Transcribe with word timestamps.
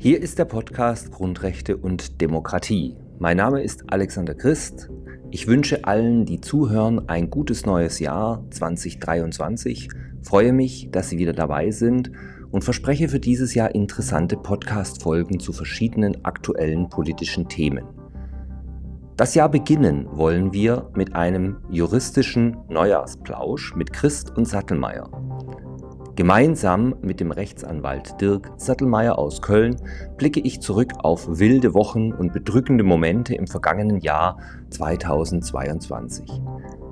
Hier 0.00 0.22
ist 0.22 0.38
der 0.38 0.44
Podcast 0.44 1.10
Grundrechte 1.10 1.76
und 1.76 2.20
Demokratie. 2.20 2.94
Mein 3.18 3.38
Name 3.38 3.64
ist 3.64 3.82
Alexander 3.92 4.32
Christ. 4.32 4.88
Ich 5.32 5.48
wünsche 5.48 5.86
allen, 5.86 6.24
die 6.24 6.40
zuhören, 6.40 7.08
ein 7.08 7.30
gutes 7.30 7.66
neues 7.66 7.98
Jahr 7.98 8.44
2023, 8.50 9.88
freue 10.22 10.52
mich, 10.52 10.92
dass 10.92 11.08
Sie 11.08 11.18
wieder 11.18 11.32
dabei 11.32 11.72
sind 11.72 12.12
und 12.52 12.62
verspreche 12.62 13.08
für 13.08 13.18
dieses 13.18 13.56
Jahr 13.56 13.74
interessante 13.74 14.36
Podcast-Folgen 14.36 15.40
zu 15.40 15.52
verschiedenen 15.52 16.24
aktuellen 16.24 16.88
politischen 16.88 17.48
Themen. 17.48 17.84
Das 19.16 19.34
Jahr 19.34 19.48
beginnen 19.48 20.06
wollen 20.12 20.52
wir 20.52 20.92
mit 20.94 21.16
einem 21.16 21.56
juristischen 21.70 22.56
Neujahrsplausch 22.68 23.74
mit 23.74 23.92
Christ 23.92 24.30
und 24.36 24.44
Sattelmeier. 24.44 25.10
Gemeinsam 26.18 26.96
mit 27.00 27.20
dem 27.20 27.30
Rechtsanwalt 27.30 28.20
Dirk 28.20 28.50
Sattelmeier 28.56 29.16
aus 29.16 29.40
Köln 29.40 29.76
blicke 30.16 30.40
ich 30.40 30.60
zurück 30.60 30.94
auf 31.04 31.38
wilde 31.38 31.74
Wochen 31.74 32.12
und 32.12 32.32
bedrückende 32.32 32.82
Momente 32.82 33.36
im 33.36 33.46
vergangenen 33.46 34.00
Jahr 34.00 34.40
2022. 34.70 36.24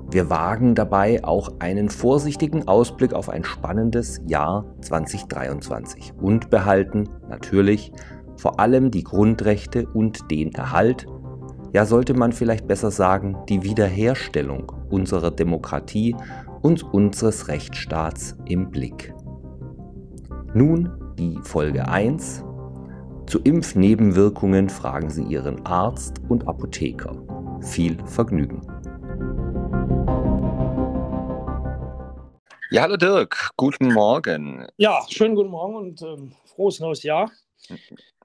Wir 0.09 0.29
wagen 0.29 0.75
dabei 0.75 1.25
auch 1.25 1.49
einen 1.59 1.89
vorsichtigen 1.89 2.69
Ausblick 2.69 3.13
auf 3.13 3.27
ein 3.27 3.43
spannendes 3.43 4.21
Jahr 4.27 4.63
2023 4.79 6.13
und 6.21 6.49
behalten 6.49 7.09
natürlich 7.27 7.91
vor 8.37 8.61
allem 8.61 8.91
die 8.91 9.03
Grundrechte 9.03 9.87
und 9.87 10.31
den 10.31 10.53
Erhalt, 10.53 11.05
ja 11.73 11.85
sollte 11.85 12.13
man 12.13 12.31
vielleicht 12.31 12.65
besser 12.65 12.91
sagen, 12.91 13.35
die 13.49 13.63
Wiederherstellung 13.63 14.71
unserer 14.89 15.31
Demokratie 15.31 16.15
und 16.61 16.83
unseres 16.93 17.49
Rechtsstaats 17.49 18.37
im 18.45 18.71
Blick. 18.71 19.13
Nun 20.53 21.13
die 21.17 21.37
Folge 21.43 21.87
1. 21.87 22.43
Zu 23.25 23.39
Impfnebenwirkungen 23.43 24.69
fragen 24.69 25.09
Sie 25.09 25.23
Ihren 25.23 25.65
Arzt 25.65 26.21
und 26.29 26.47
Apotheker. 26.47 27.15
Viel 27.61 27.97
Vergnügen. 28.05 28.61
Ja, 32.71 32.83
hallo 32.83 32.97
Dirk, 32.97 33.51
guten 33.57 33.93
Morgen. 33.93 34.67
Ja, 34.77 35.05
schönen 35.09 35.35
guten 35.35 35.49
Morgen 35.49 35.75
und 35.75 36.01
ähm, 36.01 36.31
frohes 36.45 36.79
neues 36.79 37.03
Jahr. 37.03 37.31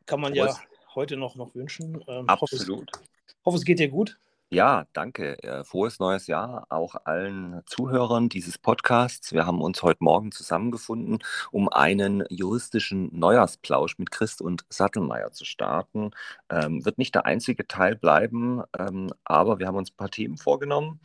Kann 0.06 0.20
man 0.20 0.34
frohes. 0.34 0.58
ja 0.58 0.94
heute 0.94 1.16
noch, 1.16 1.34
noch 1.36 1.54
wünschen. 1.54 2.02
Ähm, 2.06 2.28
Absolut. 2.28 2.90
Hoffe 2.92 3.04
es, 3.04 3.44
hoffe, 3.44 3.56
es 3.56 3.64
geht 3.64 3.78
dir 3.78 3.88
gut. 3.88 4.18
Ja, 4.52 4.84
danke. 4.92 5.42
Äh, 5.42 5.64
frohes 5.64 5.98
neues 5.98 6.26
Jahr 6.26 6.66
auch 6.68 6.94
allen 7.04 7.62
Zuhörern 7.64 8.28
dieses 8.28 8.58
Podcasts. 8.58 9.32
Wir 9.32 9.46
haben 9.46 9.62
uns 9.62 9.82
heute 9.82 10.04
Morgen 10.04 10.30
zusammengefunden, 10.30 11.20
um 11.52 11.70
einen 11.70 12.22
juristischen 12.28 13.08
Neujahrsplausch 13.18 13.96
mit 13.96 14.10
Christ 14.10 14.42
und 14.42 14.66
Sattelmeier 14.68 15.32
zu 15.32 15.46
starten. 15.46 16.10
Ähm, 16.50 16.84
wird 16.84 16.98
nicht 16.98 17.14
der 17.14 17.24
einzige 17.24 17.66
Teil 17.66 17.96
bleiben, 17.96 18.62
ähm, 18.78 19.10
aber 19.24 19.58
wir 19.58 19.66
haben 19.66 19.76
uns 19.76 19.90
ein 19.90 19.96
paar 19.96 20.10
Themen 20.10 20.36
vorgenommen. 20.36 21.00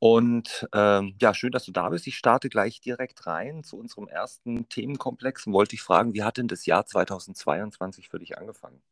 Und 0.00 0.68
ähm, 0.74 1.14
ja, 1.20 1.32
schön, 1.32 1.52
dass 1.52 1.66
du 1.66 1.70
da 1.72 1.90
bist. 1.90 2.08
Ich 2.08 2.16
starte 2.16 2.48
gleich 2.48 2.80
direkt 2.80 3.24
rein 3.24 3.62
zu 3.62 3.78
unserem 3.78 4.08
ersten 4.08 4.68
Themenkomplex 4.68 5.46
und 5.46 5.52
wollte 5.52 5.70
dich 5.70 5.82
fragen, 5.82 6.12
wie 6.14 6.24
hat 6.24 6.38
denn 6.38 6.48
das 6.48 6.66
Jahr 6.66 6.86
2022 6.86 8.08
für 8.08 8.18
dich 8.18 8.36
angefangen? 8.36 8.82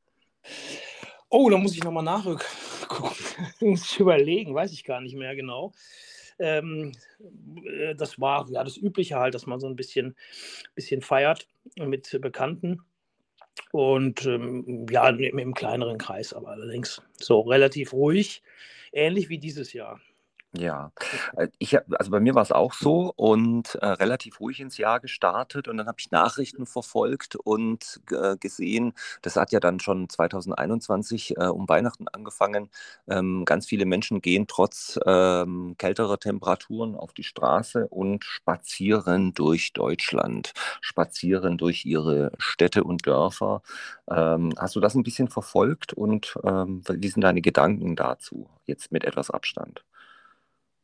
Oh, 1.30 1.50
da 1.50 1.58
muss 1.58 1.74
ich 1.74 1.84
nochmal 1.84 2.04
nachgucken. 2.04 2.42
muss 3.60 3.92
ich 3.92 4.00
überlegen, 4.00 4.54
weiß 4.54 4.72
ich 4.72 4.84
gar 4.84 5.00
nicht 5.00 5.14
mehr 5.14 5.36
genau. 5.36 5.72
Ähm, 6.38 6.92
äh, 7.64 7.94
das 7.94 8.20
war 8.20 8.48
ja 8.50 8.64
das 8.64 8.76
Übliche 8.76 9.16
halt, 9.16 9.34
dass 9.34 9.46
man 9.46 9.60
so 9.60 9.66
ein 9.66 9.76
bisschen, 9.76 10.16
bisschen 10.74 11.02
feiert 11.02 11.48
mit 11.76 12.18
Bekannten. 12.20 12.80
Und 13.72 14.24
ähm, 14.24 14.86
ja, 14.90 15.08
im, 15.08 15.38
im 15.38 15.54
kleineren 15.54 15.98
Kreis, 15.98 16.32
aber 16.32 16.48
allerdings 16.48 17.02
so 17.16 17.40
relativ 17.40 17.92
ruhig, 17.92 18.42
ähnlich 18.92 19.28
wie 19.28 19.38
dieses 19.38 19.72
Jahr. 19.72 20.00
Ja, 20.54 20.92
äh, 21.36 21.48
ich 21.58 21.76
also 21.98 22.10
bei 22.10 22.20
mir 22.20 22.34
war 22.34 22.42
es 22.42 22.52
auch 22.52 22.72
so 22.72 23.12
und 23.16 23.74
äh, 23.76 23.86
relativ 23.86 24.40
ruhig 24.40 24.60
ins 24.60 24.78
Jahr 24.78 24.98
gestartet 24.98 25.68
und 25.68 25.76
dann 25.76 25.86
habe 25.86 25.98
ich 26.00 26.10
Nachrichten 26.10 26.64
verfolgt 26.64 27.36
und 27.36 28.00
gesehen, 28.40 28.94
das 29.22 29.36
hat 29.36 29.52
ja 29.52 29.60
dann 29.60 29.78
schon 29.80 30.08
2021 30.08 31.36
äh, 31.36 31.44
um 31.46 31.68
Weihnachten 31.68 32.08
angefangen. 32.08 32.70
Ähm, 33.08 33.44
ganz 33.44 33.66
viele 33.66 33.84
Menschen 33.84 34.22
gehen 34.22 34.46
trotz 34.46 34.98
ähm, 35.06 35.74
kälterer 35.78 36.18
Temperaturen 36.18 36.94
auf 36.96 37.12
die 37.12 37.24
Straße 37.24 37.86
und 37.88 38.24
spazieren 38.24 39.34
durch 39.34 39.72
Deutschland, 39.74 40.52
spazieren 40.80 41.58
durch 41.58 41.84
ihre 41.84 42.32
Städte 42.38 42.84
und 42.84 43.06
Dörfer. 43.06 43.60
Ähm, 44.10 44.54
hast 44.58 44.76
du 44.76 44.80
das 44.80 44.94
ein 44.94 45.02
bisschen 45.02 45.28
verfolgt 45.28 45.92
und 45.92 46.38
ähm, 46.44 46.82
wie 46.88 47.08
sind 47.08 47.22
deine 47.22 47.42
Gedanken 47.42 47.96
dazu, 47.96 48.48
jetzt 48.64 48.90
mit 48.92 49.04
etwas 49.04 49.30
Abstand? 49.30 49.84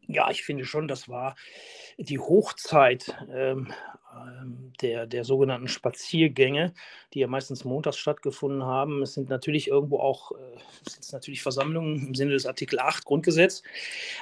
Ja, 0.06 0.30
ich 0.30 0.44
finde 0.44 0.64
schon, 0.64 0.88
das 0.88 1.08
war 1.08 1.34
die 1.98 2.18
Hochzeit 2.18 3.16
ähm, 3.32 3.72
ähm, 4.14 4.72
der, 4.80 5.06
der 5.06 5.24
sogenannten 5.24 5.68
Spaziergänge, 5.68 6.72
die 7.12 7.20
ja 7.20 7.26
meistens 7.26 7.64
montags 7.64 7.98
stattgefunden 7.98 8.64
haben. 8.64 9.02
Es 9.02 9.14
sind 9.14 9.28
natürlich 9.28 9.68
irgendwo 9.68 9.98
auch 9.98 10.32
äh, 10.32 10.58
sind 10.88 11.12
natürlich 11.12 11.42
Versammlungen 11.42 12.08
im 12.08 12.14
Sinne 12.14 12.32
des 12.32 12.46
Artikel 12.46 12.78
8 12.78 13.04
Grundgesetz, 13.04 13.62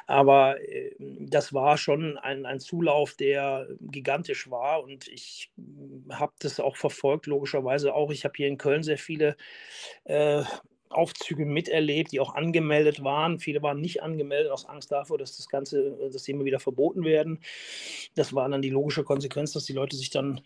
aber 0.06 0.60
äh, 0.60 0.94
das 0.98 1.53
war 1.53 1.76
schon 1.76 2.19
ein, 2.19 2.47
ein 2.47 2.60
Zulauf, 2.60 3.14
der 3.14 3.69
gigantisch 3.81 4.50
war 4.50 4.82
und 4.82 5.09
ich 5.09 5.50
äh, 5.59 6.14
habe 6.14 6.32
das 6.38 6.60
auch 6.60 6.76
verfolgt, 6.76 7.26
logischerweise 7.26 7.94
auch. 7.94 8.10
Ich 8.10 8.25
habe 8.25 8.34
hier 8.37 8.49
in 8.49 8.59
Köln 8.59 8.82
sehr 8.82 8.99
viele 8.99 9.37
äh, 10.04 10.43
Aufzüge 10.92 11.44
miterlebt, 11.44 12.12
die 12.12 12.20
auch 12.20 12.34
angemeldet 12.34 13.03
waren. 13.03 13.38
Viele 13.38 13.62
waren 13.62 13.80
nicht 13.80 14.03
angemeldet 14.03 14.53
aus 14.53 14.66
Angst 14.66 14.92
davor, 14.92 15.19
dass 15.19 15.36
das 15.36 15.48
Ganze, 15.48 16.10
dass 16.12 16.25
sie 16.25 16.32
immer 16.32 16.44
wieder 16.44 16.60
verboten 16.60 17.04
werden. 17.04 17.41
Das 18.14 18.34
war 18.34 18.48
dann 18.48 18.62
die 18.62 18.70
logische 18.70 19.04
Konsequenz, 19.04 19.52
dass 19.52 19.64
die 19.64 19.72
Leute 19.72 19.97
sich 19.97 20.10
dann 20.10 20.41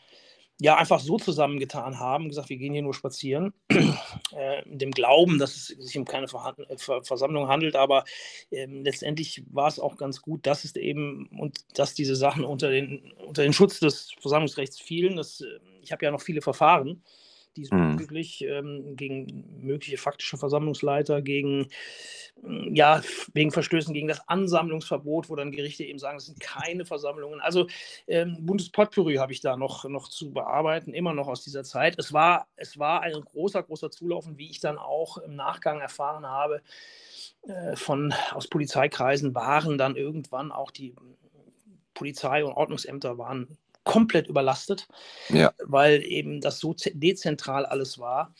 ja 0.58 0.76
einfach 0.76 1.00
so 1.00 1.18
zusammengetan 1.18 1.98
haben, 1.98 2.28
gesagt, 2.28 2.48
wir 2.48 2.56
gehen 2.56 2.72
hier 2.72 2.82
nur 2.82 2.94
spazieren, 2.94 3.52
äh, 4.34 4.62
in 4.64 4.78
dem 4.78 4.90
Glauben, 4.90 5.38
dass 5.38 5.54
es 5.54 5.66
sich 5.66 5.98
um 5.98 6.06
keine 6.06 6.28
Verhand 6.28 6.58
äh, 6.70 6.78
Ver 6.78 7.02
Versammlung 7.02 7.48
handelt, 7.48 7.76
aber 7.76 8.04
äh, 8.50 8.64
letztendlich 8.64 9.44
war 9.50 9.68
es 9.68 9.78
auch 9.78 9.96
ganz 9.96 10.22
gut, 10.22 10.46
dass 10.46 10.64
es 10.64 10.74
eben 10.76 11.28
und 11.38 11.78
dass 11.78 11.94
diese 11.94 12.16
Sachen 12.16 12.44
unter 12.44 12.70
den, 12.70 13.12
unter 13.26 13.42
den 13.42 13.52
Schutz 13.52 13.80
des 13.80 14.12
Versammlungsrechts 14.18 14.80
fielen. 14.80 15.16
Das, 15.16 15.42
äh, 15.42 15.58
ich 15.82 15.92
habe 15.92 16.04
ja 16.04 16.10
noch 16.10 16.22
viele 16.22 16.40
Verfahren 16.40 17.02
diesbezüglich 17.56 18.42
mhm. 18.42 18.48
ähm, 18.48 18.96
gegen 18.96 19.44
mögliche 19.60 19.98
faktische 19.98 20.36
Versammlungsleiter, 20.36 21.22
gegen 21.22 21.68
mm, 22.42 22.74
ja, 22.74 23.02
wegen 23.32 23.50
Verstößen 23.50 23.94
gegen 23.94 24.08
das 24.08 24.28
Ansammlungsverbot, 24.28 25.28
wo 25.28 25.36
dann 25.36 25.52
Gerichte 25.52 25.84
eben 25.84 25.98
sagen, 25.98 26.18
es 26.18 26.26
sind 26.26 26.40
keine 26.40 26.84
Versammlungen. 26.84 27.40
Also 27.40 27.66
ähm, 28.06 28.38
Bundespotpourri 28.40 29.16
habe 29.16 29.32
ich 29.32 29.40
da 29.40 29.56
noch, 29.56 29.84
noch 29.84 30.08
zu 30.08 30.32
bearbeiten, 30.32 30.94
immer 30.94 31.14
noch 31.14 31.28
aus 31.28 31.42
dieser 31.42 31.64
Zeit. 31.64 31.98
Es 31.98 32.12
war, 32.12 32.46
es 32.56 32.78
war 32.78 33.00
ein 33.02 33.12
großer, 33.12 33.62
großer 33.62 33.90
Zulaufen, 33.90 34.38
wie 34.38 34.50
ich 34.50 34.60
dann 34.60 34.78
auch 34.78 35.18
im 35.18 35.34
Nachgang 35.34 35.80
erfahren 35.80 36.26
habe, 36.26 36.62
äh, 37.42 37.76
von 37.76 38.14
aus 38.32 38.48
Polizeikreisen 38.48 39.34
waren 39.34 39.78
dann 39.78 39.96
irgendwann 39.96 40.52
auch 40.52 40.70
die 40.70 40.94
Polizei 41.94 42.44
und 42.44 42.52
Ordnungsämter 42.52 43.18
waren 43.18 43.56
komplett 43.86 44.26
überlastet, 44.26 44.88
ja. 45.30 45.52
weil 45.64 46.04
eben 46.04 46.42
das 46.42 46.58
so 46.58 46.74
dezentral 46.92 47.64
alles 47.64 47.98
war, 47.98 48.34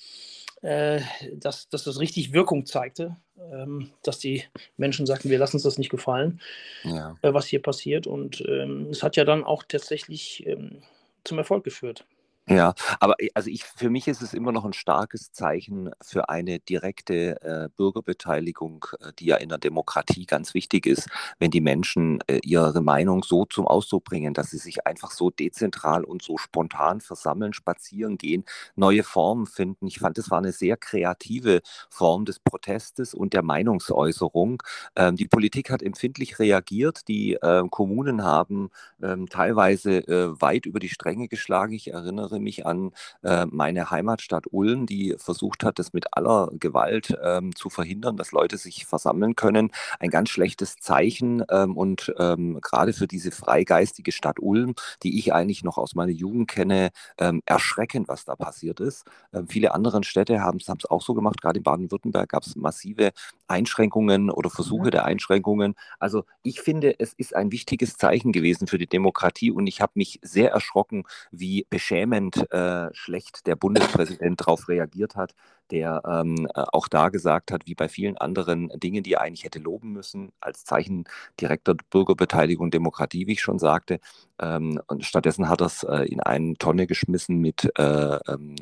äh, 0.61 1.01
dass, 1.33 1.69
dass 1.69 1.85
das 1.85 2.01
richtig 2.01 2.33
Wirkung 2.33 2.67
zeigte, 2.67 3.17
ähm, 3.53 3.93
dass 4.03 4.19
die 4.19 4.43
Menschen 4.77 5.07
sagten, 5.07 5.31
wir 5.31 5.39
lassen 5.39 5.57
uns 5.57 5.63
das 5.63 5.79
nicht 5.79 5.91
gefallen, 5.91 6.41
ja. 6.83 7.17
äh, 7.23 7.33
was 7.33 7.47
hier 7.47 7.63
passiert. 7.63 8.07
Und 8.07 8.43
ähm, 8.47 8.89
es 8.91 9.03
hat 9.03 9.17
ja 9.17 9.25
dann 9.25 9.45
auch 9.45 9.63
tatsächlich 9.63 10.45
ähm, 10.47 10.83
zum 11.25 11.39
Erfolg 11.39 11.63
geführt. 11.63 12.05
Ja, 12.49 12.75
aber 13.01 13.17
äh, 13.19 13.29
also 13.35 13.51
ich, 13.51 13.65
für 13.65 13.91
mich 13.91 14.07
ist 14.07 14.23
es 14.23 14.33
immer 14.33 14.53
noch 14.53 14.65
ein 14.65 14.73
starkes 14.73 15.33
Zeichen 15.33 15.91
für 16.01 16.29
eine 16.29 16.61
direkte 16.61 17.41
äh, 17.43 17.69
Bürgerbeteiligung, 17.77 18.87
äh, 19.01 19.13
die 19.19 19.27
ja 19.27 19.37
in 19.37 19.49
der 19.49 19.59
Demokratie 19.59 20.27
ganz 20.27 20.55
wichtig 20.55 20.87
ist, 20.87 21.09
wenn 21.41 21.51
die 21.51 21.61
Menschen 21.61 22.21
äh, 22.29 22.39
ihre 22.45 22.81
Meinung 22.83 23.25
so 23.25 23.47
zum 23.47 23.67
Ausdruck 23.67 24.05
bringen, 24.05 24.33
dass 24.33 24.51
sie 24.51 24.59
sich 24.59 24.87
einfach 24.87 25.11
so 25.11 25.31
dezentral 25.31 26.05
und 26.05 26.23
so 26.23 26.39
spontan 26.39 27.01
versammeln, 27.01 27.53
spazieren 27.53 28.17
gehen, 28.17 28.45
neue 28.77 29.03
Formen 29.03 29.47
finden. 29.47 29.89
Ich 29.89 29.99
fand, 29.99 30.17
es 30.19 30.31
war 30.31 30.39
eine 30.39 30.53
sehr 30.53 30.77
kreative 30.77 31.63
Form 31.91 32.25
des 32.27 32.39
Protestes 32.39 33.13
und 33.13 33.33
der 33.33 33.43
Meinungsäußerung. 33.43 34.63
Ähm, 34.95 35.17
die 35.17 35.27
Politik 35.27 35.71
hat 35.71 35.83
empfindlich 35.83 36.39
reagiert, 36.39 37.09
die 37.09 37.37
ähm, 37.43 37.71
Kommunen 37.71 38.23
haben 38.23 38.71
ähm, 39.03 39.29
teilweise 39.29 39.99
äh, 40.07 40.41
weit 40.41 40.67
über 40.67 40.79
die 40.79 40.89
Stränge 40.89 41.29
geschlagen. 41.29 41.73
Ich 41.73 41.89
erinnere 41.93 42.36
erinnere 42.37 42.41
mich 42.41 42.67
an 42.67 42.93
äh, 43.23 43.47
meine 43.47 43.91
Heimatstadt 43.91 44.47
Ulm, 44.51 44.87
die 44.87 45.15
versucht 45.19 45.65
hat, 45.65 45.79
das 45.79 45.93
mit 45.93 46.07
aller 46.13 46.51
Gewalt 46.59 47.17
ähm, 47.23 47.55
zu 47.55 47.71
verhindern, 47.71 48.17
dass 48.17 48.33
Leute 48.33 48.59
sich 48.59 48.87
versammeln 48.87 49.37
können. 49.37 49.71
Ein 49.99 50.11
ganz 50.11 50.31
schlechtes 50.31 50.77
Zeichen 50.77 51.43
ähm, 51.51 51.77
und 51.77 52.13
ähm, 52.19 52.61
gerade 52.61 52.93
für 52.93 53.07
diese 53.07 53.31
freigeistige 53.31 54.13
Stadt 54.13 54.39
Ulm, 54.41 54.75
die 55.03 55.19
ich 55.19 55.33
eigentlich 55.33 55.65
noch 55.65 55.79
aus 55.79 55.95
meiner 55.95 56.13
Jugend 56.13 56.49
kenne, 56.49 56.91
ähm, 57.19 57.43
erschreckend, 57.47 58.09
was 58.09 58.25
da 58.25 58.37
passiert 58.37 58.81
ist. 58.81 59.05
Ähm, 59.33 59.49
viele 59.49 59.75
andere 59.75 59.97
Städte 60.05 60.41
haben 60.41 60.59
es 60.59 60.69
auch 60.91 61.01
so 61.01 61.15
gemacht, 61.15 61.41
gerade 61.41 61.59
in 61.59 61.63
Baden-Württemberg 61.63 62.29
gab 62.29 62.43
es 62.43 62.55
massive 62.55 63.13
Einschränkungen 63.49 64.31
oder 64.31 64.51
Versuche 64.51 64.87
mhm. 64.87 64.91
der 64.91 65.05
Einschränkungen. 65.07 65.75
Also 65.99 66.25
ich 66.43 66.61
finde, 66.61 66.99
es 66.99 67.15
ist 67.15 67.35
ein 67.35 67.51
wichtiges 67.51 67.97
Zeichen 67.97 68.33
gewesen 68.33 68.67
für 68.67 68.79
die 68.79 68.87
Demokratie 68.87 69.51
und 69.51 69.67
ich 69.67 69.81
habe 69.81 69.93
mich 69.95 70.19
sehr 70.23 70.51
erschrocken, 70.51 71.05
wie 71.31 71.67
beschämend 71.71 72.26
äh, 72.51 72.89
schlecht 72.93 73.47
der 73.47 73.57
Bundespräsident 73.57 74.41
darauf 74.41 74.69
reagiert 74.69 75.17
hat, 75.17 75.35
der 75.71 76.03
ähm, 76.07 76.49
äh, 76.55 76.65
auch 76.73 76.89
da 76.89 77.09
gesagt 77.09 77.53
hat, 77.53 77.67
wie 77.67 77.75
bei 77.75 77.89
vielen 77.89 78.17
anderen 78.17 78.69
Dingen, 78.77 79.03
die 79.03 79.15
er 79.15 79.23
eigentlich 79.23 79.45
hätte 79.45 79.59
loben 79.59 79.93
müssen, 79.93 80.33
als 80.41 80.65
Zeichen 80.65 81.05
direkter 81.41 81.75
Bürgerbeteiligung, 81.91 82.71
Demokratie, 82.71 83.27
wie 83.27 83.33
ich 83.33 83.43
schon 83.43 83.59
sagte. 83.59 84.01
Ähm, 84.41 84.81
und 84.87 85.05
stattdessen 85.05 85.49
hat 85.49 85.61
er 85.61 85.67
es 85.67 85.83
äh, 85.83 86.05
in 86.05 86.21
eine 86.21 86.55
Tonne 86.55 86.87
geschmissen 86.87 87.39
mit 87.39 87.71
äh, 87.79 88.19
ähm, 88.29 88.57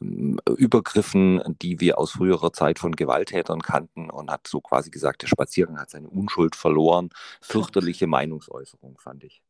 ähm, 0.00 0.38
Übergriffen, 0.56 1.42
die 1.62 1.80
wir 1.80 1.98
aus 1.98 2.12
früherer 2.12 2.52
Zeit 2.52 2.78
von 2.78 2.92
Gewalttätern 2.92 3.60
kannten 3.62 4.10
und 4.10 4.30
hat 4.30 4.46
so 4.46 4.60
quasi 4.60 4.90
gesagt, 4.90 5.22
der 5.22 5.28
Spaziergang 5.28 5.78
hat 5.78 5.90
seine 5.90 6.08
Unschuld 6.08 6.56
verloren. 6.56 7.10
Fürchterliche 7.40 8.06
Meinungsäußerung, 8.06 8.98
fand 8.98 9.24
ich. 9.24 9.42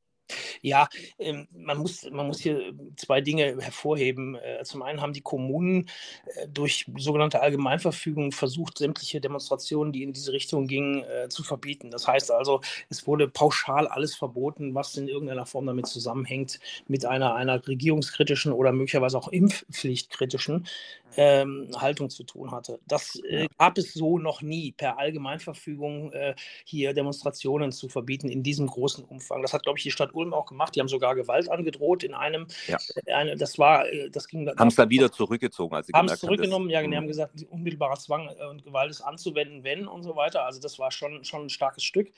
Ja, 0.63 0.89
ähm, 1.19 1.47
man, 1.53 1.79
muss, 1.79 2.09
man 2.11 2.27
muss 2.27 2.41
hier 2.41 2.73
zwei 2.97 3.21
Dinge 3.21 3.57
hervorheben. 3.61 4.37
Äh, 4.37 4.65
zum 4.65 4.83
einen 4.83 5.01
haben 5.01 5.13
die 5.13 5.21
Kommunen 5.21 5.91
äh, 6.37 6.49
durch 6.49 6.87
sogenannte 6.97 7.41
Allgemeinverfügung 7.41 8.33
versucht, 8.33 8.79
sämtliche 8.79 9.21
Demonstrationen, 9.21 9.93
die 9.93 10.03
in 10.03 10.13
diese 10.13 10.33
Richtung 10.33 10.67
gingen, 10.67 11.05
äh, 11.05 11.29
zu 11.29 11.43
verbieten. 11.43 11.91
Das 11.91 12.09
heißt 12.09 12.31
also, 12.31 12.61
es 12.89 13.07
wurde 13.07 13.29
pauschal 13.29 13.87
alles 13.87 14.15
verboten, 14.15 14.75
was 14.75 14.97
in 14.97 15.09
irgendeiner 15.09 15.47
Form 15.47 15.67
damit 15.67 15.87
zusammenhängt, 15.87 16.59
mit 16.89 17.05
einer, 17.05 17.35
einer 17.35 17.67
regierungskritischen 17.67 18.53
oder 18.53 18.73
möglicherweise 18.73 19.19
auch 19.19 19.29
impfpflichtkritischen 19.29 20.67
ähm, 21.17 21.71
Haltung 21.77 22.11
zu 22.11 22.25
tun 22.25 22.51
hatte. 22.51 22.81
Das 22.87 23.21
äh, 23.29 23.49
gab 23.59 23.79
es 23.79 23.95
so 23.95 24.19
noch 24.19 24.43
nie, 24.43 24.73
per 24.73 24.99
Allgemeinverfügung 24.99 26.13
äh, 26.13 26.35
hier 26.65 26.95
Demonstrationen 26.95 27.73
zu 27.73 27.89
verbieten 27.89 28.29
in 28.29 28.43
diesem 28.43 28.67
großen 28.67 29.05
Umfang. 29.05 29.43
Das 29.43 29.53
hat, 29.53 29.63
glaube 29.63 29.79
ich, 29.79 29.83
die 29.85 29.91
Stadt 29.91 30.15
Ulm 30.15 30.35
auch 30.35 30.47
gemacht. 30.47 30.75
Die 30.75 30.81
haben 30.81 30.89
sogar 30.89 31.15
Gewalt 31.15 31.49
angedroht 31.49 32.03
in 32.03 32.15
einem. 32.15 32.47
Ja. 32.67 32.79
Äh, 33.07 33.13
eine, 33.13 33.37
das 33.37 33.59
war, 33.59 33.87
äh, 33.87 34.11
das 34.11 34.29
ging. 34.29 34.49
Haben 34.49 34.69
es 34.69 34.75
dann 34.75 34.91
wieder 34.91 35.11
zurückgezogen, 35.11 35.75
als 35.75 35.87
sie 35.87 35.93
haben 35.93 36.09
es 36.09 36.21
zurückgenommen. 36.21 36.71
Ja, 36.71 36.83
die 36.83 36.97
haben 36.97 37.07
gesagt, 37.07 37.45
unmittelbarer 37.51 37.97
Zwang 37.97 38.29
äh, 38.29 38.47
und 38.47 38.65
Gewalt 38.65 38.91
ist 38.91 39.01
anzuwenden, 39.01 39.65
wenn 39.65 39.87
und 39.87 40.03
so 40.03 40.17
weiter. 40.17 40.45
Also 40.45 40.61
das 40.61 40.79
war 40.79 40.91
schon, 40.91 41.25
schon 41.25 41.47
ein 41.47 41.51
starkes 41.51 41.85
Stück. 41.85 42.11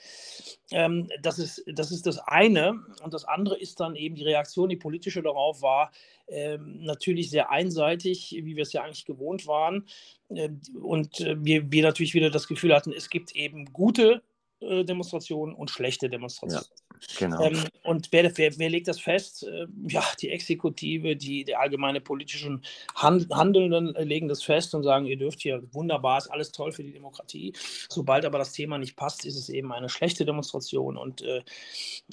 Ähm, 0.71 1.09
das, 1.23 1.39
ist, 1.39 1.65
das 1.67 1.91
ist 1.91 2.07
das 2.07 2.19
eine. 2.19 2.85
Und 3.03 3.15
das 3.15 3.25
andere 3.25 3.59
ist 3.59 3.81
dann 3.81 3.97
eben 3.97 4.15
die 4.15 4.25
Reaktion, 4.25 4.69
die 4.69 4.77
politische 4.77 5.23
darauf 5.23 5.63
war, 5.63 5.91
ähm, 6.29 6.83
natürlich 6.83 7.31
sehr 7.31 7.51
einseitig, 7.51 8.33
wie 8.43 8.57
wir 8.57 8.63
es 8.63 8.73
ja 8.73 8.83
eigentlich 8.83 9.05
gewohnt 9.05 9.47
waren. 9.47 9.87
Ähm, 10.31 10.61
und 10.81 11.19
wir, 11.21 11.71
wir 11.71 11.83
natürlich 11.83 12.15
wieder 12.15 12.31
das 12.31 12.49
Gefühl 12.49 12.75
hatten, 12.75 12.93
es 12.93 13.11
gibt 13.11 13.35
eben 13.35 13.73
gute 13.73 14.15
äh, 14.15 14.21
Demonstrationen 14.61 15.55
und 15.55 15.71
schlechte 15.71 16.09
Demonstrationen. 16.09 16.65
Ja, 16.65 17.19
genau. 17.19 17.43
Ähm, 17.43 17.65
und 17.83 18.09
wer, 18.11 18.37
wer, 18.39 18.59
wer, 18.59 18.71
legt 18.71 18.89
das 18.89 18.99
fest? 18.99 19.43
Äh, 19.43 19.67
ja, 19.89 20.03
die 20.21 20.31
Exekutive, 20.31 21.15
die, 21.15 21.45
die 21.45 21.55
allgemeine 21.55 22.01
politischen 22.01 22.65
Hand, 22.95 23.29
Handelnden 23.31 23.95
legen 24.07 24.29
das 24.29 24.43
fest 24.43 24.75
und 24.75 24.83
sagen, 24.83 25.07
ihr 25.07 25.19
dürft 25.19 25.43
hier 25.43 25.63
wunderbar, 25.73 26.19
ist 26.19 26.29
alles 26.29 26.53
toll 26.53 26.73
für 26.73 26.85
die 26.85 26.93
Demokratie. 26.93 27.53
Sobald 27.89 28.25
aber 28.25 28.39
das 28.39 28.53
Thema 28.53 28.79
nicht 28.79 28.97
passt, 28.97 29.27
ist 29.27 29.37
es 29.37 29.49
eben 29.51 29.73
eine 29.73 29.91
schlechte 29.91 30.25
Demonstration. 30.25 30.97
Und, 30.97 31.23
äh, 31.23 31.43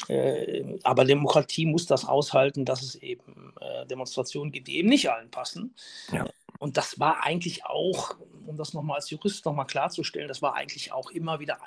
äh, 0.09 0.79
aber 0.83 1.05
Demokratie 1.05 1.65
muss 1.65 1.85
das 1.85 2.05
aushalten, 2.05 2.65
dass 2.65 2.81
es 2.83 2.95
eben 2.95 3.53
äh, 3.61 3.85
Demonstrationen 3.85 4.51
gibt, 4.51 4.67
die 4.67 4.77
eben 4.77 4.89
nicht 4.89 5.09
allen 5.09 5.31
passen. 5.31 5.73
Ja. 6.11 6.27
Und 6.63 6.77
das 6.77 6.97
war 6.97 7.23
eigentlich 7.23 7.65
auch, 7.65 8.15
um 8.45 8.55
das 8.55 8.73
nochmal 8.73 8.95
als 8.95 9.09
Jurist 9.09 9.43
nochmal 9.43 9.67
klarzustellen, 9.67 10.29
das 10.29 10.41
war 10.41 10.55
eigentlich 10.55 10.93
auch 10.93 11.11
immer 11.11 11.41
wieder 11.41 11.57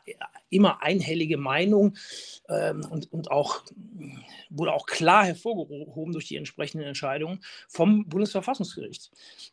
immer 0.49 0.83
einhellige 0.83 1.37
Meinung 1.37 1.99
ähm, 2.49 2.81
und, 2.89 3.13
und 3.13 3.31
auch 3.31 3.63
wurde 4.49 4.73
auch 4.73 4.87
klar 4.87 5.27
hervorgehoben 5.27 6.15
durch 6.15 6.29
die 6.29 6.37
entsprechenden 6.37 6.87
Entscheidungen 6.87 7.41
vom 7.69 8.09
Bundesverfassungsgericht, 8.09 9.11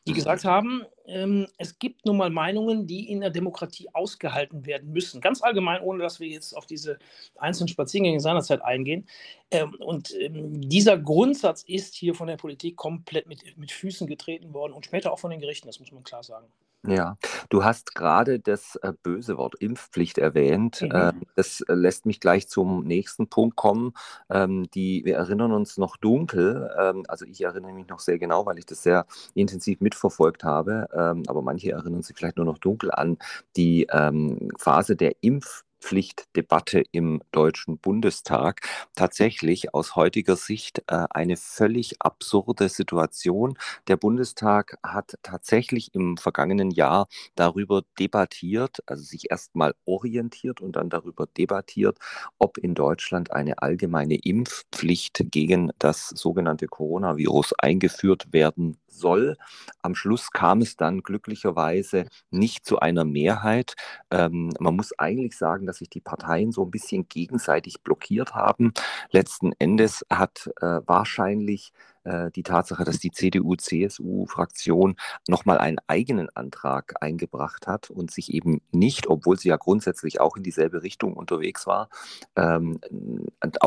die 0.08 0.12
mhm. 0.12 0.16
gesagt 0.16 0.46
haben, 0.46 0.86
ähm, 1.06 1.48
es 1.58 1.80
gibt 1.80 2.06
nun 2.06 2.18
mal 2.18 2.30
Meinungen, 2.30 2.88
die 2.88 3.10
in 3.12 3.22
der 3.22 3.30
Demokratie 3.30 3.90
ausgehalten 3.94 4.66
werden 4.66 4.92
müssen. 4.92 5.22
Ganz 5.22 5.42
allgemein, 5.42 5.82
ohne 5.82 6.02
dass 6.02 6.20
wir 6.20 6.28
jetzt 6.28 6.56
auf 6.56 6.66
diese 6.66 6.98
einzelnen 7.38 7.68
Spaziergänge 7.68 8.20
seinerzeit 8.20 8.62
eingehen. 8.62 9.08
Ähm, 9.52 9.76
und 9.80 10.14
ähm, 10.20 10.70
dieser 10.70 10.98
Grundsatz 10.98 11.64
ist 11.64 11.96
hier 11.96 12.16
von 12.16 12.28
der 12.28 12.38
Politik 12.38 12.76
komplett 12.76 13.28
mit, 13.28 13.58
mit 13.58 13.72
Füßen 13.72 14.08
getreten 14.08 14.54
worden 14.54 14.74
und 14.74 14.86
später 14.86 15.12
auch 15.12 15.20
von 15.20 15.32
den 15.32 15.40
Gerichten, 15.40 15.68
das 15.68 15.80
muss 15.80 15.92
man 15.92 16.04
klar 16.04 16.24
sagen. 16.24 16.48
Ja, 16.86 17.18
du 17.50 17.64
hast 17.64 17.96
gerade 17.96 18.40
das 18.40 18.76
äh, 18.78 18.92
böse 19.02 19.38
Wort 19.38 19.56
Impfpflicht 19.56 20.18
erwähnt. 20.18 20.82
Mhm. 20.82 20.92
Äh, 20.92 21.14
das 21.36 21.64
lässt 21.70 22.06
mich 22.06 22.20
gleich 22.20 22.50
zum 22.50 22.84
nächsten 22.84 23.30
Punkt 23.30 23.56
kommen. 23.56 23.94
Ähm, 24.30 24.70
die, 24.74 25.06
wir 25.06 25.16
erinnern 25.16 25.54
uns 25.54 25.78
noch 25.78 25.96
dunkel, 25.96 26.70
ähm, 26.78 27.06
also 27.08 27.26
ich 27.26 27.42
erinnere 27.42 27.72
mich 27.72 27.88
noch 27.88 28.00
sehr 28.00 28.20
genau, 28.20 28.46
weil 28.46 28.58
ich 28.58 28.66
das 28.66 28.84
sehr 28.84 29.06
intensiv 29.34 29.80
mitverfolgt 29.80 30.44
habe, 30.44 30.90
ähm, 30.94 31.24
aber 31.28 31.42
manche 31.42 31.72
erinnern 31.72 32.02
sich 32.02 32.18
vielleicht 32.18 32.38
nur 32.38 32.46
noch 32.46 32.58
dunkel 32.58 32.92
an 32.92 33.18
die 33.56 33.88
ähm, 33.90 34.50
Phase 34.58 34.96
der 34.98 35.14
Impfpflicht. 35.22 35.64
Impfpflichtdebatte 35.84 36.84
im 36.94 37.22
Deutschen 37.32 37.78
Bundestag 37.78 38.62
tatsächlich 38.96 39.74
aus 39.74 39.98
heutiger 39.98 40.38
Sicht 40.38 40.82
äh, 40.88 41.06
eine 41.10 41.36
völlig 41.36 41.96
absurde 42.00 42.70
Situation. 42.70 43.58
Der 43.90 43.98
Bundestag 43.98 44.78
hat 44.82 45.18
tatsächlich 45.24 45.94
im 45.94 46.16
vergangenen 46.16 46.72
Jahr 46.72 47.08
darüber 47.36 47.84
debattiert, 48.00 48.80
also 48.86 49.04
sich 49.04 49.30
erstmal 49.30 49.76
orientiert 49.86 50.62
und 50.62 50.78
dann 50.78 50.90
darüber 50.90 51.28
debattiert, 51.28 51.98
ob 52.40 52.58
in 52.58 52.76
Deutschland 52.76 53.32
eine 53.32 53.62
allgemeine 53.62 54.16
Impfpflicht 54.16 55.26
gegen 55.32 55.72
das 55.80 56.10
sogenannte 56.10 56.68
Coronavirus 56.68 57.54
eingeführt 57.60 58.32
werden 58.32 58.78
soll. 58.88 59.38
Am 59.82 59.96
Schluss 59.96 60.32
kam 60.32 60.62
es 60.62 60.78
dann 60.78 61.02
glücklicherweise 61.02 62.06
nicht 62.32 62.66
zu 62.66 62.80
einer 62.80 63.04
Mehrheit. 63.04 63.76
Ähm, 64.12 64.52
man 64.60 64.76
muss 64.76 64.98
eigentlich 64.98 65.38
sagen, 65.38 65.66
dass 65.66 65.73
sich 65.74 65.90
die 65.90 66.02
Parteien 66.02 66.52
so 66.52 66.64
ein 66.64 66.72
bisschen 66.72 67.08
gegenseitig 67.08 67.82
blockiert 67.82 68.36
haben. 68.36 68.74
Letzten 69.12 69.54
Endes 69.60 70.06
hat 70.10 70.50
äh, 70.62 70.82
wahrscheinlich 70.86 71.74
äh, 72.04 72.32
die 72.32 72.44
Tatsache, 72.44 72.84
dass 72.84 73.00
die 73.00 73.12
CDU-CSU-Fraktion 73.12 74.96
nochmal 75.28 75.58
einen 75.58 75.78
eigenen 75.88 76.30
Antrag 76.36 76.96
eingebracht 77.02 77.68
hat 77.68 77.90
und 77.90 78.12
sich 78.12 78.34
eben 78.34 78.62
nicht, 78.72 79.08
obwohl 79.08 79.38
sie 79.38 79.50
ja 79.50 79.58
grundsätzlich 79.58 80.20
auch 80.20 80.38
in 80.38 80.44
dieselbe 80.44 80.84
Richtung 80.84 81.14
unterwegs 81.14 81.68
war, 81.68 81.90
ähm, 82.36 82.80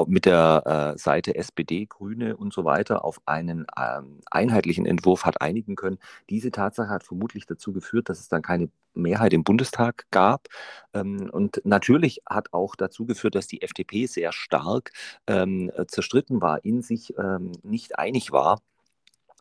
mit 0.06 0.26
der 0.26 0.94
äh, 0.94 0.98
Seite 0.98 1.34
SPD, 1.34 1.86
Grüne 1.86 2.36
und 2.36 2.52
so 2.52 2.64
weiter 2.64 3.04
auf 3.04 3.20
einen 3.26 3.66
ähm, 3.78 4.20
einheitlichen 4.30 4.86
Entwurf 4.86 5.24
hat 5.24 5.40
einigen 5.40 5.76
können. 5.76 5.98
Diese 6.30 6.50
Tatsache 6.50 6.88
hat 6.88 7.04
vermutlich 7.04 7.46
dazu 7.46 7.72
geführt, 7.72 8.08
dass 8.08 8.20
es 8.20 8.28
dann 8.28 8.42
keine 8.42 8.68
Mehrheit 8.96 9.32
im 9.32 9.44
Bundestag 9.44 10.06
gab. 10.10 10.48
Ähm, 10.94 11.28
und 11.30 11.60
natürlich 11.64 12.22
hat 12.28 12.52
auch 12.52 12.76
dazu 12.76 13.06
geführt, 13.06 13.34
dass 13.34 13.46
die 13.46 13.62
FDP 13.62 14.06
sehr 14.06 14.32
stark 14.32 14.92
ähm, 15.26 15.70
zerstritten 15.86 16.40
war, 16.40 16.64
in 16.64 16.82
sich 16.82 17.14
ähm, 17.18 17.52
nicht 17.62 17.98
einig 17.98 18.25
war. 18.32 18.60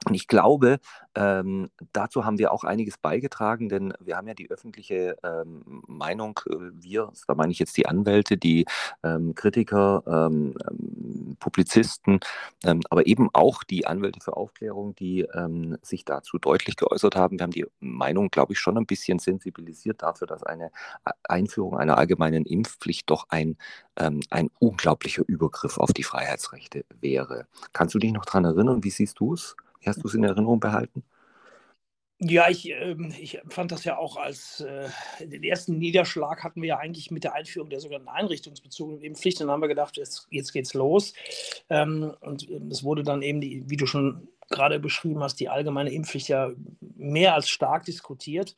Und 0.03 0.13
ich 0.13 0.27
glaube, 0.27 0.79
ähm, 1.15 1.69
dazu 1.93 2.25
haben 2.25 2.37
wir 2.37 2.51
auch 2.51 2.63
einiges 2.63 2.97
beigetragen, 2.97 3.69
denn 3.69 3.93
wir 3.99 4.17
haben 4.17 4.27
ja 4.27 4.33
die 4.33 4.51
öffentliche 4.51 5.17
ähm, 5.23 5.81
Meinung, 5.87 6.39
äh, 6.47 6.55
wir, 6.73 7.11
da 7.27 7.35
meine 7.35 7.51
ich 7.51 7.59
jetzt 7.59 7.77
die 7.77 7.87
Anwälte, 7.87 8.37
die 8.37 8.65
ähm, 9.03 9.33
Kritiker, 9.33 10.03
ähm, 10.05 10.55
ähm, 10.69 11.37
Publizisten, 11.39 12.19
ähm, 12.65 12.81
aber 12.89 13.07
eben 13.07 13.29
auch 13.33 13.63
die 13.63 13.87
Anwälte 13.87 14.19
für 14.21 14.35
Aufklärung, 14.37 14.95
die 14.95 15.25
sich 15.81 16.05
dazu 16.05 16.37
deutlich 16.37 16.75
geäußert 16.75 17.15
haben. 17.15 17.37
Wir 17.37 17.43
haben 17.43 17.51
die 17.51 17.65
Meinung, 17.79 18.29
glaube 18.29 18.53
ich, 18.53 18.59
schon 18.59 18.77
ein 18.77 18.85
bisschen 18.85 19.19
sensibilisiert 19.19 20.01
dafür, 20.01 20.27
dass 20.27 20.43
eine 20.43 20.71
Einführung 21.23 21.77
einer 21.77 21.97
allgemeinen 21.97 22.45
Impfpflicht 22.45 23.09
doch 23.09 23.25
ein, 23.29 23.57
ein 23.95 24.49
unglaublicher 24.59 25.23
Übergriff 25.27 25.77
auf 25.77 25.93
die 25.93 26.03
Freiheitsrechte 26.03 26.85
wäre. 27.01 27.47
Kannst 27.73 27.95
du 27.95 27.99
dich 27.99 28.11
noch 28.11 28.25
daran 28.25 28.45
erinnern? 28.45 28.83
Wie 28.83 28.91
siehst 28.91 29.19
du 29.19 29.33
es? 29.33 29.55
Hast 29.87 30.03
du 30.03 30.07
es 30.07 30.13
in 30.13 30.23
Erinnerung 30.23 30.59
behalten? 30.59 31.03
Ja, 32.19 32.49
ich, 32.49 32.69
ähm, 32.69 33.13
ich 33.19 33.39
fand 33.49 33.73
das 33.73 33.83
ja 33.83 33.97
auch 33.97 34.15
als 34.15 34.61
äh, 34.61 34.87
den 35.19 35.43
ersten 35.43 35.77
Niederschlag 35.77 36.45
hatten 36.45 36.61
wir 36.61 36.69
ja 36.69 36.77
eigentlich 36.77 37.11
mit 37.11 37.25
der 37.25 37.33
Einführung 37.33 37.69
der 37.69 37.81
sogenannten 37.81 38.07
einrichtungsbezogenen 38.07 39.01
Impfpflicht. 39.01 39.41
Dann 39.41 39.51
haben 39.51 39.61
wir 39.61 39.67
gedacht, 39.67 39.97
jetzt, 39.97 40.25
jetzt 40.29 40.53
geht's 40.53 40.73
los. 40.73 41.13
Ähm, 41.69 42.13
und 42.21 42.49
ähm, 42.49 42.69
es 42.71 42.83
wurde 42.85 43.03
dann 43.03 43.21
eben, 43.21 43.41
die, 43.41 43.63
wie 43.67 43.75
du 43.75 43.85
schon 43.85 44.29
gerade 44.49 44.79
beschrieben 44.79 45.21
hast, 45.23 45.41
die 45.41 45.49
allgemeine 45.49 45.91
Impfpflicht 45.91 46.29
ja 46.29 46.51
mehr 46.79 47.35
als 47.35 47.49
stark 47.49 47.83
diskutiert. 47.83 48.55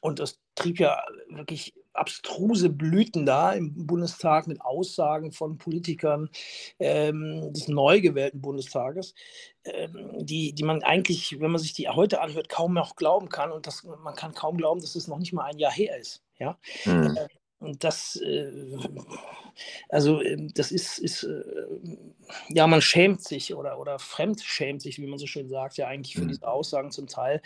Und 0.00 0.20
das 0.20 0.40
trieb 0.54 0.78
ja 0.78 1.02
wirklich 1.28 1.74
abstruse 1.94 2.68
Blüten 2.70 3.24
da 3.24 3.52
im 3.52 3.86
Bundestag 3.86 4.46
mit 4.46 4.60
Aussagen 4.60 5.32
von 5.32 5.58
Politikern 5.58 6.28
ähm, 6.78 7.52
des 7.52 7.68
neu 7.68 8.00
gewählten 8.00 8.40
Bundestages, 8.40 9.14
ähm, 9.64 10.24
die, 10.24 10.52
die 10.54 10.64
man 10.64 10.82
eigentlich, 10.82 11.40
wenn 11.40 11.50
man 11.50 11.60
sich 11.60 11.72
die 11.72 11.88
heute 11.88 12.20
anhört, 12.20 12.48
kaum 12.48 12.74
noch 12.74 12.96
glauben 12.96 13.28
kann. 13.28 13.52
Und 13.52 13.66
das, 13.66 13.84
man 13.84 14.14
kann 14.14 14.34
kaum 14.34 14.56
glauben, 14.56 14.80
dass 14.80 14.94
es 14.94 15.08
noch 15.08 15.18
nicht 15.18 15.32
mal 15.32 15.44
ein 15.44 15.58
Jahr 15.58 15.72
her 15.72 15.98
ist. 15.98 16.22
Ja? 16.38 16.58
Mhm. 16.84 17.16
Und 17.60 17.82
das, 17.82 18.16
äh, 18.16 18.50
also 19.88 20.20
ähm, 20.20 20.52
das 20.54 20.72
ist, 20.72 20.98
ist 20.98 21.24
äh, 21.24 21.42
ja, 22.48 22.66
man 22.66 22.82
schämt 22.82 23.22
sich 23.22 23.54
oder, 23.54 23.78
oder 23.78 23.98
fremd 23.98 24.40
schämt 24.42 24.82
sich, 24.82 24.98
wie 24.98 25.06
man 25.06 25.18
so 25.18 25.26
schön 25.26 25.48
sagt, 25.48 25.76
ja 25.76 25.86
eigentlich 25.86 26.14
für 26.14 26.22
mhm. 26.22 26.28
diese 26.28 26.46
Aussagen 26.46 26.90
zum 26.90 27.06
Teil. 27.06 27.40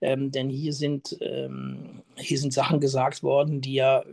Ähm, 0.00 0.30
denn 0.30 0.48
hier 0.48 0.72
sind, 0.72 1.16
ähm, 1.20 2.02
hier 2.16 2.38
sind 2.38 2.52
Sachen 2.52 2.80
gesagt 2.80 3.22
worden, 3.22 3.60
die 3.60 3.74
ja 3.74 4.04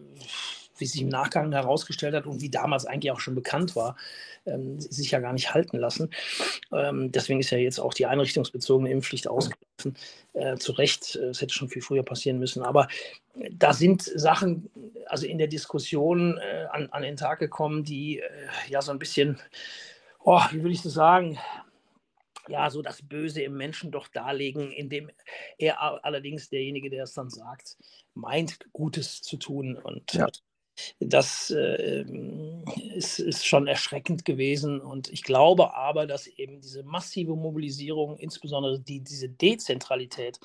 wie 0.78 0.86
sich 0.86 1.02
im 1.02 1.10
Nachgang 1.10 1.52
herausgestellt 1.52 2.16
hat 2.16 2.26
und 2.26 2.42
wie 2.42 2.50
damals 2.50 2.86
eigentlich 2.86 3.12
auch 3.12 3.20
schon 3.20 3.36
bekannt 3.36 3.76
war, 3.76 3.96
ähm, 4.46 4.80
sich 4.80 5.12
ja 5.12 5.20
gar 5.20 5.34
nicht 5.34 5.54
halten 5.54 5.78
lassen. 5.78 6.10
Ähm, 6.72 7.12
deswegen 7.12 7.40
ist 7.40 7.52
ja 7.52 7.58
jetzt 7.58 7.80
auch 7.80 7.94
die 7.94 8.06
einrichtungsbezogene 8.06 8.92
Impfpflicht 8.92 9.28
ausgelaufen. 9.28 9.96
Äh, 10.34 10.58
zu 10.58 10.72
Recht, 10.74 11.16
äh, 11.16 11.28
es 11.28 11.42
hätte 11.42 11.54
schon 11.54 11.70
viel 11.70 11.82
früher 11.82 12.04
passieren 12.04 12.40
müssen. 12.40 12.64
Aber 12.64 12.88
äh, 13.40 13.50
da 13.52 13.74
sind 13.74 14.02
Sachen, 14.02 14.70
also 15.08 15.26
in 15.26 15.38
der 15.38 15.48
Diskussion 15.48 16.38
äh, 16.38 16.66
an, 16.72 16.90
an 16.92 17.04
den 17.04 17.18
Tag 17.18 17.40
gekommen, 17.40 17.84
die 17.84 18.20
äh, 18.20 18.48
ja 18.68 18.82
so 18.82 18.92
ein 18.92 19.00
bisschen, 19.00 19.40
oh, 20.20 20.42
wie 20.52 20.64
will 20.64 20.72
ich 20.72 20.82
das 20.82 20.94
sagen, 20.94 21.38
ja, 22.48 22.70
so 22.70 22.82
das 22.82 23.02
Böse 23.02 23.42
im 23.42 23.56
Menschen 23.56 23.92
doch 23.92 24.08
darlegen, 24.08 24.72
indem 24.72 25.10
er 25.58 26.04
allerdings 26.04 26.50
derjenige, 26.50 26.90
der 26.90 27.04
es 27.04 27.14
dann 27.14 27.30
sagt, 27.30 27.78
meint, 28.14 28.60
Gutes 28.74 29.22
zu 29.22 29.38
tun. 29.38 29.78
Und 29.78 30.14
ja. 30.14 30.28
Das 31.00 31.52
äh, 31.52 32.04
ist, 32.96 33.20
ist, 33.20 33.46
schon 33.46 33.68
erschreckend 33.68 34.26
gewesen. 34.26 34.82
Und 34.82 35.10
ich 35.10 35.24
glaube 35.24 35.76
aber, 35.76 36.08
dass 36.08 36.28
eben 36.28 36.62
diese 36.62 36.84
massive 36.84 37.36
Mobilisierung, 37.36 38.18
insbesondere 38.18 38.80
die, 38.80 39.02
diese 39.02 39.30
Dezentralität 39.30 40.40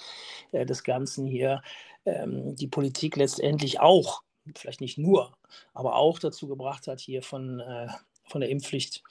äh, 0.52 0.66
des 0.66 0.84
Ganzen 0.84 1.26
hier, 1.26 1.62
ähm, 2.04 2.56
die 2.56 2.68
Politik 2.68 3.16
letztendlich 3.16 3.80
auch, 3.80 4.22
vielleicht 4.56 4.80
nicht 4.80 4.98
nur, 4.98 5.36
aber 5.74 5.96
auch 5.96 6.18
dazu 6.18 6.48
gebracht 6.48 6.86
hat, 6.86 7.00
hier 7.00 7.22
von, 7.22 7.60
äh, 7.60 7.88
von 8.28 8.40
der 8.40 8.50
Impfpflicht, 8.50 9.02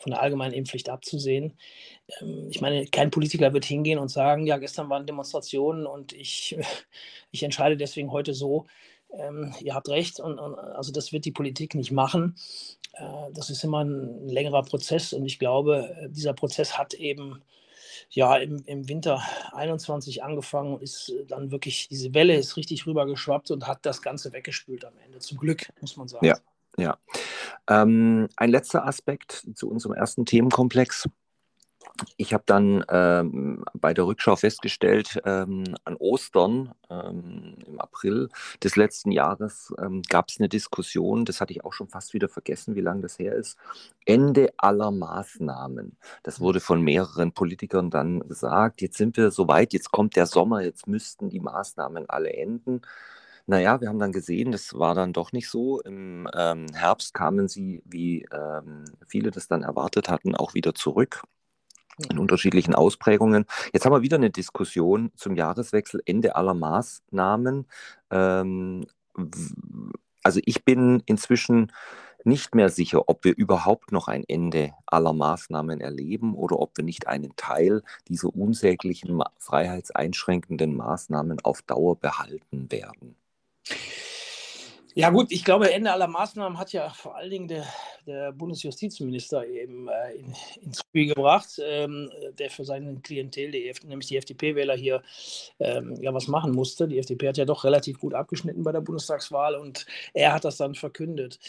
von 0.00 0.10
der 0.10 0.20
allgemeinen 0.20 0.54
Impfpflicht 0.54 0.88
abzusehen. 0.88 1.56
Ähm, 2.20 2.48
ich 2.50 2.60
meine, 2.60 2.86
kein 2.86 3.10
Politiker 3.10 3.52
wird 3.52 3.64
hingehen 3.64 3.98
und 3.98 4.08
sagen, 4.08 4.46
ja, 4.46 4.58
gestern 4.58 4.88
waren 4.90 5.06
Demonstrationen 5.06 5.86
und 5.86 6.12
ich, 6.12 6.56
ich 7.30 7.42
entscheide 7.42 7.76
deswegen 7.76 8.10
heute 8.10 8.34
so, 8.34 8.66
ähm, 9.18 9.54
ihr 9.60 9.74
habt 9.74 9.88
recht, 9.88 10.20
und, 10.20 10.38
und, 10.38 10.58
also 10.58 10.92
das 10.92 11.12
wird 11.12 11.24
die 11.24 11.32
Politik 11.32 11.74
nicht 11.74 11.92
machen. 11.92 12.36
Äh, 12.94 13.32
das 13.32 13.50
ist 13.50 13.64
immer 13.64 13.84
ein 13.84 14.28
längerer 14.28 14.62
Prozess 14.62 15.12
und 15.12 15.24
ich 15.24 15.38
glaube, 15.38 15.94
äh, 16.00 16.08
dieser 16.08 16.32
Prozess 16.32 16.78
hat 16.78 16.94
eben 16.94 17.42
ja 18.10 18.36
im, 18.36 18.62
im 18.66 18.88
Winter 18.88 19.22
21 19.52 20.22
angefangen 20.22 20.74
und 20.74 20.82
ist 20.82 21.12
dann 21.28 21.50
wirklich, 21.50 21.88
diese 21.88 22.14
Welle 22.14 22.36
ist 22.36 22.56
richtig 22.56 22.86
rübergeschwappt 22.86 23.50
und 23.50 23.66
hat 23.66 23.84
das 23.86 24.02
Ganze 24.02 24.32
weggespült 24.32 24.84
am 24.84 24.94
Ende. 25.04 25.18
Zum 25.18 25.38
Glück, 25.38 25.72
muss 25.80 25.96
man 25.96 26.08
sagen. 26.08 26.26
Ja, 26.26 26.36
ja. 26.76 26.98
Ähm, 27.68 28.28
ein 28.36 28.50
letzter 28.50 28.86
Aspekt 28.86 29.46
zu 29.54 29.68
unserem 29.68 29.94
ersten 29.94 30.26
Themenkomplex. 30.26 31.08
Ich 32.16 32.34
habe 32.34 32.42
dann 32.44 32.84
ähm, 32.88 33.64
bei 33.72 33.94
der 33.94 34.06
Rückschau 34.06 34.34
festgestellt, 34.34 35.20
ähm, 35.24 35.62
an 35.84 35.96
Ostern 35.96 36.74
ähm, 36.90 37.54
im 37.66 37.80
April 37.80 38.30
des 38.62 38.74
letzten 38.74 39.12
Jahres 39.12 39.72
ähm, 39.78 40.02
gab 40.08 40.28
es 40.28 40.40
eine 40.40 40.48
Diskussion, 40.48 41.24
das 41.24 41.40
hatte 41.40 41.52
ich 41.52 41.64
auch 41.64 41.72
schon 41.72 41.88
fast 41.88 42.12
wieder 42.12 42.28
vergessen, 42.28 42.74
wie 42.74 42.80
lange 42.80 43.02
das 43.02 43.20
her 43.20 43.34
ist, 43.36 43.58
Ende 44.06 44.52
aller 44.56 44.90
Maßnahmen. 44.90 45.96
Das 46.24 46.40
wurde 46.40 46.58
von 46.58 46.82
mehreren 46.82 47.32
Politikern 47.32 47.90
dann 47.90 48.28
gesagt, 48.28 48.82
jetzt 48.82 48.96
sind 48.98 49.16
wir 49.16 49.30
soweit, 49.30 49.72
jetzt 49.72 49.92
kommt 49.92 50.16
der 50.16 50.26
Sommer, 50.26 50.62
jetzt 50.62 50.88
müssten 50.88 51.30
die 51.30 51.40
Maßnahmen 51.40 52.10
alle 52.10 52.32
enden. 52.32 52.82
Naja, 53.46 53.80
wir 53.80 53.88
haben 53.88 53.98
dann 53.98 54.12
gesehen, 54.12 54.52
das 54.52 54.74
war 54.74 54.94
dann 54.94 55.12
doch 55.12 55.32
nicht 55.32 55.48
so. 55.50 55.80
Im 55.82 56.28
ähm, 56.34 56.66
Herbst 56.74 57.14
kamen 57.14 57.46
sie, 57.46 57.82
wie 57.84 58.26
ähm, 58.32 58.84
viele 59.06 59.30
das 59.30 59.48
dann 59.48 59.62
erwartet 59.62 60.08
hatten, 60.08 60.34
auch 60.34 60.54
wieder 60.54 60.74
zurück 60.74 61.22
in 62.10 62.18
unterschiedlichen 62.18 62.74
Ausprägungen. 62.74 63.46
Jetzt 63.72 63.84
haben 63.84 63.92
wir 63.92 64.02
wieder 64.02 64.16
eine 64.16 64.30
Diskussion 64.30 65.12
zum 65.16 65.36
Jahreswechsel, 65.36 66.02
Ende 66.06 66.36
aller 66.36 66.54
Maßnahmen. 66.54 67.66
Ähm, 68.10 68.86
also 70.22 70.40
ich 70.44 70.64
bin 70.64 71.02
inzwischen 71.06 71.70
nicht 72.24 72.54
mehr 72.54 72.70
sicher, 72.70 73.08
ob 73.08 73.24
wir 73.24 73.36
überhaupt 73.36 73.92
noch 73.92 74.08
ein 74.08 74.24
Ende 74.26 74.72
aller 74.86 75.12
Maßnahmen 75.12 75.80
erleben 75.80 76.34
oder 76.34 76.58
ob 76.58 76.76
wir 76.76 76.84
nicht 76.84 77.06
einen 77.06 77.36
Teil 77.36 77.82
dieser 78.08 78.34
unsäglichen 78.34 79.22
freiheitseinschränkenden 79.38 80.74
Maßnahmen 80.74 81.40
auf 81.44 81.62
Dauer 81.62 81.96
behalten 81.96 82.72
werden. 82.72 83.16
Ja 84.96 85.10
gut, 85.10 85.32
ich 85.32 85.44
glaube, 85.44 85.72
Ende 85.72 85.90
aller 85.90 86.06
Maßnahmen 86.06 86.56
hat 86.56 86.72
ja 86.72 86.88
vor 86.88 87.16
allen 87.16 87.30
Dingen 87.30 87.48
der, 87.48 87.66
der 88.06 88.30
Bundesjustizminister 88.30 89.44
eben 89.44 89.88
äh, 89.88 90.12
in, 90.12 90.32
ins 90.62 90.80
Spiel 90.82 91.12
gebracht, 91.12 91.60
ähm, 91.60 92.12
der 92.38 92.48
für 92.48 92.64
seinen 92.64 93.02
Klientel, 93.02 93.50
die, 93.50 93.74
nämlich 93.84 94.06
die 94.06 94.18
FDP-Wähler 94.18 94.76
hier, 94.76 95.02
ähm, 95.58 95.96
ja 96.00 96.14
was 96.14 96.28
machen 96.28 96.52
musste. 96.52 96.86
Die 96.86 97.00
FDP 97.00 97.28
hat 97.28 97.36
ja 97.36 97.44
doch 97.44 97.64
relativ 97.64 97.98
gut 97.98 98.14
abgeschnitten 98.14 98.62
bei 98.62 98.70
der 98.70 98.82
Bundestagswahl 98.82 99.56
und 99.56 99.84
er 100.12 100.32
hat 100.32 100.44
das 100.44 100.58
dann 100.58 100.76
verkündet. 100.76 101.40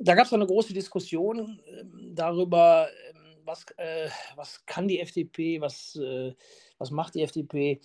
Da 0.00 0.16
gab 0.16 0.26
es 0.26 0.32
eine 0.32 0.46
große 0.46 0.74
Diskussion 0.74 1.60
äh, 1.66 1.84
darüber, 2.12 2.88
ähm, 3.10 3.36
was, 3.44 3.64
äh, 3.76 4.08
was 4.34 4.66
kann 4.66 4.88
die 4.88 4.98
FDP, 4.98 5.60
was, 5.60 5.94
äh, 5.94 6.34
was 6.78 6.90
macht 6.90 7.14
die 7.14 7.22
FDP. 7.22 7.80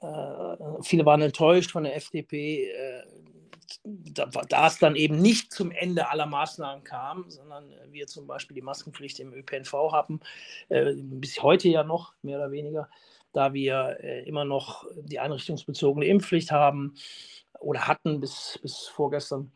Äh, 0.00 0.56
viele 0.80 1.04
waren 1.04 1.20
enttäuscht 1.20 1.72
von 1.72 1.84
der 1.84 1.94
FDP 1.96 2.70
äh, 2.70 3.02
da, 3.84 4.66
es 4.66 4.78
dann 4.78 4.96
eben 4.96 5.20
nicht 5.20 5.52
zum 5.52 5.70
Ende 5.70 6.08
aller 6.10 6.26
Maßnahmen 6.26 6.84
kam, 6.84 7.30
sondern 7.30 7.72
wir 7.90 8.06
zum 8.06 8.26
Beispiel 8.26 8.54
die 8.54 8.62
Maskenpflicht 8.62 9.20
im 9.20 9.32
ÖPNV 9.32 9.72
haben, 9.92 10.20
äh, 10.68 10.94
bis 10.96 11.42
heute 11.42 11.68
ja 11.68 11.84
noch, 11.84 12.14
mehr 12.22 12.38
oder 12.38 12.50
weniger, 12.50 12.88
da 13.32 13.52
wir 13.52 13.98
äh, 14.00 14.22
immer 14.28 14.44
noch 14.44 14.86
die 14.96 15.18
einrichtungsbezogene 15.18 16.06
Impfpflicht 16.06 16.50
haben 16.50 16.94
oder 17.60 17.88
hatten 17.88 18.20
bis, 18.20 18.58
bis 18.62 18.86
vorgestern 18.86 19.52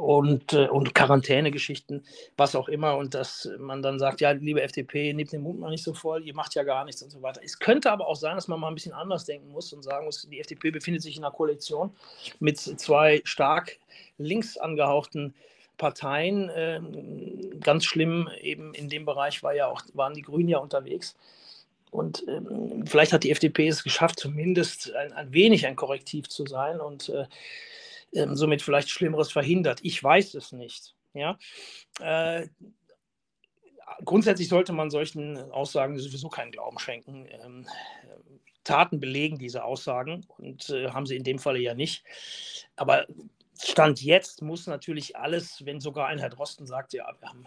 und, 0.00 0.54
äh, 0.54 0.66
und 0.68 0.94
Quarantänegeschichten, 0.94 2.04
was 2.36 2.56
auch 2.56 2.68
immer. 2.68 2.96
Und 2.96 3.14
dass 3.14 3.50
man 3.58 3.82
dann 3.82 3.98
sagt, 3.98 4.20
ja, 4.20 4.30
liebe 4.30 4.62
FDP, 4.62 5.12
nehmt 5.12 5.32
den 5.32 5.42
Mund 5.42 5.60
mal 5.60 5.70
nicht 5.70 5.84
so 5.84 5.92
voll, 5.92 6.26
ihr 6.26 6.34
macht 6.34 6.54
ja 6.54 6.62
gar 6.62 6.84
nichts 6.84 7.02
und 7.02 7.10
so 7.10 7.20
weiter. 7.20 7.42
Es 7.44 7.58
könnte 7.58 7.92
aber 7.92 8.06
auch 8.06 8.16
sein, 8.16 8.34
dass 8.34 8.48
man 8.48 8.58
mal 8.58 8.68
ein 8.68 8.74
bisschen 8.74 8.94
anders 8.94 9.26
denken 9.26 9.50
muss 9.50 9.72
und 9.72 9.82
sagen 9.82 10.06
muss, 10.06 10.26
die 10.30 10.40
FDP 10.40 10.70
befindet 10.70 11.02
sich 11.02 11.16
in 11.16 11.24
einer 11.24 11.32
Koalition 11.32 11.90
mit 12.38 12.58
zwei 12.58 13.20
stark 13.24 13.78
links 14.16 14.56
angehauchten 14.56 15.34
Parteien. 15.76 16.50
Ähm, 16.54 17.60
ganz 17.60 17.84
schlimm 17.84 18.30
eben 18.40 18.72
in 18.72 18.88
dem 18.88 19.04
Bereich 19.04 19.42
war 19.42 19.54
ja 19.54 19.66
auch, 19.66 19.82
waren 19.92 20.14
die 20.14 20.22
Grünen 20.22 20.48
ja 20.48 20.58
unterwegs. 20.58 21.14
Und 21.90 22.24
ähm, 22.26 22.86
vielleicht 22.86 23.12
hat 23.12 23.24
die 23.24 23.32
FDP 23.32 23.68
es 23.68 23.82
geschafft, 23.82 24.18
zumindest 24.20 24.94
ein, 24.94 25.12
ein 25.12 25.32
wenig 25.32 25.66
ein 25.66 25.76
Korrektiv 25.76 26.28
zu 26.28 26.46
sein. 26.46 26.80
Und 26.80 27.10
äh, 27.10 27.26
ähm, 28.12 28.36
somit 28.36 28.62
vielleicht 28.62 28.90
Schlimmeres 28.90 29.32
verhindert. 29.32 29.80
Ich 29.82 30.02
weiß 30.02 30.34
es 30.34 30.52
nicht. 30.52 30.94
Ja? 31.14 31.38
Äh, 32.00 32.48
grundsätzlich 34.04 34.48
sollte 34.48 34.72
man 34.72 34.90
solchen 34.90 35.38
Aussagen 35.50 35.98
sowieso 35.98 36.28
keinen 36.28 36.52
Glauben 36.52 36.78
schenken. 36.78 37.26
Ähm, 37.30 37.66
Taten 38.64 39.00
belegen 39.00 39.38
diese 39.38 39.64
Aussagen 39.64 40.26
und 40.38 40.68
äh, 40.70 40.90
haben 40.90 41.06
sie 41.06 41.16
in 41.16 41.24
dem 41.24 41.38
Falle 41.38 41.60
ja 41.60 41.74
nicht. 41.74 42.04
Aber 42.76 43.06
Stand 43.58 44.02
jetzt 44.02 44.42
muss 44.42 44.66
natürlich 44.66 45.16
alles, 45.16 45.64
wenn 45.64 45.80
sogar 45.80 46.06
ein 46.06 46.18
Herr 46.18 46.30
Drosten 46.30 46.66
sagt, 46.66 46.92
ja, 46.92 47.10
wir 47.20 47.28
haben 47.28 47.46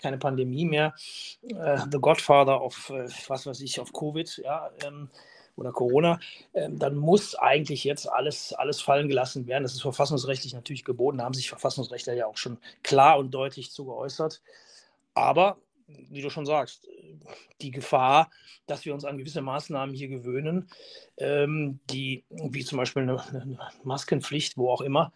keine 0.00 0.18
Pandemie 0.18 0.64
mehr, 0.64 0.94
äh, 1.42 1.78
the 1.90 1.98
Godfather 1.98 2.62
of, 2.62 2.90
äh, 2.90 3.08
was 3.28 3.46
weiß 3.46 3.60
ich, 3.60 3.78
of 3.80 3.92
Covid, 3.92 4.40
ja, 4.44 4.70
ähm, 4.84 5.10
oder 5.60 5.72
Corona, 5.72 6.18
ähm, 6.54 6.78
dann 6.78 6.96
muss 6.96 7.34
eigentlich 7.34 7.84
jetzt 7.84 8.10
alles, 8.10 8.52
alles 8.52 8.80
fallen 8.80 9.08
gelassen 9.08 9.46
werden. 9.46 9.62
Das 9.62 9.74
ist 9.74 9.82
verfassungsrechtlich 9.82 10.54
natürlich 10.54 10.84
geboten, 10.84 11.18
da 11.18 11.24
haben 11.24 11.34
sich 11.34 11.48
Verfassungsrechtler 11.48 12.14
ja 12.14 12.26
auch 12.26 12.36
schon 12.36 12.58
klar 12.82 13.18
und 13.18 13.30
deutlich 13.32 13.70
zu 13.70 13.84
geäußert. 13.84 14.42
Aber 15.14 15.58
wie 16.08 16.22
du 16.22 16.30
schon 16.30 16.46
sagst, 16.46 16.88
die 17.60 17.70
Gefahr, 17.70 18.30
dass 18.66 18.84
wir 18.84 18.94
uns 18.94 19.04
an 19.04 19.18
gewisse 19.18 19.42
Maßnahmen 19.42 19.94
hier 19.94 20.08
gewöhnen, 20.08 20.68
ähm, 21.16 21.80
die, 21.90 22.24
wie 22.28 22.64
zum 22.64 22.78
Beispiel 22.78 23.02
eine, 23.02 23.20
eine, 23.28 23.58
Maskenpflicht, 23.82 24.56
wo 24.56 24.70
auch 24.70 24.80
immer, 24.80 25.12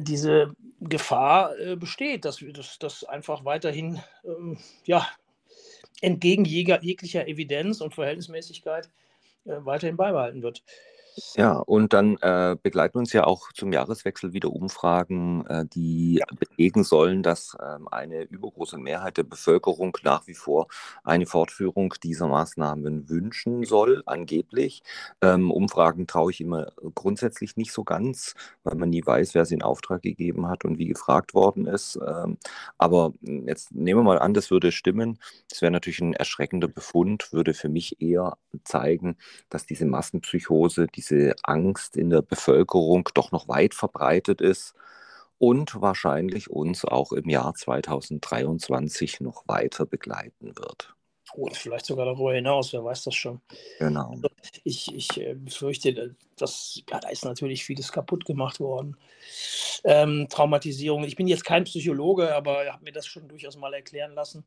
diese 0.00 0.52
Gefahr 0.80 1.58
äh, 1.58 1.76
besteht, 1.76 2.24
dass 2.24 2.40
wir 2.40 2.52
das, 2.52 2.78
das 2.78 3.04
einfach 3.04 3.44
weiterhin 3.44 4.00
ähm, 4.24 4.58
ja, 4.84 5.06
entgegen 6.00 6.44
jeglicher 6.44 7.28
Evidenz 7.28 7.80
und 7.80 7.94
Verhältnismäßigkeit 7.94 8.90
weiterhin 9.46 9.96
beibehalten 9.96 10.42
wird. 10.42 10.62
Ja, 11.34 11.54
und 11.54 11.94
dann 11.94 12.18
äh, 12.18 12.56
begleiten 12.62 12.98
uns 12.98 13.14
ja 13.14 13.24
auch 13.24 13.50
zum 13.52 13.72
Jahreswechsel 13.72 14.34
wieder 14.34 14.50
Umfragen, 14.50 15.46
äh, 15.46 15.64
die 15.64 16.16
ja. 16.16 16.26
belegen 16.38 16.84
sollen, 16.84 17.22
dass 17.22 17.56
ähm, 17.58 17.88
eine 17.90 18.24
übergroße 18.24 18.76
Mehrheit 18.76 19.16
der 19.16 19.22
Bevölkerung 19.22 19.96
nach 20.02 20.26
wie 20.26 20.34
vor 20.34 20.66
eine 21.04 21.24
Fortführung 21.24 21.94
dieser 22.02 22.26
Maßnahmen 22.28 23.08
wünschen 23.08 23.64
soll, 23.64 24.02
angeblich. 24.04 24.82
Ähm, 25.22 25.50
Umfragen 25.50 26.06
traue 26.06 26.32
ich 26.32 26.42
immer 26.42 26.72
grundsätzlich 26.94 27.56
nicht 27.56 27.72
so 27.72 27.82
ganz, 27.82 28.34
weil 28.62 28.74
man 28.76 28.90
nie 28.90 29.04
weiß, 29.04 29.34
wer 29.34 29.46
sie 29.46 29.54
in 29.54 29.62
Auftrag 29.62 30.02
gegeben 30.02 30.48
hat 30.48 30.66
und 30.66 30.76
wie 30.78 30.86
gefragt 30.86 31.32
worden 31.32 31.66
ist. 31.66 31.98
Ähm, 32.06 32.36
aber 32.76 33.14
jetzt 33.22 33.72
nehmen 33.74 34.00
wir 34.00 34.04
mal 34.04 34.18
an, 34.18 34.34
das 34.34 34.50
würde 34.50 34.70
stimmen. 34.70 35.18
Das 35.48 35.62
wäre 35.62 35.72
natürlich 35.72 36.00
ein 36.00 36.12
erschreckender 36.12 36.68
Befund, 36.68 37.32
würde 37.32 37.54
für 37.54 37.70
mich 37.70 38.02
eher 38.02 38.36
zeigen, 38.64 39.16
dass 39.48 39.64
diese 39.64 39.86
Massenpsychose, 39.86 40.86
die 40.88 41.05
diese 41.10 41.34
Angst 41.42 41.96
in 41.96 42.10
der 42.10 42.22
Bevölkerung 42.22 43.08
doch 43.14 43.32
noch 43.32 43.48
weit 43.48 43.74
verbreitet 43.74 44.40
ist 44.40 44.74
und 45.38 45.80
wahrscheinlich 45.80 46.50
uns 46.50 46.84
auch 46.84 47.12
im 47.12 47.28
Jahr 47.28 47.54
2023 47.54 49.20
noch 49.20 49.46
weiter 49.46 49.86
begleiten 49.86 50.56
wird. 50.56 50.94
Und 51.34 51.56
vielleicht 51.56 51.86
sogar 51.86 52.06
darüber 52.06 52.32
hinaus, 52.32 52.72
wer 52.72 52.84
weiß 52.84 53.04
das 53.04 53.14
schon. 53.14 53.40
Genau. 53.78 54.10
Also 54.10 54.28
ich, 54.62 54.94
ich 54.94 55.20
äh, 55.20 55.34
befürchte, 55.34 56.14
dass 56.36 56.80
ja, 56.88 57.00
da 57.00 57.08
ist 57.08 57.24
natürlich 57.24 57.64
vieles 57.64 57.90
kaputt 57.90 58.24
gemacht 58.24 58.60
worden. 58.60 58.96
Ähm, 59.84 60.28
Traumatisierung. 60.30 61.04
Ich 61.04 61.16
bin 61.16 61.26
jetzt 61.26 61.44
kein 61.44 61.64
Psychologe, 61.64 62.34
aber 62.34 62.72
habe 62.72 62.84
mir 62.84 62.92
das 62.92 63.06
schon 63.06 63.28
durchaus 63.28 63.56
mal 63.56 63.74
erklären 63.74 64.14
lassen 64.14 64.44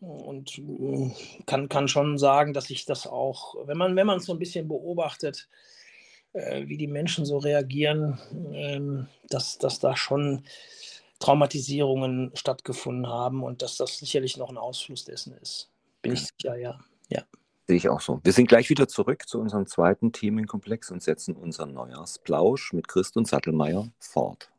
und 0.00 0.50
hm, 0.50 1.12
kann, 1.46 1.68
kann 1.68 1.88
schon 1.88 2.18
sagen, 2.18 2.52
dass 2.52 2.70
ich 2.70 2.84
das 2.84 3.06
auch, 3.06 3.54
wenn 3.66 3.78
man 3.78 3.96
wenn 3.96 4.06
man 4.06 4.18
es 4.18 4.26
so 4.26 4.32
ein 4.32 4.38
bisschen 4.38 4.68
beobachtet, 4.68 5.48
äh, 6.32 6.66
wie 6.66 6.76
die 6.76 6.86
Menschen 6.86 7.24
so 7.24 7.38
reagieren, 7.38 8.18
ähm, 8.52 9.08
dass, 9.28 9.58
dass 9.58 9.80
da 9.80 9.96
schon 9.96 10.44
Traumatisierungen 11.18 12.30
stattgefunden 12.34 13.08
haben 13.08 13.42
und 13.42 13.62
dass 13.62 13.76
das 13.76 13.98
sicherlich 13.98 14.36
noch 14.36 14.50
ein 14.50 14.58
Ausfluss 14.58 15.04
dessen 15.04 15.32
ist. 15.38 15.70
Bin 16.02 16.12
ich 16.12 16.28
sicher, 16.38 16.56
ja. 16.56 16.78
ja. 17.08 17.24
Sehe 17.66 17.76
ich 17.76 17.88
auch 17.88 18.00
so. 18.00 18.20
Wir 18.22 18.32
sind 18.32 18.48
gleich 18.48 18.70
wieder 18.70 18.86
zurück 18.86 19.28
zu 19.28 19.40
unserem 19.40 19.66
zweiten 19.66 20.12
Themenkomplex 20.12 20.90
und 20.90 21.02
setzen 21.02 21.34
unseren 21.34 21.72
Neujahrsplausch 21.72 22.72
mit 22.72 22.86
Christ 22.86 23.16
und 23.16 23.26
Sattelmeier 23.26 23.88
fort. 23.98 24.50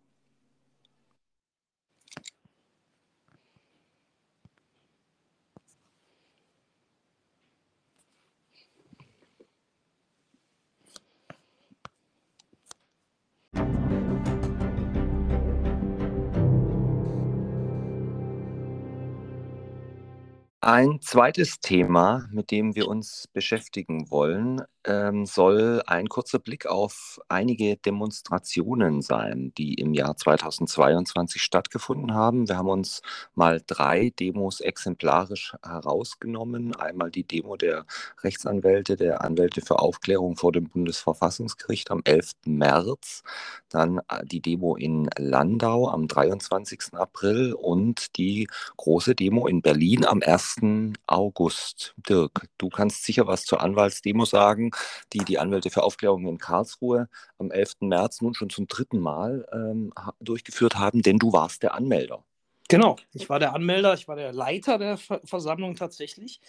Ein 20.72 21.02
zweites 21.02 21.62
Thema, 21.62 22.28
mit 22.32 22.52
dem 22.52 22.76
wir 22.76 22.88
uns 22.88 23.28
beschäftigen 23.34 24.12
wollen, 24.12 24.62
ähm, 24.86 25.26
soll 25.26 25.82
ein 25.88 26.08
kurzer 26.08 26.40
Blick 26.40 26.68
auf 26.68 27.20
einige 27.28 27.76
Demonstrationen 27.78 29.02
sein, 29.02 29.52
die 29.58 29.74
im 29.74 29.94
Jahr 29.94 30.16
2022 30.16 31.42
stattgefunden 31.42 32.14
haben. 32.14 32.48
Wir 32.48 32.58
haben 32.58 32.70
uns 32.70 33.02
mal 33.36 33.62
drei 33.66 34.12
Demos 34.20 34.62
exemplarisch 34.62 35.56
herausgenommen. 35.64 36.76
Einmal 36.76 37.12
die 37.12 37.24
Demo 37.24 37.58
der 37.58 37.86
Rechtsanwälte, 38.24 38.96
der 38.96 39.24
Anwälte 39.24 39.62
für 39.62 39.80
Aufklärung 39.80 40.38
vor 40.38 40.52
dem 40.52 40.70
Bundesverfassungsgericht 40.70 41.92
am 41.92 42.02
11. 42.04 42.32
März, 42.46 43.24
dann 43.70 44.00
äh, 44.10 44.24
die 44.24 44.42
Demo 44.42 44.76
in 44.76 45.10
Landau 45.18 45.90
am 45.90 46.08
23. 46.08 46.94
April 46.94 47.54
und 47.54 48.18
die 48.18 48.48
große 48.78 49.16
Demo 49.16 49.48
in 49.48 49.62
Berlin 49.62 50.06
am 50.06 50.22
1. 50.26 50.59
August. 51.08 51.94
Dirk, 51.98 52.48
du 52.58 52.70
kannst 52.70 53.04
sicher 53.04 53.28
was 53.28 53.46
zur 53.46 53.62
Anwaltsdemo 53.62 54.26
sagen 54.26 54.72
die 55.14 55.20
die 55.20 55.40
Anwälte 55.40 55.70
für 55.70 55.84
Aufklärung 55.84 56.28
in 56.28 56.38
Karlsruhe 56.38 57.10
am 57.38 57.52
11. 57.52 57.78
März 57.82 58.22
nun 58.22 58.34
schon 58.34 58.50
zum 58.50 58.68
dritten 58.68 59.00
Mal 59.00 59.46
ähm, 59.52 59.94
durchgeführt 60.20 60.76
haben, 60.78 61.02
denn 61.02 61.18
du 61.18 61.34
warst 61.34 61.64
der 61.64 61.74
Anmelder. 61.74 62.24
Genau, 62.68 62.98
ich 63.14 63.30
war 63.30 63.40
der 63.40 63.54
Anmelder, 63.54 63.94
ich 63.94 64.08
war 64.08 64.16
der 64.16 64.32
Leiter 64.32 64.78
der 64.78 64.98
Ver 64.98 65.22
Versammlung 65.24 65.76
tatsächlich. 65.76 66.40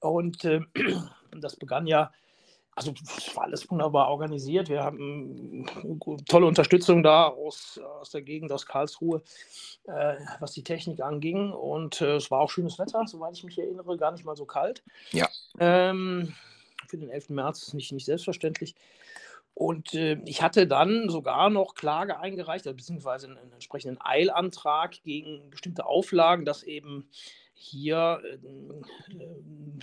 Und 0.00 0.44
äh, 0.44 0.60
das 1.32 1.56
begann 1.56 1.86
ja, 1.86 2.10
also 2.74 2.94
es 3.18 3.36
war 3.36 3.44
alles 3.44 3.70
wunderbar 3.70 4.08
organisiert. 4.08 4.68
Wir 4.68 4.82
haben 4.82 5.66
tolle 6.26 6.46
Unterstützung 6.46 7.02
da 7.02 7.26
aus, 7.26 7.78
aus 8.00 8.10
der 8.10 8.22
Gegend, 8.22 8.50
aus 8.50 8.66
Karlsruhe, 8.66 9.22
äh, 9.84 10.14
was 10.40 10.52
die 10.52 10.64
Technik 10.64 11.00
anging. 11.00 11.52
Und 11.52 12.00
äh, 12.00 12.16
es 12.16 12.30
war 12.30 12.40
auch 12.40 12.50
schönes 12.50 12.78
Wetter, 12.78 13.06
soweit 13.06 13.36
ich 13.36 13.44
mich 13.44 13.58
erinnere, 13.58 13.96
gar 13.98 14.12
nicht 14.12 14.24
mal 14.24 14.36
so 14.36 14.46
kalt. 14.46 14.82
Ja. 15.10 15.28
Ähm, 15.60 16.34
für 16.88 16.96
den 16.96 17.10
11. 17.10 17.30
März 17.30 17.74
nicht, 17.74 17.92
nicht 17.92 18.06
selbstverständlich. 18.06 18.74
Und 19.54 19.92
äh, 19.92 20.14
ich 20.24 20.40
hatte 20.40 20.66
dann 20.66 21.10
sogar 21.10 21.50
noch 21.50 21.74
Klage 21.74 22.18
eingereicht, 22.18 22.66
also 22.66 22.76
beziehungsweise 22.76 23.26
einen, 23.26 23.36
einen, 23.36 23.52
entsprechenden 23.52 24.00
Eilantrag 24.00 25.02
gegen 25.02 25.50
bestimmte 25.50 25.84
Auflagen, 25.84 26.46
dass 26.46 26.62
eben 26.62 27.10
hier 27.52 28.22
äh, 28.24 28.38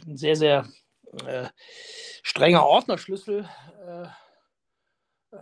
ein 0.07 0.17
sehr, 0.17 0.35
sehr 0.35 0.65
äh, 1.25 1.47
strenger 2.23 2.65
Ordnerschlüssel 2.65 3.47
äh, 3.85 4.07
äh, 5.31 5.37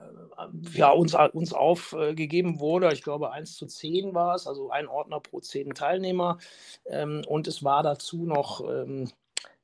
ja, 0.74 0.92
uns, 0.92 1.16
uns 1.34 1.54
aufgegeben 1.54 2.60
wurde. 2.60 2.92
Ich 2.94 3.04
glaube, 3.04 3.32
1 3.32 3.56
zu 3.56 3.66
10 3.68 4.14
war 4.14 4.36
es, 4.36 4.48
also 4.48 4.70
ein 4.70 4.88
Ordner 4.88 5.20
pro 5.20 5.40
10 5.40 5.74
Teilnehmer. 5.74 6.40
Ähm, 6.86 7.24
und 7.28 7.48
es 7.48 7.64
war 7.64 7.84
dazu 7.84 8.26
noch 8.26 8.62
ähm, 8.62 9.10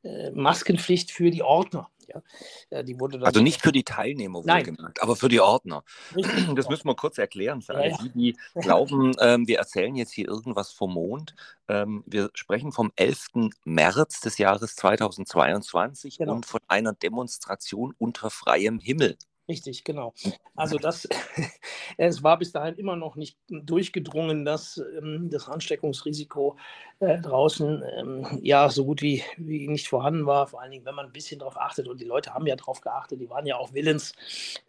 äh, 0.04 0.32
Maskenpflicht 0.32 1.12
für 1.12 1.32
die 1.32 1.44
Ordner. 1.44 1.90
Ja, 2.08 2.84
die 2.84 3.00
wurde 3.00 3.24
also 3.26 3.42
nicht 3.42 3.62
für 3.62 3.72
die 3.72 3.84
Teilnehmer 3.84 4.44
wohlgemerkt, 4.44 5.02
aber 5.02 5.16
für 5.16 5.30
die 5.30 5.42
Ordner. 5.42 5.84
Richtig, 6.16 6.34
das 6.56 6.70
müssen 6.70 6.88
wir 6.88 6.96
kurz 6.96 7.18
erklären 7.18 7.62
für 7.62 7.76
alle 7.76 7.92
ja, 7.92 7.98
die, 7.98 8.10
die 8.10 8.38
glauben, 8.62 9.14
ähm, 9.20 9.48
wir 9.48 9.60
erzählen 9.60 9.96
jetzt 9.96 10.12
hier 10.12 10.28
irgendwas 10.28 10.72
vom 10.72 10.94
Mond. 10.94 11.36
Ähm, 11.68 12.04
wir 12.06 12.30
sprechen 12.34 12.72
vom 12.72 12.92
11. 12.96 13.52
März 13.66 14.22
des 14.22 14.38
Jahres 14.38 14.76
2022 14.76 16.18
genau. 16.18 16.34
und 16.34 16.46
von 16.46 16.62
einer 16.68 16.94
Demonstration 16.94 17.94
unter 17.98 18.30
freiem 18.30 18.80
Himmel. 18.80 19.18
Richtig, 19.50 19.84
genau. 19.84 20.14
Also 20.56 20.78
das, 20.78 21.06
es 21.98 22.24
war 22.24 22.40
bis 22.40 22.54
dahin 22.54 22.76
immer 22.76 22.96
noch 22.96 23.18
nicht 23.18 23.38
durchgedrungen, 23.50 24.46
dass 24.46 24.82
ähm, 24.98 25.30
das 25.30 25.50
Ansteckungsrisiko 25.50 26.56
äh, 27.02 27.20
draußen 27.20 27.84
ähm, 27.98 28.40
ja 28.42 28.70
so 28.70 28.86
gut 28.86 29.02
wie, 29.02 29.22
wie 29.36 29.68
nicht 29.68 29.90
vorhanden 29.90 30.26
war. 30.26 30.48
Vor 30.48 30.62
allen 30.62 30.72
Dingen, 30.72 30.86
wenn 30.86 30.96
man 30.96 31.08
ein 31.08 31.12
bisschen 31.12 31.40
darauf 31.40 31.58
achtet 31.58 31.90
und 31.90 32.00
die 32.00 32.06
Leute 32.06 32.34
haben 32.34 32.48
ja 32.48 32.56
darauf 32.56 32.80
geachtet, 32.80 33.20
die 33.20 33.30
waren 33.30 33.46
ja 33.46 33.58
auch 33.58 33.74
willens, 33.74 34.14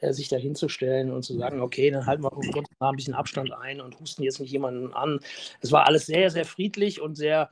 äh, 0.01 0.13
sich 0.13 0.29
da 0.29 0.37
hinzustellen 0.37 1.13
und 1.13 1.23
zu 1.23 1.39
sagen, 1.39 1.61
okay, 1.61 1.93
dann 1.93 2.07
halten 2.07 2.25
wir 2.25 2.31
kurz 2.31 2.69
mal 2.81 2.91
ein 2.91 2.97
bisschen 2.97 3.15
Abstand 3.15 3.53
ein 3.53 3.81
und 3.81 4.01
husten 4.01 4.25
jetzt 4.25 4.41
nicht 4.41 4.51
jemanden 4.51 4.93
an. 4.93 5.21
Es 5.61 5.71
war 5.71 5.87
alles 5.87 6.07
sehr, 6.07 6.31
sehr 6.31 6.45
friedlich 6.45 7.01
und 7.01 7.15
sehr 7.15 7.49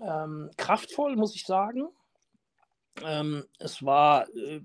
ähm, 0.00 0.48
kraftvoll, 0.56 1.16
muss 1.16 1.34
ich 1.34 1.44
sagen. 1.44 1.88
Ähm, 3.04 3.44
es 3.58 3.84
war, 3.84 4.28
äh, 4.28 4.60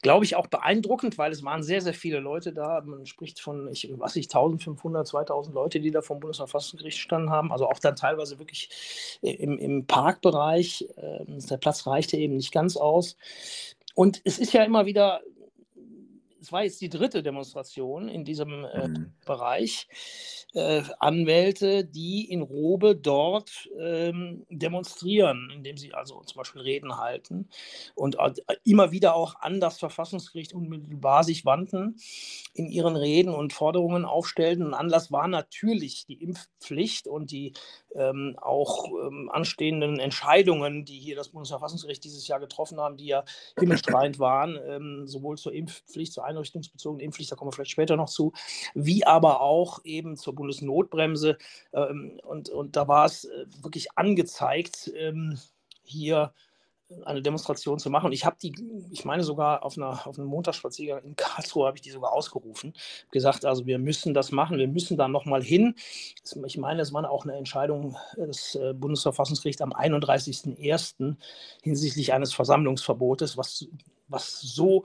glaube 0.00 0.24
ich, 0.24 0.36
auch 0.36 0.46
beeindruckend, 0.46 1.18
weil 1.18 1.32
es 1.32 1.42
waren 1.42 1.62
sehr, 1.62 1.80
sehr 1.80 1.94
viele 1.94 2.20
Leute 2.20 2.52
da. 2.52 2.80
Man 2.84 3.06
spricht 3.06 3.40
von, 3.40 3.68
ich 3.68 3.90
weiß 3.92 4.14
nicht, 4.16 4.34
1500, 4.34 5.06
2000 5.06 5.54
Leute, 5.54 5.80
die 5.80 5.90
da 5.90 6.02
vom 6.02 6.20
Bundesverfassungsgericht 6.20 6.98
standen 6.98 7.30
haben. 7.30 7.52
Also 7.52 7.68
auch 7.68 7.78
dann 7.78 7.96
teilweise 7.96 8.38
wirklich 8.38 9.18
im, 9.22 9.58
im 9.58 9.86
Parkbereich. 9.86 10.88
Äh, 10.96 11.24
der 11.26 11.56
Platz 11.56 11.86
reichte 11.86 12.16
eben 12.16 12.36
nicht 12.36 12.52
ganz 12.52 12.76
aus. 12.76 13.16
Und 13.94 14.20
es 14.24 14.38
ist 14.38 14.52
ja 14.52 14.64
immer 14.64 14.86
wieder 14.86 15.20
es 16.42 16.50
war 16.50 16.64
jetzt 16.64 16.80
die 16.80 16.88
dritte 16.88 17.22
Demonstration 17.22 18.08
in 18.08 18.24
diesem 18.24 18.64
äh, 18.64 18.88
mhm. 18.88 19.12
Bereich. 19.24 19.86
Äh, 20.54 20.82
Anwälte, 20.98 21.84
die 21.84 22.30
in 22.30 22.42
Robe 22.42 22.94
dort 22.94 23.70
ähm, 23.80 24.44
demonstrieren, 24.50 25.50
indem 25.54 25.78
sie 25.78 25.94
also 25.94 26.20
zum 26.24 26.36
Beispiel 26.36 26.60
Reden 26.60 26.98
halten 26.98 27.48
und 27.94 28.16
äh, 28.18 28.34
immer 28.64 28.92
wieder 28.92 29.14
auch 29.14 29.36
an 29.40 29.60
das 29.60 29.78
Verfassungsgericht 29.78 30.52
unmittelbar 30.52 31.24
sich 31.24 31.46
wandten, 31.46 31.96
in 32.52 32.66
ihren 32.66 32.96
Reden 32.96 33.32
und 33.32 33.54
Forderungen 33.54 34.04
aufstellten. 34.04 34.66
Ein 34.66 34.74
Anlass 34.74 35.10
war 35.10 35.26
natürlich 35.26 36.04
die 36.04 36.20
Impfpflicht 36.20 37.06
und 37.06 37.30
die 37.30 37.54
ähm, 37.94 38.36
auch 38.40 38.86
ähm, 38.88 39.30
anstehenden 39.32 39.98
Entscheidungen, 39.98 40.84
die 40.84 40.98
hier 40.98 41.16
das 41.16 41.30
Bundesverfassungsgericht 41.30 42.02
dieses 42.04 42.26
Jahr 42.28 42.40
getroffen 42.40 42.80
haben, 42.80 42.96
die 42.96 43.06
ja 43.06 43.24
himmelstrahlend 43.58 44.18
waren, 44.18 44.58
ähm, 44.66 45.06
sowohl 45.06 45.36
zur 45.38 45.52
Impfpflicht, 45.52 46.12
zur 46.12 46.24
einrichtungsbezogenen 46.24 47.04
Impfpflicht, 47.04 47.30
da 47.32 47.36
kommen 47.36 47.50
wir 47.50 47.54
vielleicht 47.54 47.72
später 47.72 47.96
noch 47.96 48.08
zu, 48.08 48.32
wie 48.74 49.04
aber 49.06 49.40
auch 49.40 49.80
eben 49.84 50.16
zur 50.16 50.34
Bundesnotbremse. 50.34 51.38
Ähm, 51.72 52.20
und, 52.24 52.48
und 52.48 52.76
da 52.76 52.88
war 52.88 53.06
es 53.06 53.24
äh, 53.24 53.46
wirklich 53.62 53.96
angezeigt, 53.96 54.92
ähm, 54.96 55.38
hier 55.82 56.32
eine 57.04 57.22
Demonstration 57.22 57.78
zu 57.78 57.90
machen. 57.90 58.12
Ich 58.12 58.24
habe 58.24 58.36
die, 58.40 58.54
ich 58.90 59.04
meine 59.04 59.22
sogar 59.22 59.64
auf, 59.64 59.76
einer, 59.76 60.06
auf 60.06 60.18
einem 60.18 60.28
Montagsspaziergang 60.28 61.04
in 61.04 61.16
Karlsruhe 61.16 61.66
habe 61.66 61.76
ich 61.76 61.82
die 61.82 61.90
sogar 61.90 62.12
ausgerufen, 62.12 62.74
gesagt, 63.10 63.44
also 63.44 63.66
wir 63.66 63.78
müssen 63.78 64.14
das 64.14 64.32
machen, 64.32 64.58
wir 64.58 64.68
müssen 64.68 64.96
da 64.96 65.08
nochmal 65.08 65.42
hin. 65.42 65.74
Ich 66.44 66.58
meine, 66.58 66.82
es 66.82 66.92
war 66.92 67.10
auch 67.10 67.24
eine 67.24 67.36
Entscheidung 67.36 67.96
des 68.16 68.54
äh, 68.54 68.74
Bundesverfassungsgerichts 68.74 69.62
am 69.62 69.72
31.01. 69.72 71.16
hinsichtlich 71.62 72.12
eines 72.12 72.32
Versammlungsverbotes, 72.32 73.36
was, 73.36 73.66
was 74.08 74.40
so, 74.40 74.84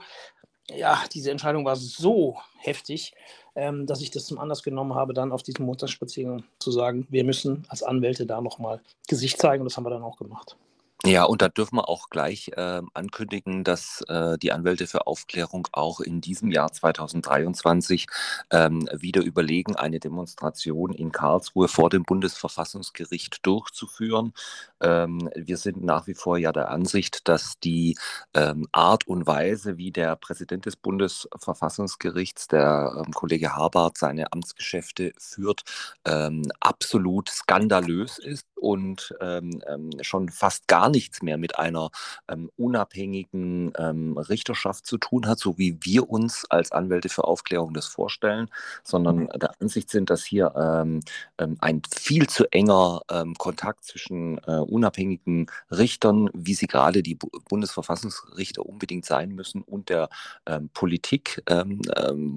ja, 0.70 1.02
diese 1.12 1.30
Entscheidung 1.30 1.64
war 1.64 1.76
so 1.76 2.36
heftig, 2.58 3.14
ähm, 3.54 3.86
dass 3.86 4.02
ich 4.02 4.10
das 4.10 4.26
zum 4.26 4.38
Anlass 4.38 4.62
genommen 4.62 4.94
habe, 4.94 5.14
dann 5.14 5.32
auf 5.32 5.42
diesem 5.42 5.66
Montagsspaziergang 5.66 6.44
zu 6.58 6.70
sagen, 6.70 7.06
wir 7.10 7.24
müssen 7.24 7.64
als 7.68 7.82
Anwälte 7.82 8.26
da 8.26 8.40
nochmal 8.40 8.80
Gesicht 9.08 9.40
zeigen 9.40 9.62
und 9.62 9.70
das 9.70 9.76
haben 9.76 9.84
wir 9.84 9.90
dann 9.90 10.02
auch 10.02 10.16
gemacht. 10.16 10.56
Ja, 11.04 11.22
und 11.24 11.42
da 11.42 11.48
dürfen 11.48 11.76
wir 11.76 11.88
auch 11.88 12.10
gleich 12.10 12.50
äh, 12.56 12.82
ankündigen, 12.92 13.62
dass 13.62 14.02
äh, 14.08 14.36
die 14.36 14.50
Anwälte 14.50 14.88
für 14.88 15.06
Aufklärung 15.06 15.68
auch 15.70 16.00
in 16.00 16.20
diesem 16.20 16.50
Jahr 16.50 16.72
2023 16.72 18.08
ähm, 18.50 18.88
wieder 18.92 19.22
überlegen, 19.22 19.76
eine 19.76 20.00
Demonstration 20.00 20.92
in 20.92 21.12
Karlsruhe 21.12 21.68
vor 21.68 21.88
dem 21.88 22.02
Bundesverfassungsgericht 22.02 23.46
durchzuführen. 23.46 24.32
Ähm, 24.80 25.30
wir 25.36 25.56
sind 25.56 25.84
nach 25.84 26.08
wie 26.08 26.14
vor 26.14 26.36
ja 26.36 26.50
der 26.50 26.68
Ansicht, 26.70 27.28
dass 27.28 27.60
die 27.60 27.96
ähm, 28.34 28.66
Art 28.72 29.06
und 29.06 29.24
Weise, 29.24 29.76
wie 29.76 29.92
der 29.92 30.16
Präsident 30.16 30.66
des 30.66 30.74
Bundesverfassungsgerichts, 30.74 32.48
der 32.48 33.04
ähm, 33.06 33.12
Kollege 33.12 33.54
Habart, 33.54 33.98
seine 33.98 34.32
Amtsgeschäfte 34.32 35.12
führt, 35.16 35.62
ähm, 36.04 36.42
absolut 36.58 37.28
skandalös 37.28 38.18
ist 38.18 38.46
und 38.60 39.14
ähm, 39.20 39.60
schon 40.02 40.28
fast 40.28 40.68
gar 40.68 40.88
nichts 40.90 41.22
mehr 41.22 41.38
mit 41.38 41.58
einer 41.58 41.90
ähm, 42.28 42.50
unabhängigen 42.56 43.72
ähm, 43.76 44.18
Richterschaft 44.18 44.86
zu 44.86 44.98
tun 44.98 45.26
hat, 45.26 45.38
so 45.38 45.58
wie 45.58 45.78
wir 45.82 46.10
uns 46.10 46.44
als 46.50 46.72
Anwälte 46.72 47.08
für 47.08 47.24
Aufklärung 47.24 47.74
das 47.74 47.86
vorstellen, 47.86 48.48
sondern 48.82 49.20
mhm. 49.20 49.28
der 49.36 49.60
Ansicht 49.60 49.90
sind, 49.90 50.10
dass 50.10 50.24
hier 50.24 50.54
ähm, 50.56 51.00
ähm 51.38 51.56
ein 51.60 51.82
viel 51.94 52.28
zu 52.28 52.50
enger 52.52 53.02
ähm, 53.10 53.34
Kontakt 53.34 53.84
zwischen 53.84 54.38
äh, 54.46 54.58
unabhängigen 54.58 55.50
Richtern, 55.70 56.30
wie 56.34 56.54
sie 56.54 56.66
gerade 56.66 57.02
die 57.02 57.14
Bu 57.14 57.28
Bundesverfassungsrichter 57.48 58.64
unbedingt 58.64 59.04
sein 59.04 59.30
müssen, 59.30 59.62
und 59.62 59.88
der 59.88 60.08
ähm, 60.46 60.70
Politik 60.72 61.42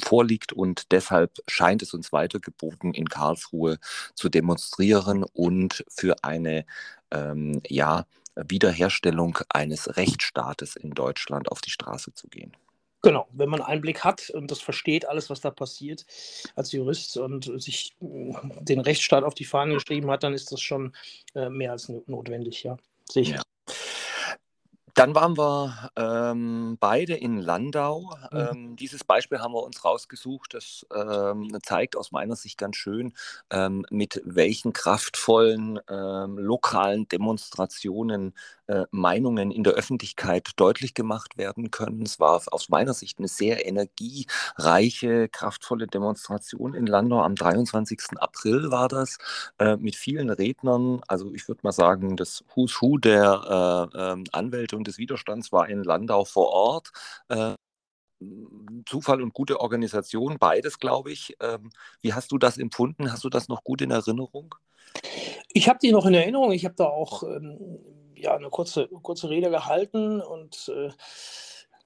vorliegt. 0.03 0.53
Und 0.53 0.91
deshalb 0.91 1.39
scheint 1.47 1.81
es 1.81 1.93
uns 1.93 2.11
weiter 2.11 2.39
geboten, 2.39 2.93
in 2.93 3.07
Karlsruhe 3.09 3.77
zu 4.15 4.29
demonstrieren 4.29 5.23
und 5.23 5.83
für 5.89 6.10
eine 6.23 6.65
ähm, 7.11 7.61
ja, 7.67 8.05
Wiederherstellung 8.35 9.39
eines 9.49 9.97
Rechtsstaates 9.97 10.75
in 10.75 10.91
Deutschland 10.91 11.51
auf 11.51 11.61
die 11.61 11.71
Straße 11.71 12.13
zu 12.13 12.27
gehen. 12.27 12.55
Genau, 13.03 13.27
wenn 13.31 13.49
man 13.49 13.61
Einblick 13.61 14.03
hat 14.03 14.29
und 14.29 14.51
das 14.51 14.61
versteht, 14.61 15.07
alles, 15.07 15.29
was 15.31 15.41
da 15.41 15.49
passiert 15.49 16.05
als 16.55 16.71
Jurist 16.71 17.17
und 17.17 17.51
sich 17.61 17.95
äh, 17.99 18.33
den 18.61 18.79
Rechtsstaat 18.79 19.23
auf 19.23 19.33
die 19.33 19.45
Fahnen 19.45 19.73
geschrieben 19.73 20.11
hat, 20.11 20.23
dann 20.23 20.33
ist 20.33 20.51
das 20.51 20.61
schon 20.61 20.95
äh, 21.33 21.49
mehr 21.49 21.71
als 21.71 21.89
notwendig, 22.05 22.63
ja. 22.63 22.77
Sicher. 23.09 23.37
Ja. 23.37 23.43
Dann 24.95 25.15
waren 25.15 25.37
wir 25.37 25.91
ähm, 25.95 26.77
beide 26.79 27.15
in 27.15 27.37
Landau. 27.37 28.13
Mhm. 28.31 28.37
Ähm, 28.37 28.75
dieses 28.75 29.03
Beispiel 29.03 29.39
haben 29.39 29.53
wir 29.53 29.63
uns 29.63 29.83
rausgesucht. 29.85 30.53
Das 30.53 30.85
ähm, 30.93 31.57
zeigt 31.63 31.95
aus 31.95 32.11
meiner 32.11 32.35
Sicht 32.35 32.57
ganz 32.57 32.75
schön, 32.75 33.13
ähm, 33.49 33.85
mit 33.89 34.21
welchen 34.25 34.73
kraftvollen 34.73 35.79
ähm, 35.89 36.37
lokalen 36.37 37.07
Demonstrationen 37.07 38.33
äh, 38.67 38.85
Meinungen 38.91 39.51
in 39.51 39.63
der 39.63 39.73
Öffentlichkeit 39.73 40.51
deutlich 40.55 40.93
gemacht 40.93 41.37
werden 41.37 41.71
können. 41.71 42.03
Es 42.03 42.19
war 42.19 42.41
aus 42.51 42.69
meiner 42.69 42.93
Sicht 42.93 43.19
eine 43.19 43.27
sehr 43.27 43.65
energiereiche, 43.65 45.29
kraftvolle 45.29 45.87
Demonstration 45.87 46.73
in 46.73 46.85
Landau. 46.85 47.21
Am 47.21 47.35
23. 47.35 47.99
April 48.17 48.71
war 48.71 48.87
das 48.87 49.17
äh, 49.59 49.75
mit 49.77 49.95
vielen 49.95 50.29
Rednern. 50.29 51.01
Also 51.07 51.33
ich 51.33 51.47
würde 51.47 51.61
mal 51.63 51.71
sagen, 51.71 52.15
das 52.17 52.43
Who's 52.55 52.81
Who 52.81 52.97
der 52.97 53.89
äh, 53.93 54.11
ähm, 54.13 54.23
Anwälte 54.31 54.75
und 54.81 54.87
des 54.87 54.97
Widerstands 54.97 55.51
war 55.51 55.69
in 55.69 55.83
Landau 55.83 56.25
vor 56.25 56.49
Ort. 56.49 56.91
Äh, 57.29 57.53
Zufall 58.85 59.21
und 59.21 59.33
gute 59.33 59.59
Organisation, 59.59 60.37
beides, 60.39 60.79
glaube 60.79 61.11
ich. 61.11 61.35
Ähm, 61.39 61.71
wie 62.01 62.13
hast 62.13 62.31
du 62.31 62.37
das 62.37 62.57
empfunden? 62.57 63.11
Hast 63.11 63.23
du 63.23 63.29
das 63.29 63.47
noch 63.47 63.63
gut 63.63 63.81
in 63.81 63.91
Erinnerung? 63.91 64.55
Ich 65.53 65.69
habe 65.69 65.79
die 65.81 65.91
noch 65.91 66.05
in 66.05 66.13
Erinnerung. 66.13 66.51
Ich 66.51 66.65
habe 66.65 66.75
da 66.75 66.85
auch 66.85 67.23
ähm, 67.23 67.79
ja, 68.15 68.35
eine 68.35 68.49
kurze, 68.49 68.87
kurze 68.87 69.29
Rede 69.29 69.49
gehalten 69.49 70.21
und 70.21 70.71
äh, 70.75 70.89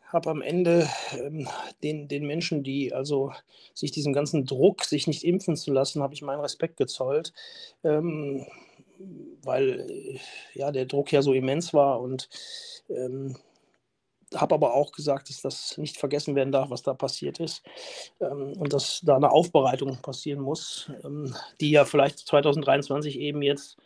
habe 0.08 0.30
am 0.30 0.42
Ende 0.42 0.90
ähm, 1.18 1.48
den, 1.84 2.08
den 2.08 2.26
Menschen, 2.26 2.64
die 2.64 2.94
also 2.94 3.32
sich 3.74 3.92
diesen 3.92 4.14
ganzen 4.14 4.46
Druck, 4.46 4.84
sich 4.84 5.08
nicht 5.08 5.24
impfen 5.24 5.56
zu 5.56 5.72
lassen, 5.72 6.02
habe 6.02 6.14
ich 6.14 6.22
meinen 6.22 6.42
Respekt 6.42 6.78
gezollt, 6.78 7.34
ähm, 7.84 8.46
weil 9.44 9.90
äh, 9.90 10.20
ja 10.54 10.72
der 10.72 10.86
Druck 10.86 11.12
ja 11.12 11.22
so 11.22 11.34
immens 11.34 11.74
war 11.74 12.00
und 12.02 12.30
ähm, 12.90 13.38
habe 14.34 14.56
aber 14.56 14.74
auch 14.74 14.92
gesagt, 14.92 15.30
dass 15.30 15.42
das 15.42 15.78
nicht 15.78 15.98
vergessen 15.98 16.36
werden 16.36 16.52
darf, 16.52 16.70
was 16.70 16.82
da 16.82 16.94
passiert 16.94 17.40
ist 17.40 17.64
ähm, 18.20 18.54
und 18.58 18.74
dass 18.74 19.02
da 19.04 19.16
eine 19.16 19.32
Aufbereitung 19.32 19.98
passieren 20.02 20.42
muss, 20.42 20.92
ähm, 21.04 21.36
die 21.62 21.72
ja 21.72 21.86
vielleicht 21.86 22.20
2023 22.20 23.20
eben 23.20 23.42
jetzt 23.42 23.78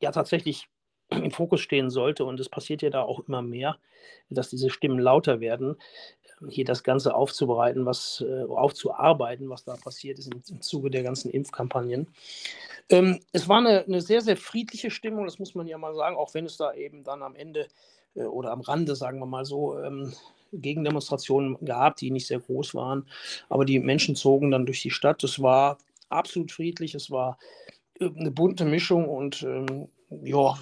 ja 0.00 0.10
tatsächlich 0.10 0.68
im 1.10 1.30
Fokus 1.30 1.60
stehen 1.60 1.90
sollte. 1.90 2.24
Und 2.24 2.40
es 2.40 2.48
passiert 2.48 2.82
ja 2.82 2.90
da 2.90 3.02
auch 3.02 3.20
immer 3.26 3.42
mehr, 3.42 3.76
dass 4.28 4.50
diese 4.50 4.70
Stimmen 4.70 4.98
lauter 4.98 5.40
werden, 5.40 5.76
hier 6.48 6.64
das 6.64 6.82
Ganze 6.82 7.14
aufzubereiten, 7.14 7.84
was 7.84 8.24
äh, 8.26 8.44
aufzuarbeiten, 8.44 9.50
was 9.50 9.64
da 9.64 9.76
passiert 9.76 10.18
ist 10.18 10.32
im, 10.32 10.42
im 10.48 10.60
Zuge 10.62 10.90
der 10.90 11.02
ganzen 11.02 11.30
Impfkampagnen. 11.30 12.08
Ähm, 12.90 13.20
es 13.32 13.48
war 13.48 13.58
eine, 13.58 13.84
eine, 13.84 14.00
sehr, 14.00 14.20
sehr 14.20 14.36
friedliche 14.36 14.90
Stimmung, 14.90 15.24
das 15.24 15.38
muss 15.38 15.54
man 15.54 15.66
ja 15.66 15.78
mal 15.78 15.94
sagen, 15.94 16.16
auch 16.16 16.34
wenn 16.34 16.44
es 16.44 16.56
da 16.56 16.74
eben 16.74 17.04
dann 17.04 17.22
am 17.22 17.36
Ende 17.36 17.68
äh, 18.14 18.24
oder 18.24 18.50
am 18.50 18.60
Rande, 18.60 18.96
sagen 18.96 19.20
wir 19.20 19.26
mal 19.26 19.44
so, 19.44 19.78
ähm, 19.78 20.12
Gegendemonstrationen 20.52 21.56
gab, 21.64 21.96
die 21.96 22.10
nicht 22.10 22.26
sehr 22.26 22.40
groß 22.40 22.74
waren. 22.74 23.06
Aber 23.48 23.64
die 23.64 23.78
Menschen 23.78 24.16
zogen 24.16 24.50
dann 24.50 24.66
durch 24.66 24.82
die 24.82 24.90
Stadt. 24.90 25.22
Es 25.22 25.40
war 25.40 25.78
absolut 26.08 26.50
friedlich, 26.50 26.96
es 26.96 27.10
war 27.10 27.38
eine 28.00 28.30
bunte 28.30 28.64
Mischung 28.64 29.08
und 29.08 29.42
ähm, 29.42 29.88
ja, 30.24 30.58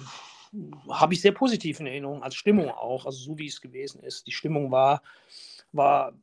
habe 0.89 1.13
ich 1.13 1.21
sehr 1.21 1.31
positiv 1.31 1.79
in 1.79 1.87
Erinnerung, 1.87 2.23
als 2.23 2.35
Stimmung 2.35 2.69
auch, 2.69 3.05
also 3.05 3.17
so 3.17 3.37
wie 3.37 3.47
es 3.47 3.61
gewesen 3.61 4.01
ist. 4.03 4.27
Die 4.27 4.31
Stimmung 4.31 4.71
war, 4.71 5.01
war 5.71 6.13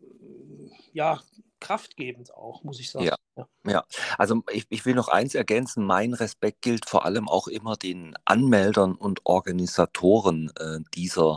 ja 0.93 1.21
kraftgebend 1.61 2.35
auch, 2.35 2.63
muss 2.63 2.81
ich 2.81 2.91
sagen. 2.91 3.07
Ja, 3.07 3.47
ja. 3.67 3.85
also 4.19 4.43
ich, 4.51 4.67
ich 4.69 4.85
will 4.85 4.95
noch 4.95 5.09
eins 5.09 5.35
ergänzen, 5.35 5.85
mein 5.85 6.15
Respekt 6.15 6.63
gilt 6.63 6.89
vor 6.89 7.05
allem 7.05 7.29
auch 7.29 7.49
immer 7.49 7.77
den 7.77 8.17
Anmeldern 8.25 8.95
und 8.95 9.21
Organisatoren 9.25 10.53
äh, 10.59 10.79
dieser 10.95 11.37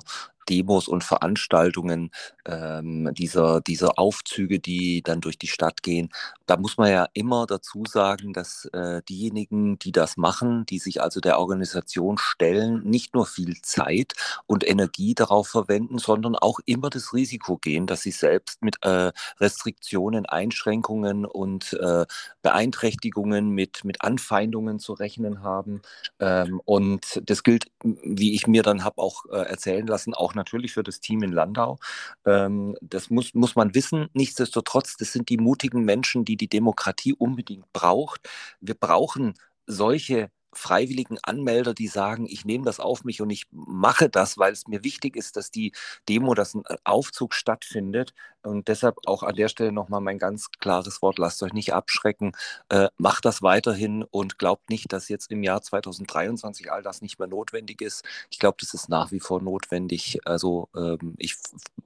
Demos 0.50 0.88
und 0.88 1.04
Veranstaltungen, 1.04 2.12
ähm, 2.46 3.10
dieser, 3.14 3.62
dieser 3.62 4.00
Aufzüge, 4.00 4.60
die 4.60 5.02
dann 5.04 5.22
durch 5.22 5.38
die 5.38 5.48
Stadt 5.48 5.84
gehen. 5.84 6.10
Da 6.46 6.58
muss 6.58 6.78
man 6.78 6.92
ja 6.92 7.08
immer 7.14 7.46
dazu 7.46 7.84
sagen, 7.86 8.34
dass 8.34 8.66
äh, 8.74 9.02
diejenigen, 9.08 9.78
die 9.80 9.92
das 9.92 10.18
machen, 10.18 10.66
die 10.66 10.80
sich 10.80 11.02
also 11.02 11.20
der 11.20 11.40
Organisation 11.40 12.18
stellen, 12.18 12.84
nicht 12.84 13.14
nur 13.14 13.26
viel 13.26 13.62
Zeit 13.62 14.14
und 14.48 14.68
Energie 14.68 15.14
darauf 15.14 15.48
verwenden, 15.48 16.00
sondern 16.00 16.36
auch 16.36 16.60
immer 16.66 16.90
das 16.90 17.14
Risiko 17.14 17.58
gehen, 17.58 17.88
dass 17.88 18.02
sie 18.02 18.12
selbst 18.12 18.62
mit 18.64 18.84
äh, 18.84 19.12
Restriktionen, 19.40 20.26
Einschränkungen 20.26 21.26
und 21.26 21.74
äh, 21.74 22.06
Beeinträchtigungen, 22.42 23.50
mit, 23.50 23.84
mit 23.84 24.02
Anfeindungen 24.02 24.80
zu 24.80 24.94
rechnen 24.94 25.44
haben. 25.44 25.82
Ähm, 26.20 26.62
und 26.66 27.22
das 27.26 27.44
gilt, 27.44 27.68
wie 27.84 28.34
ich 28.34 28.48
mir 28.48 28.64
dann 28.64 28.84
habe 28.84 29.02
auch 29.02 29.26
äh, 29.26 29.38
erzählen 29.38 29.86
lassen, 29.86 30.14
auch 30.14 30.36
natürlich 30.40 30.74
für 30.74 30.84
das 30.84 31.00
Team 31.02 31.24
in 31.24 31.32
Landau. 31.32 31.80
Ähm, 32.26 32.76
das 32.82 33.10
muss, 33.10 33.34
muss 33.34 33.56
man 33.56 33.76
wissen. 33.76 34.08
Nichtsdestotrotz, 34.14 34.98
das 34.98 35.14
sind 35.14 35.30
die 35.30 35.38
mutigen 35.38 35.84
Menschen, 35.86 36.26
die 36.26 36.38
die 36.38 36.50
Demokratie 36.50 37.14
unbedingt 37.14 37.72
braucht. 37.74 38.30
Wir 38.62 38.76
brauchen 38.76 39.34
solche 39.68 40.32
freiwilligen 40.54 41.18
Anmelder, 41.24 41.74
die 41.74 41.88
sagen, 41.88 42.26
ich 42.28 42.46
nehme 42.46 42.66
das 42.66 42.80
auf 42.80 43.04
mich 43.04 43.22
und 43.22 43.30
ich 43.30 43.46
mache 43.52 44.10
das, 44.10 44.38
weil 44.38 44.54
es 44.54 44.68
mir 44.68 44.84
wichtig 44.84 45.16
ist, 45.16 45.36
dass 45.36 45.52
die 45.52 45.74
Demo, 46.08 46.34
dass 46.34 46.56
ein 46.56 46.64
Aufzug 46.84 47.34
stattfindet. 47.34 48.14
Und 48.42 48.70
deshalb 48.70 48.96
auch 49.06 49.24
an 49.24 49.36
der 49.36 49.50
Stelle 49.50 49.74
nochmal 49.74 50.00
mein 50.00 50.18
ganz 50.18 50.50
klares 50.60 51.02
Wort, 51.02 51.20
lasst 51.20 51.44
euch 51.44 51.52
nicht 51.52 51.74
abschrecken, 51.74 52.32
äh, 52.70 52.88
macht 52.98 53.26
das 53.26 53.42
weiterhin 53.42 54.04
und 54.04 54.40
glaubt 54.40 54.70
nicht, 54.70 54.94
dass 54.94 55.10
jetzt 55.10 55.30
im 55.30 55.44
Jahr 55.44 55.62
2023 55.62 56.72
all 56.72 56.82
das 56.82 57.02
nicht 57.02 57.20
mehr 57.20 57.28
notwendig 57.28 57.82
ist. 57.82 58.06
Ich 58.30 58.40
glaube, 58.40 58.58
das 58.62 58.74
ist 58.74 58.88
nach 58.88 59.12
wie 59.12 59.20
vor 59.20 59.42
notwendig. 59.42 60.20
Also 60.24 60.70
ähm, 60.74 61.16
ich 61.18 61.36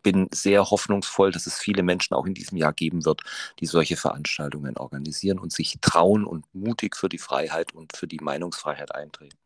bin 0.03 0.27
sehr 0.31 0.69
hoffnungsvoll, 0.69 1.31
dass 1.31 1.47
es 1.47 1.57
viele 1.57 1.81
Menschen 1.81 2.13
auch 2.13 2.27
in 2.27 2.35
diesem 2.35 2.57
Jahr 2.57 2.73
geben 2.73 3.03
wird, 3.03 3.21
die 3.59 3.65
solche 3.65 3.97
Veranstaltungen 3.97 4.77
organisieren 4.77 5.39
und 5.39 5.51
sich 5.51 5.79
trauen 5.81 6.23
und 6.25 6.45
mutig 6.53 6.95
für 6.95 7.09
die 7.09 7.17
Freiheit 7.17 7.73
und 7.73 7.97
für 7.97 8.07
die 8.07 8.17
Meinungsfreiheit 8.53 8.93
eintreten. 8.95 9.37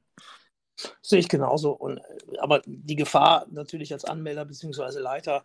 Sehe 1.01 1.17
ich 1.19 1.27
genauso. 1.27 1.71
Und, 1.71 1.97
äh, 1.97 2.37
aber 2.39 2.61
die 2.65 2.95
Gefahr 2.95 3.47
natürlich 3.49 3.93
als 3.93 4.05
Anmelder 4.05 4.45
bzw. 4.45 4.99
Leiter, 4.99 5.43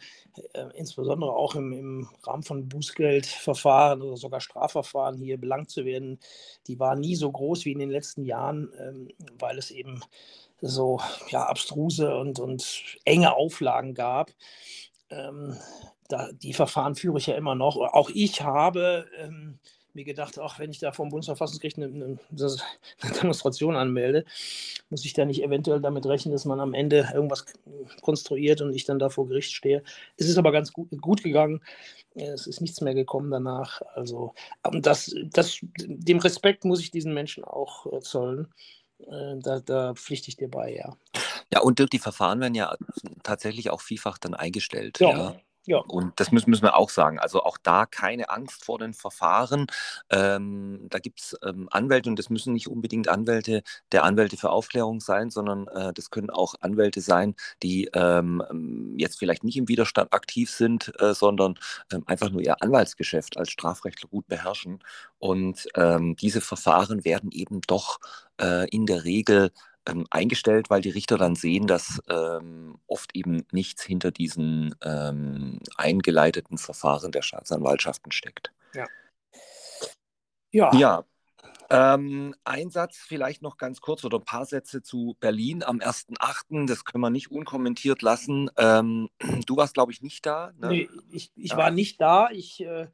äh, 0.53 0.66
insbesondere 0.75 1.33
auch 1.33 1.55
im, 1.55 1.72
im, 1.72 2.09
Rahmen 2.22 2.42
von 2.42 2.68
Bußgeldverfahren 2.68 4.03
oder 4.03 4.18
sogar 4.18 4.42
Strafverfahren 4.42 5.16
hier 5.16 5.38
belangt 5.38 5.70
zu 5.70 5.87
werden, 5.87 6.18
die 6.66 6.79
war 6.79 6.96
nie 6.96 7.16
so 7.16 7.33
groß 7.33 7.64
wie 7.64 7.72
in 7.72 7.79
den 7.79 7.90
letzten 7.90 8.27
Jahren, 8.27 8.70
ähm, 8.79 9.09
weil 9.38 9.57
es 9.57 9.70
eben 9.70 10.03
so 10.61 11.01
ja, 11.29 11.46
abstruse 11.46 12.14
und, 12.14 12.38
und 12.38 12.98
enge 13.07 13.35
Auflagen 13.35 13.94
gab. 13.94 14.33
Ähm, 15.09 15.57
da, 16.09 16.31
die 16.33 16.53
Verfahren 16.53 16.94
führe 16.94 17.16
ich 17.16 17.27
ja 17.27 17.37
immer 17.37 17.55
noch. 17.55 17.77
Auch 17.77 18.11
ich 18.11 18.42
habe 18.42 19.07
ähm, 19.16 19.59
mir 19.94 20.05
gedacht, 20.05 20.38
ach, 20.38 20.59
wenn 20.59 20.70
ich 20.70 20.78
da 20.78 20.92
vom 20.92 21.09
Bundesverfassungsgericht 21.09 21.76
eine, 21.78 21.87
eine, 21.87 22.18
eine, 22.31 23.12
Demonstration 23.20 23.76
anmelde, 23.76 24.24
muss 24.90 25.05
ich 25.05 25.12
da 25.12 25.24
nicht 25.24 25.42
eventuell 25.42 25.81
damit 25.81 26.07
rechnen, 26.07 26.33
dass 26.33 26.44
man 26.44 26.61
am 26.61 26.74
Ende 26.74 27.09
irgendwas 27.12 27.44
konstruiert 28.00 28.61
und 28.61 28.74
ich 28.74 28.85
dann 28.85 28.98
da 28.98 29.09
vor 29.09 29.28
Gericht 29.28 29.52
stehe. 29.52 29.83
Es 30.16 30.28
ist 30.28 30.38
aber 30.38 30.52
ganz 30.52 30.72
gut, 30.72 30.88
gut 31.00 31.22
gegangen. 31.22 31.61
Es 32.14 32.46
ist 32.46 32.61
nichts 32.61 32.81
mehr 32.81 32.94
gekommen 32.94 33.31
danach. 33.31 33.83
Also 33.94 34.35
das, 34.62 35.14
das, 35.31 35.59
dem 35.78 36.18
Respekt 36.18 36.64
muss 36.64 36.81
ich 36.81 36.90
diesen 36.90 37.14
Menschen 37.14 37.44
auch 37.44 37.87
äh, 37.92 38.00
zollen. 38.00 38.48
Äh, 39.00 39.38
da, 39.38 39.61
da 39.61 39.94
pflichte 39.94 40.28
ich 40.28 40.37
dir 40.37 40.48
bei, 40.48 40.74
ja. 40.74 40.96
Ja, 41.52 41.61
und 41.61 41.92
die 41.92 41.98
Verfahren 41.98 42.40
werden 42.40 42.55
ja 42.55 42.76
tatsächlich 43.22 43.70
auch 43.70 43.81
vielfach 43.81 44.18
dann 44.18 44.35
eingestellt. 44.35 45.00
Ja. 45.00 45.11
ja. 45.11 45.37
Ja. 45.64 45.79
Und 45.79 46.18
das 46.18 46.33
müssen, 46.33 46.51
müssen 46.51 46.64
wir 46.64 46.77
auch 46.77 46.90
sagen. 46.90 47.20
Also 47.20 47.44
auch 47.44 47.57
da 47.57 47.87
keine 47.87 48.31
Angst 48.31 48.64
vor 48.64 48.79
den 48.81 48.94
Verfahren. 48.94 49.66
Ähm, 50.11 50.88
da 50.90 50.98
gibt 50.98 51.20
es 51.20 51.37
ähm, 51.44 51.68
Anwälte 51.70 52.11
und 52.11 52.18
das 52.18 52.31
müssen 52.31 52.53
nicht 52.53 52.66
unbedingt 52.68 53.09
Anwälte 53.09 53.62
der 53.92 54.03
Anwälte 54.03 54.37
für 54.37 54.51
Aufklärung 54.51 55.01
sein, 55.01 55.31
sondern 55.31 55.68
äh, 55.68 55.92
das 55.92 56.11
können 56.11 56.31
auch 56.31 56.57
Anwälte 56.61 57.01
sein, 57.01 57.37
die 57.62 57.88
ähm, 57.94 58.42
jetzt 58.98 59.20
vielleicht 59.20 59.44
nicht 59.44 59.57
im 59.57 59.68
Widerstand 59.68 60.12
aktiv 60.12 60.51
sind, 60.51 60.92
äh, 61.01 61.14
sondern 61.14 61.55
ähm, 61.92 62.03
einfach 62.07 62.31
nur 62.31 62.42
ihr 62.42 62.61
Anwaltsgeschäft 62.61 63.37
als 63.37 63.51
Strafrechtler 63.53 64.09
gut 64.09 64.27
beherrschen. 64.27 64.81
Und 65.18 65.68
ähm, 65.77 66.16
diese 66.16 66.40
Verfahren 66.40 67.05
werden 67.05 67.31
eben 67.31 67.61
doch 67.68 68.01
äh, 68.40 68.68
in 68.70 68.87
der 68.87 69.05
Regel 69.05 69.53
ähm, 69.86 70.06
eingestellt, 70.10 70.70
weil 70.70 70.80
die 70.80 70.90
Richter 70.90 71.18
dann 71.18 71.34
sehen, 71.34 71.66
dass 71.66 72.00
ähm, 72.08 72.78
oft 72.86 73.14
eben 73.14 73.44
nichts 73.52 73.82
hinter 73.82 74.10
diesen 74.10 74.74
ähm, 74.82 75.58
eingeleiteten 75.76 76.58
Verfahren 76.58 77.12
der 77.12 77.22
Staatsanwaltschaften 77.22 78.12
steckt. 78.12 78.52
Ja. 78.74 78.86
Ja. 80.50 80.74
ja. 80.74 81.04
Ähm, 81.70 82.34
ein 82.44 82.70
Satz 82.70 82.98
vielleicht 82.98 83.40
noch 83.40 83.56
ganz 83.56 83.80
kurz 83.80 84.04
oder 84.04 84.18
ein 84.18 84.24
paar 84.24 84.44
Sätze 84.44 84.82
zu 84.82 85.16
Berlin 85.20 85.62
am 85.62 85.78
1.8. 85.78 86.66
Das 86.66 86.84
können 86.84 87.00
wir 87.00 87.08
nicht 87.08 87.30
unkommentiert 87.30 88.02
lassen. 88.02 88.50
Ähm, 88.58 89.08
du 89.46 89.56
warst, 89.56 89.72
glaube 89.72 89.90
ich, 89.90 90.02
nicht 90.02 90.26
da. 90.26 90.52
Ne? 90.58 90.68
Nee, 90.68 90.88
ich, 91.10 91.32
ich 91.34 91.52
ja. 91.52 91.56
war 91.56 91.70
nicht 91.70 91.98
da. 92.00 92.28
Ich 92.30 92.60
äh, 92.60 92.88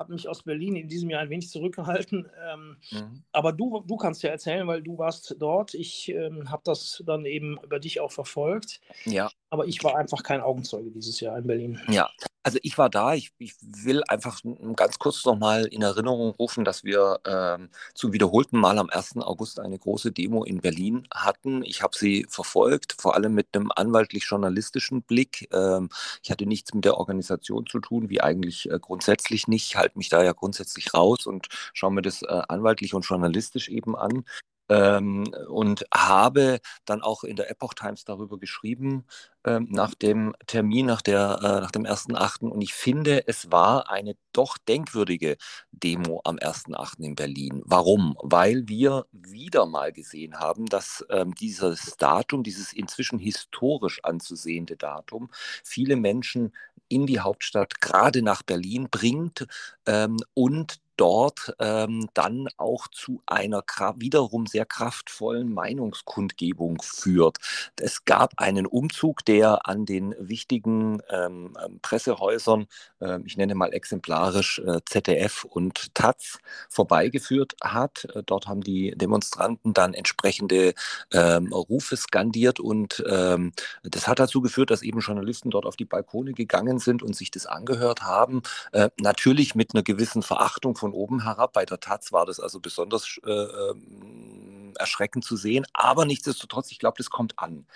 habe 0.00 0.12
mich 0.14 0.28
aus 0.28 0.42
Berlin 0.42 0.74
in 0.74 0.88
diesem 0.88 1.10
Jahr 1.10 1.20
ein 1.20 1.30
wenig 1.30 1.50
zurückgehalten. 1.50 2.28
Ähm, 2.50 2.76
mhm. 2.90 3.22
Aber 3.32 3.52
du, 3.52 3.84
du 3.86 3.96
kannst 3.96 4.22
ja 4.22 4.30
erzählen, 4.30 4.66
weil 4.66 4.82
du 4.82 4.98
warst 4.98 5.36
dort. 5.38 5.74
Ich 5.74 6.08
ähm, 6.08 6.50
habe 6.50 6.62
das 6.64 7.02
dann 7.06 7.26
eben 7.26 7.58
über 7.62 7.78
dich 7.78 8.00
auch 8.00 8.10
verfolgt. 8.10 8.80
Ja. 9.04 9.30
Aber 9.50 9.66
ich 9.66 9.84
war 9.84 9.96
einfach 9.96 10.22
kein 10.22 10.40
Augenzeuge 10.40 10.90
dieses 10.90 11.20
Jahr 11.20 11.36
in 11.38 11.46
Berlin. 11.46 11.80
Ja, 11.88 12.08
also 12.42 12.58
ich 12.62 12.78
war 12.78 12.88
da. 12.88 13.14
Ich, 13.14 13.32
ich 13.38 13.54
will 13.60 14.02
einfach 14.08 14.40
ganz 14.74 14.98
kurz 14.98 15.24
nochmal 15.24 15.66
in 15.66 15.82
Erinnerung 15.82 16.30
rufen, 16.30 16.64
dass 16.64 16.84
wir 16.84 17.20
ähm, 17.26 17.68
zum 17.94 18.12
wiederholten 18.12 18.58
Mal 18.58 18.78
am 18.78 18.88
1. 18.88 19.18
August 19.18 19.60
eine 19.60 19.78
große 19.78 20.12
Demo 20.12 20.44
in 20.44 20.60
Berlin 20.60 21.06
hatten. 21.12 21.62
Ich 21.64 21.82
habe 21.82 21.96
sie 21.96 22.26
verfolgt, 22.28 22.96
vor 22.98 23.14
allem 23.14 23.34
mit 23.34 23.48
einem 23.52 23.70
anwaltlich-journalistischen 23.74 25.02
Blick. 25.02 25.48
Ähm, 25.52 25.90
ich 26.22 26.30
hatte 26.30 26.46
nichts 26.46 26.72
mit 26.72 26.84
der 26.84 26.96
Organisation 26.96 27.66
zu 27.66 27.80
tun, 27.80 28.08
wie 28.08 28.20
eigentlich 28.20 28.70
äh, 28.70 28.78
grundsätzlich 28.80 29.46
nicht. 29.46 29.66
Ich 29.66 29.76
halte 29.90 29.98
mich 29.98 30.08
da 30.08 30.22
ja 30.22 30.32
grundsätzlich 30.32 30.94
raus 30.94 31.26
und 31.26 31.48
schaue 31.74 31.92
mir 31.92 32.02
das 32.02 32.22
äh, 32.22 32.42
anwaltlich 32.48 32.94
und 32.94 33.02
journalistisch 33.02 33.68
eben 33.68 33.96
an 33.96 34.24
ähm, 34.68 35.24
und 35.48 35.84
habe 35.92 36.60
dann 36.84 37.02
auch 37.02 37.24
in 37.24 37.36
der 37.36 37.50
Epoch 37.50 37.74
Times 37.74 38.04
darüber 38.04 38.38
geschrieben, 38.38 39.04
ähm, 39.44 39.66
nach 39.70 39.94
dem 39.94 40.34
Termin, 40.46 40.86
nach, 40.86 41.02
der, 41.02 41.40
äh, 41.42 41.60
nach 41.60 41.70
dem 41.70 41.86
1.8. 41.86 42.48
Und 42.48 42.60
ich 42.60 42.74
finde, 42.74 43.26
es 43.26 43.50
war 43.50 43.90
eine 43.90 44.14
doch 44.32 44.58
denkwürdige 44.58 45.38
Demo 45.72 46.20
am 46.24 46.36
1.8. 46.36 47.02
in 47.02 47.14
Berlin. 47.16 47.62
Warum? 47.64 48.16
Weil 48.22 48.68
wir 48.68 49.06
wieder 49.12 49.66
mal 49.66 49.92
gesehen 49.92 50.38
haben, 50.38 50.66
dass 50.66 51.04
ähm, 51.10 51.34
dieses 51.34 51.96
Datum, 51.96 52.44
dieses 52.44 52.72
inzwischen 52.72 53.18
historisch 53.18 54.04
anzusehende 54.04 54.76
Datum, 54.76 55.30
viele 55.64 55.96
Menschen 55.96 56.54
in 56.90 57.06
die 57.06 57.20
Hauptstadt, 57.20 57.80
gerade 57.80 58.20
nach 58.22 58.42
Berlin 58.42 58.88
bringt 58.90 59.46
ähm, 59.86 60.18
und 60.34 60.80
dort 61.00 61.54
ähm, 61.58 62.10
dann 62.12 62.48
auch 62.58 62.86
zu 62.88 63.22
einer 63.24 63.62
wiederum 63.96 64.46
sehr 64.46 64.66
kraftvollen 64.66 65.50
Meinungskundgebung 65.52 66.82
führt. 66.82 67.38
Es 67.80 68.04
gab 68.04 68.34
einen 68.36 68.66
Umzug, 68.66 69.24
der 69.24 69.66
an 69.66 69.86
den 69.86 70.14
wichtigen 70.18 71.00
ähm, 71.08 71.56
ähm 71.64 71.78
Pressehäusern, 71.80 72.66
äh, 73.00 73.18
ich 73.24 73.38
nenne 73.38 73.54
mal 73.54 73.72
exemplarisch 73.72 74.58
äh, 74.58 74.80
ZDF 74.84 75.44
und 75.44 75.94
Taz, 75.94 76.38
vorbeigeführt 76.68 77.54
hat. 77.62 78.04
Äh, 78.14 78.22
dort 78.24 78.46
haben 78.46 78.60
die 78.60 78.92
Demonstranten 78.94 79.72
dann 79.72 79.94
entsprechende 79.94 80.74
ähm, 81.14 81.50
Rufe 81.52 81.96
skandiert 81.96 82.60
und 82.60 83.02
ähm, 83.08 83.52
das 83.82 84.06
hat 84.06 84.18
dazu 84.18 84.42
geführt, 84.42 84.70
dass 84.70 84.82
eben 84.82 85.00
Journalisten 85.00 85.50
dort 85.50 85.64
auf 85.64 85.76
die 85.76 85.86
Balkone 85.86 86.34
gegangen 86.34 86.78
sind 86.78 87.02
und 87.02 87.16
sich 87.16 87.30
das 87.30 87.46
angehört 87.46 88.02
haben. 88.02 88.42
Äh, 88.72 88.90
natürlich 89.00 89.54
mit 89.54 89.74
einer 89.74 89.82
gewissen 89.82 90.22
Verachtung 90.22 90.76
von 90.76 90.89
von 90.90 90.92
oben 90.92 91.22
herab. 91.22 91.52
Bei 91.52 91.64
der 91.64 91.80
Taz 91.80 92.12
war 92.12 92.26
das 92.26 92.40
also 92.40 92.60
besonders 92.60 93.18
äh, 93.24 93.30
ähm, 93.30 94.74
erschreckend 94.78 95.24
zu 95.24 95.36
sehen. 95.36 95.66
Aber 95.72 96.04
nichtsdestotrotz, 96.04 96.70
ich 96.72 96.78
glaube, 96.78 96.96
das 96.98 97.10
kommt 97.10 97.38
an. 97.38 97.66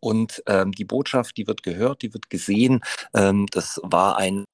Und 0.00 0.42
ähm, 0.46 0.72
die 0.72 0.84
Botschaft, 0.84 1.36
die 1.36 1.46
wird 1.46 1.62
gehört, 1.62 2.02
die 2.02 2.12
wird 2.14 2.30
gesehen. 2.30 2.80
Ähm, 3.14 3.46
das 3.50 3.80
war 3.82 4.16
ein 4.16 4.44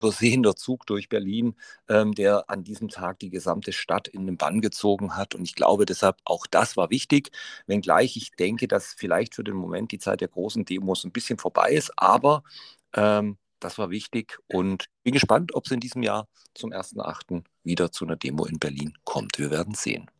übersehender 0.00 0.54
Zug 0.56 0.86
durch 0.86 1.08
Berlin, 1.08 1.56
ähm, 1.88 2.14
der 2.14 2.48
an 2.50 2.62
diesem 2.62 2.88
Tag 2.88 3.18
die 3.18 3.30
gesamte 3.30 3.72
Stadt 3.72 4.08
in 4.08 4.26
den 4.26 4.36
Bann 4.36 4.60
gezogen 4.60 5.16
hat. 5.16 5.34
Und 5.34 5.44
ich 5.44 5.54
glaube 5.54 5.86
deshalb, 5.86 6.16
auch 6.24 6.46
das 6.46 6.76
war 6.76 6.90
wichtig, 6.90 7.30
wenngleich 7.66 8.16
ich 8.16 8.30
denke, 8.32 8.68
dass 8.68 8.94
vielleicht 8.96 9.34
für 9.34 9.44
den 9.44 9.56
Moment 9.56 9.92
die 9.92 9.98
Zeit 9.98 10.20
der 10.20 10.28
großen 10.28 10.64
Demos 10.64 11.04
ein 11.04 11.12
bisschen 11.12 11.38
vorbei 11.38 11.72
ist. 11.72 11.92
Aber 11.96 12.44
ähm, 12.94 13.38
das 13.60 13.78
war 13.78 13.90
wichtig 13.90 14.38
und 14.48 14.86
bin 15.02 15.14
gespannt, 15.14 15.54
ob 15.54 15.66
es 15.66 15.72
in 15.72 15.80
diesem 15.80 16.02
Jahr 16.02 16.28
zum 16.54 16.72
1.8. 16.72 17.44
wieder 17.62 17.92
zu 17.92 18.04
einer 18.04 18.16
Demo 18.16 18.44
in 18.44 18.58
Berlin 18.58 18.94
kommt. 19.04 19.38
Wir 19.38 19.50
werden 19.50 19.74
sehen. 19.74 20.10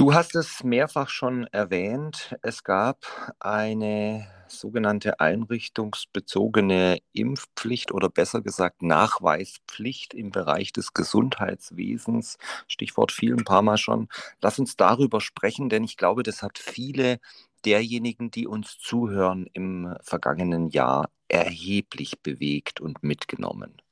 Du 0.00 0.14
hast 0.14 0.34
es 0.34 0.64
mehrfach 0.64 1.10
schon 1.10 1.46
erwähnt. 1.48 2.34
Es 2.40 2.64
gab 2.64 3.04
eine 3.38 4.26
sogenannte 4.48 5.20
einrichtungsbezogene 5.20 7.00
Impfpflicht 7.12 7.92
oder 7.92 8.08
besser 8.08 8.40
gesagt 8.40 8.80
Nachweispflicht 8.80 10.14
im 10.14 10.30
Bereich 10.30 10.72
des 10.72 10.94
Gesundheitswesens. 10.94 12.38
Stichwort 12.66 13.12
viel 13.12 13.34
ein 13.34 13.44
paar 13.44 13.60
Mal 13.60 13.76
schon. 13.76 14.08
Lass 14.40 14.58
uns 14.58 14.74
darüber 14.74 15.20
sprechen, 15.20 15.68
denn 15.68 15.84
ich 15.84 15.98
glaube, 15.98 16.22
das 16.22 16.42
hat 16.42 16.56
viele 16.56 17.18
derjenigen, 17.66 18.30
die 18.30 18.46
uns 18.46 18.78
zuhören 18.78 19.50
im 19.52 19.94
vergangenen 20.00 20.70
Jahr, 20.70 21.10
erheblich 21.28 22.22
bewegt 22.22 22.80
und 22.80 23.02
mitgenommen. 23.02 23.82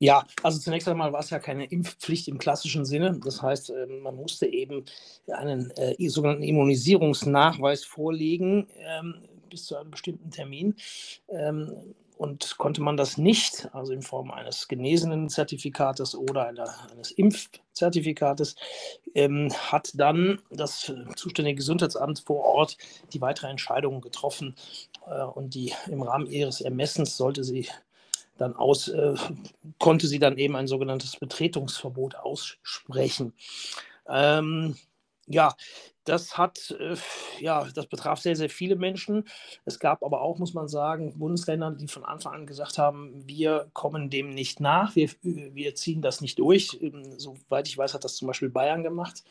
Ja, 0.00 0.24
also 0.42 0.60
zunächst 0.60 0.88
einmal 0.88 1.12
war 1.12 1.20
es 1.20 1.30
ja 1.30 1.40
keine 1.40 1.64
Impfpflicht 1.66 2.28
im 2.28 2.38
klassischen 2.38 2.84
Sinne. 2.84 3.18
Das 3.24 3.42
heißt, 3.42 3.70
ähm, 3.70 4.00
man 4.00 4.14
musste 4.14 4.46
eben 4.46 4.84
einen 5.26 5.72
äh, 5.72 6.08
sogenannten 6.08 6.44
Immunisierungsnachweis 6.44 7.84
vorlegen 7.84 8.68
ähm, 8.78 9.22
bis 9.50 9.66
zu 9.66 9.76
einem 9.76 9.90
bestimmten 9.90 10.30
Termin. 10.30 10.76
Ähm, 11.28 11.94
und 12.16 12.58
konnte 12.58 12.82
man 12.82 12.96
das 12.96 13.16
nicht, 13.16 13.68
also 13.72 13.92
in 13.92 14.02
Form 14.02 14.32
eines 14.32 14.66
genesenen 14.66 15.28
Zertifikates 15.28 16.16
oder 16.16 16.48
einer, 16.48 16.68
eines 16.90 17.12
Impfzertifikates, 17.12 18.56
ähm, 19.14 19.52
hat 19.52 19.92
dann 19.94 20.40
das 20.50 20.92
zuständige 21.16 21.56
Gesundheitsamt 21.56 22.20
vor 22.26 22.44
Ort 22.44 22.76
die 23.12 23.20
weitere 23.20 23.48
Entscheidung 23.48 24.00
getroffen. 24.00 24.56
Äh, 25.06 25.22
und 25.22 25.54
die 25.54 25.72
im 25.88 26.02
Rahmen 26.02 26.26
ihres 26.26 26.60
Ermessens 26.60 27.16
sollte 27.16 27.44
sie 27.44 27.68
dann 28.38 28.56
aus, 28.56 28.88
äh, 28.88 29.14
konnte 29.78 30.06
sie 30.06 30.18
dann 30.18 30.38
eben 30.38 30.56
ein 30.56 30.66
sogenanntes 30.66 31.16
Betretungsverbot 31.16 32.16
aussprechen. 32.16 33.34
Ähm, 34.08 34.76
ja, 35.26 35.54
das 36.04 36.38
hat, 36.38 36.74
äh, 36.80 36.96
ja, 37.38 37.68
das 37.74 37.86
betraf 37.86 38.20
sehr, 38.20 38.34
sehr 38.34 38.48
viele 38.48 38.76
Menschen. 38.76 39.28
Es 39.66 39.78
gab 39.78 40.02
aber 40.02 40.22
auch, 40.22 40.38
muss 40.38 40.54
man 40.54 40.68
sagen, 40.68 41.18
Bundesländer, 41.18 41.72
die 41.72 41.88
von 41.88 42.04
Anfang 42.04 42.32
an 42.32 42.46
gesagt 42.46 42.78
haben, 42.78 43.22
wir 43.26 43.68
kommen 43.74 44.08
dem 44.08 44.30
nicht 44.30 44.58
nach, 44.60 44.96
wir, 44.96 45.10
wir 45.22 45.74
ziehen 45.74 46.00
das 46.00 46.20
nicht 46.22 46.38
durch. 46.38 46.78
Ähm, 46.80 47.18
soweit 47.18 47.68
ich 47.68 47.76
weiß, 47.76 47.92
hat 47.92 48.04
das 48.04 48.16
zum 48.16 48.26
Beispiel 48.28 48.48
Bayern 48.48 48.82
gemacht. 48.82 49.22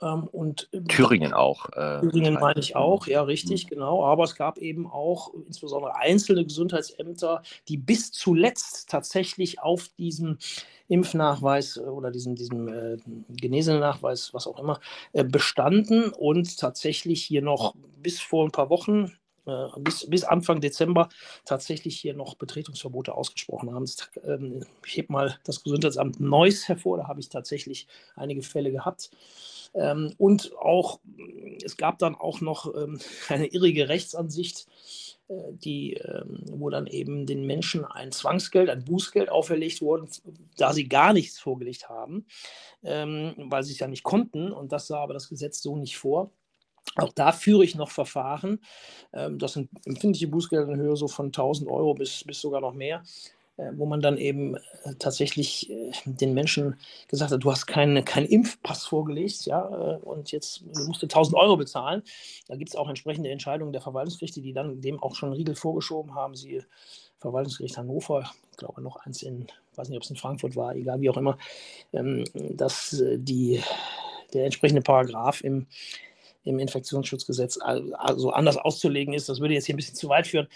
Ähm, 0.00 0.28
und 0.30 0.68
ähm, 0.72 0.86
Thüringen 0.86 1.32
auch. 1.32 1.68
Äh, 1.70 2.00
Thüringen 2.00 2.34
meine 2.34 2.60
ich 2.60 2.76
auch, 2.76 3.06
ja, 3.06 3.22
richtig, 3.22 3.66
mhm. 3.66 3.68
genau. 3.70 4.04
Aber 4.04 4.24
es 4.24 4.36
gab 4.36 4.58
eben 4.58 4.86
auch 4.86 5.32
insbesondere 5.46 5.96
einzelne 5.96 6.44
Gesundheitsämter, 6.44 7.42
die 7.68 7.76
bis 7.76 8.12
zuletzt 8.12 8.88
tatsächlich 8.88 9.60
auf 9.60 9.88
diesen 9.98 10.38
Impfnachweis 10.88 11.76
äh, 11.76 11.80
oder 11.80 12.10
diesen, 12.10 12.34
diesen 12.34 12.68
äh, 12.68 12.96
Genesenachweis, 13.28 14.32
was 14.34 14.46
auch 14.46 14.58
immer, 14.58 14.80
äh, 15.12 15.24
bestanden 15.24 16.10
und 16.10 16.58
tatsächlich 16.58 17.22
hier 17.22 17.42
noch 17.42 17.74
bis 18.00 18.20
vor 18.20 18.44
ein 18.44 18.52
paar 18.52 18.70
Wochen, 18.70 19.04
äh, 19.04 19.27
bis, 19.78 20.08
bis 20.08 20.24
Anfang 20.24 20.60
Dezember 20.60 21.08
tatsächlich 21.44 21.98
hier 21.98 22.14
noch 22.14 22.36
Betretungsverbote 22.36 23.14
ausgesprochen 23.14 23.72
haben. 23.72 23.86
Ähm, 24.24 24.64
ich 24.86 24.96
hebe 24.96 25.12
mal 25.12 25.38
das 25.44 25.62
Gesundheitsamt 25.62 26.20
Neuss 26.20 26.68
hervor, 26.68 26.98
da 26.98 27.08
habe 27.08 27.20
ich 27.20 27.28
tatsächlich 27.28 27.86
einige 28.16 28.42
Fälle 28.42 28.70
gehabt. 28.70 29.10
Ähm, 29.74 30.14
und 30.18 30.56
auch, 30.58 31.00
es 31.64 31.76
gab 31.76 31.98
dann 31.98 32.14
auch 32.14 32.40
noch 32.40 32.74
ähm, 32.74 32.98
eine 33.28 33.46
irrige 33.46 33.88
Rechtsansicht, 33.88 34.66
äh, 35.28 35.34
die, 35.52 36.00
wo 36.52 36.70
dann 36.70 36.86
eben 36.86 37.26
den 37.26 37.46
Menschen 37.46 37.84
ein 37.84 38.12
Zwangsgeld, 38.12 38.70
ein 38.70 38.84
Bußgeld 38.84 39.28
auferlegt 39.28 39.82
wurde, 39.82 40.08
da 40.56 40.72
sie 40.72 40.88
gar 40.88 41.12
nichts 41.12 41.38
vorgelegt 41.38 41.88
haben, 41.88 42.26
weil 42.82 43.62
sie 43.62 43.72
es 43.72 43.78
ja 43.78 43.88
nicht 43.88 44.04
konnten. 44.04 44.52
Und 44.52 44.72
das 44.72 44.86
sah 44.86 45.00
aber 45.00 45.14
das 45.14 45.28
Gesetz 45.28 45.60
so 45.60 45.76
nicht 45.76 45.98
vor. 45.98 46.30
Auch 46.96 47.12
da 47.12 47.32
führe 47.32 47.64
ich 47.64 47.74
noch 47.74 47.90
Verfahren. 47.90 48.60
Ähm, 49.12 49.38
das 49.38 49.54
sind 49.54 49.70
empfindliche 49.84 50.28
Bußgelder 50.28 50.72
in 50.72 50.80
Höhe 50.80 50.96
so 50.96 51.08
von 51.08 51.26
1000 51.26 51.70
Euro 51.70 51.94
bis, 51.94 52.24
bis 52.24 52.40
sogar 52.40 52.60
noch 52.60 52.74
mehr. 52.74 53.02
Äh, 53.58 53.72
wo 53.76 53.86
man 53.86 54.00
dann 54.00 54.18
eben 54.18 54.54
äh, 54.54 54.60
tatsächlich 55.00 55.68
äh, 55.68 55.90
den 56.04 56.32
Menschen 56.32 56.76
gesagt 57.08 57.32
hat, 57.32 57.42
du 57.42 57.50
hast 57.50 57.66
keinen 57.66 58.04
kein 58.04 58.24
Impfpass 58.24 58.86
vorgelegt, 58.86 59.46
ja, 59.46 59.60
und 59.60 60.30
jetzt 60.30 60.62
musst 60.86 61.02
du 61.02 61.06
1000 61.06 61.36
Euro 61.36 61.56
bezahlen. 61.56 62.02
Da 62.46 62.54
gibt 62.54 62.70
es 62.70 62.76
auch 62.76 62.88
entsprechende 62.88 63.30
Entscheidungen 63.30 63.72
der 63.72 63.82
Verwaltungsgerichte, 63.82 64.40
die 64.40 64.52
dann 64.52 64.80
dem 64.80 65.02
auch 65.02 65.16
schon 65.16 65.32
Riegel 65.32 65.56
vorgeschoben 65.56 66.14
haben. 66.14 66.36
Sie 66.36 66.62
Verwaltungsgericht 67.18 67.76
Hannover, 67.76 68.30
ich 68.52 68.56
glaube 68.58 68.80
noch 68.80 68.96
eins 69.04 69.22
in, 69.22 69.48
weiß 69.74 69.88
nicht, 69.88 69.96
ob 69.96 70.04
es 70.04 70.10
in 70.10 70.16
Frankfurt 70.16 70.54
war, 70.54 70.76
egal 70.76 71.00
wie 71.00 71.10
auch 71.10 71.16
immer, 71.16 71.36
ähm, 71.92 72.22
dass 72.32 73.02
die, 73.16 73.60
der 74.34 74.44
entsprechende 74.44 74.82
Paragraph 74.82 75.42
im 75.42 75.66
im 76.48 76.58
Infektionsschutzgesetz 76.58 77.58
also 77.60 78.30
anders 78.30 78.56
auszulegen 78.56 79.12
ist. 79.12 79.28
Das 79.28 79.40
würde 79.40 79.54
jetzt 79.54 79.66
hier 79.66 79.74
ein 79.74 79.76
bisschen 79.76 79.94
zu 79.94 80.08
weit 80.08 80.26
führen. 80.26 80.48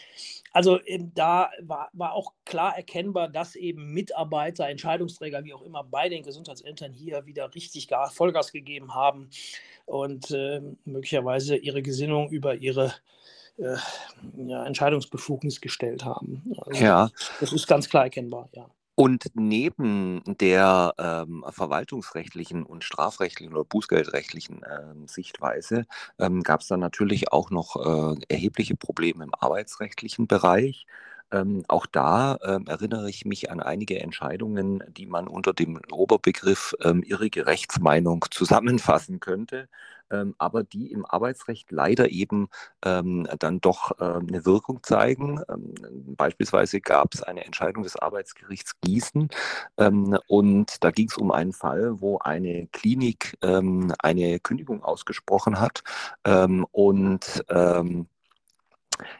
Also 0.52 0.80
da 1.14 1.50
war, 1.60 1.90
war 1.92 2.12
auch 2.12 2.32
klar 2.44 2.76
erkennbar, 2.76 3.28
dass 3.28 3.56
eben 3.56 3.92
Mitarbeiter, 3.92 4.68
Entscheidungsträger, 4.68 5.44
wie 5.44 5.54
auch 5.54 5.62
immer, 5.62 5.84
bei 5.84 6.08
den 6.08 6.22
Gesundheitsämtern 6.22 6.92
hier 6.92 7.26
wieder 7.26 7.54
richtig 7.54 7.88
Vollgas 8.12 8.52
gegeben 8.52 8.94
haben 8.94 9.28
und 9.86 10.30
äh, 10.30 10.60
möglicherweise 10.84 11.56
ihre 11.56 11.82
Gesinnung 11.82 12.30
über 12.30 12.54
ihre 12.54 12.94
äh, 13.58 13.76
ja, 14.36 14.64
Entscheidungsbefugnis 14.64 15.60
gestellt 15.60 16.04
haben. 16.04 16.54
Also 16.58 16.82
ja. 16.82 17.10
Das 17.40 17.52
ist 17.52 17.66
ganz 17.66 17.88
klar 17.88 18.04
erkennbar, 18.04 18.48
ja. 18.52 18.66
Und 18.94 19.24
neben 19.34 20.22
der 20.26 20.94
ähm, 20.98 21.44
verwaltungsrechtlichen 21.48 22.62
und 22.62 22.84
strafrechtlichen 22.84 23.54
oder 23.54 23.64
bußgeldrechtlichen 23.64 24.60
ähm, 24.70 25.08
Sichtweise 25.08 25.86
ähm, 26.18 26.42
gab 26.42 26.60
es 26.60 26.68
dann 26.68 26.80
natürlich 26.80 27.32
auch 27.32 27.50
noch 27.50 27.76
äh, 27.76 28.20
erhebliche 28.28 28.76
Probleme 28.76 29.24
im 29.24 29.32
arbeitsrechtlichen 29.34 30.26
Bereich. 30.26 30.86
Ähm, 31.30 31.64
auch 31.68 31.86
da 31.86 32.38
ähm, 32.44 32.66
erinnere 32.66 33.08
ich 33.08 33.24
mich 33.24 33.50
an 33.50 33.60
einige 33.60 33.98
Entscheidungen, 33.98 34.84
die 34.94 35.06
man 35.06 35.26
unter 35.26 35.54
dem 35.54 35.80
Oberbegriff 35.90 36.74
ähm, 36.82 37.02
irrige 37.02 37.46
Rechtsmeinung 37.46 38.26
zusammenfassen 38.30 39.20
könnte, 39.20 39.68
ähm, 40.12 40.34
aber 40.38 40.62
die 40.62 40.92
im 40.92 41.04
Arbeitsrecht 41.04 41.72
leider 41.72 42.10
eben 42.10 42.48
ähm, 42.84 43.26
dann 43.38 43.60
doch 43.60 43.98
äh, 43.98 44.04
eine 44.04 44.44
Wirkung 44.44 44.82
zeigen. 44.82 45.40
Ähm, 45.48 45.74
beispielsweise 46.16 46.80
gab 46.80 47.14
es 47.14 47.22
eine 47.22 47.44
Entscheidung 47.44 47.82
des 47.82 47.96
Arbeitsgerichts 47.96 48.72
Gießen 48.82 49.28
und 50.26 50.84
da 50.84 50.90
ging 50.90 51.08
es 51.08 51.16
um 51.16 51.30
einen 51.30 51.52
Fall, 51.52 52.00
wo 52.00 52.18
eine 52.18 52.66
Klinik 52.72 53.36
eine 53.40 54.40
Kündigung 54.40 54.82
ausgesprochen 54.82 55.60
hat 55.60 55.82
und 56.24 57.44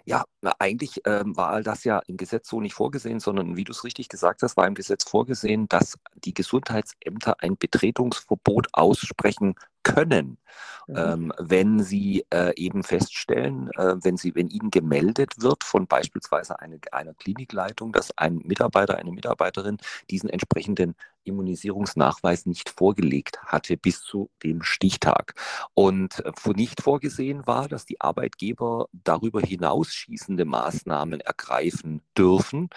ja, 0.05 0.25
eigentlich 0.59 1.01
ähm, 1.07 1.37
war 1.37 1.63
das 1.63 1.85
ja 1.85 2.01
im 2.07 2.17
Gesetz 2.17 2.49
so 2.49 2.61
nicht 2.61 2.75
vorgesehen, 2.75 3.21
sondern 3.21 3.57
wie 3.57 3.65
du 3.65 3.73
es 3.73 3.85
richtig 3.85 4.09
gesagt 4.09 4.43
hast, 4.43 4.57
war 4.57 4.67
im 4.67 4.75
Gesetz 4.75 5.05
vorgesehen, 5.05 5.69
dass 5.69 5.99
die 6.15 6.35
Gesundheitsämter 6.35 7.37
ein 7.41 7.57
Betretungsverbot 7.57 8.69
aussprechen 8.73 9.55
können, 9.83 10.39
mhm. 10.87 10.97
ähm, 10.97 11.33
wenn 11.39 11.83
sie 11.83 12.25
äh, 12.31 12.53
eben 12.57 12.83
feststellen, 12.83 13.71
äh, 13.77 13.97
wenn 14.03 14.17
sie, 14.17 14.35
wenn 14.35 14.49
ihnen 14.49 14.71
gemeldet 14.71 15.35
wird 15.41 15.65
von 15.65 15.87
beispielsweise 15.87 16.61
eine, 16.61 16.79
einer 16.93 17.15
Klinikleitung, 17.15 17.93
dass 17.93 18.17
ein 18.17 18.41
Mitarbeiter, 18.45 18.97
eine 18.97 19.13
Mitarbeiterin 19.13 19.79
diesen 20.11 20.29
entsprechenden 20.29 20.95
Immunisierungsnachweis 21.25 22.47
nicht 22.47 22.71
vorgelegt 22.71 23.39
hatte 23.45 23.77
bis 23.77 24.03
zu 24.03 24.31
dem 24.43 24.63
Stichtag. 24.63 25.35
Und 25.75 26.25
äh, 26.25 26.33
nicht 26.55 26.83
vorgesehen 26.83 27.47
war, 27.47 27.69
dass 27.69 27.87
die 27.87 28.01
Arbeitgeber 28.01 28.89
darüber 28.93 29.41
hinausschießende 29.41 30.45
Maßnahmen 30.45 31.21
ergreifen 31.21 32.03
dürfen, 32.17 32.69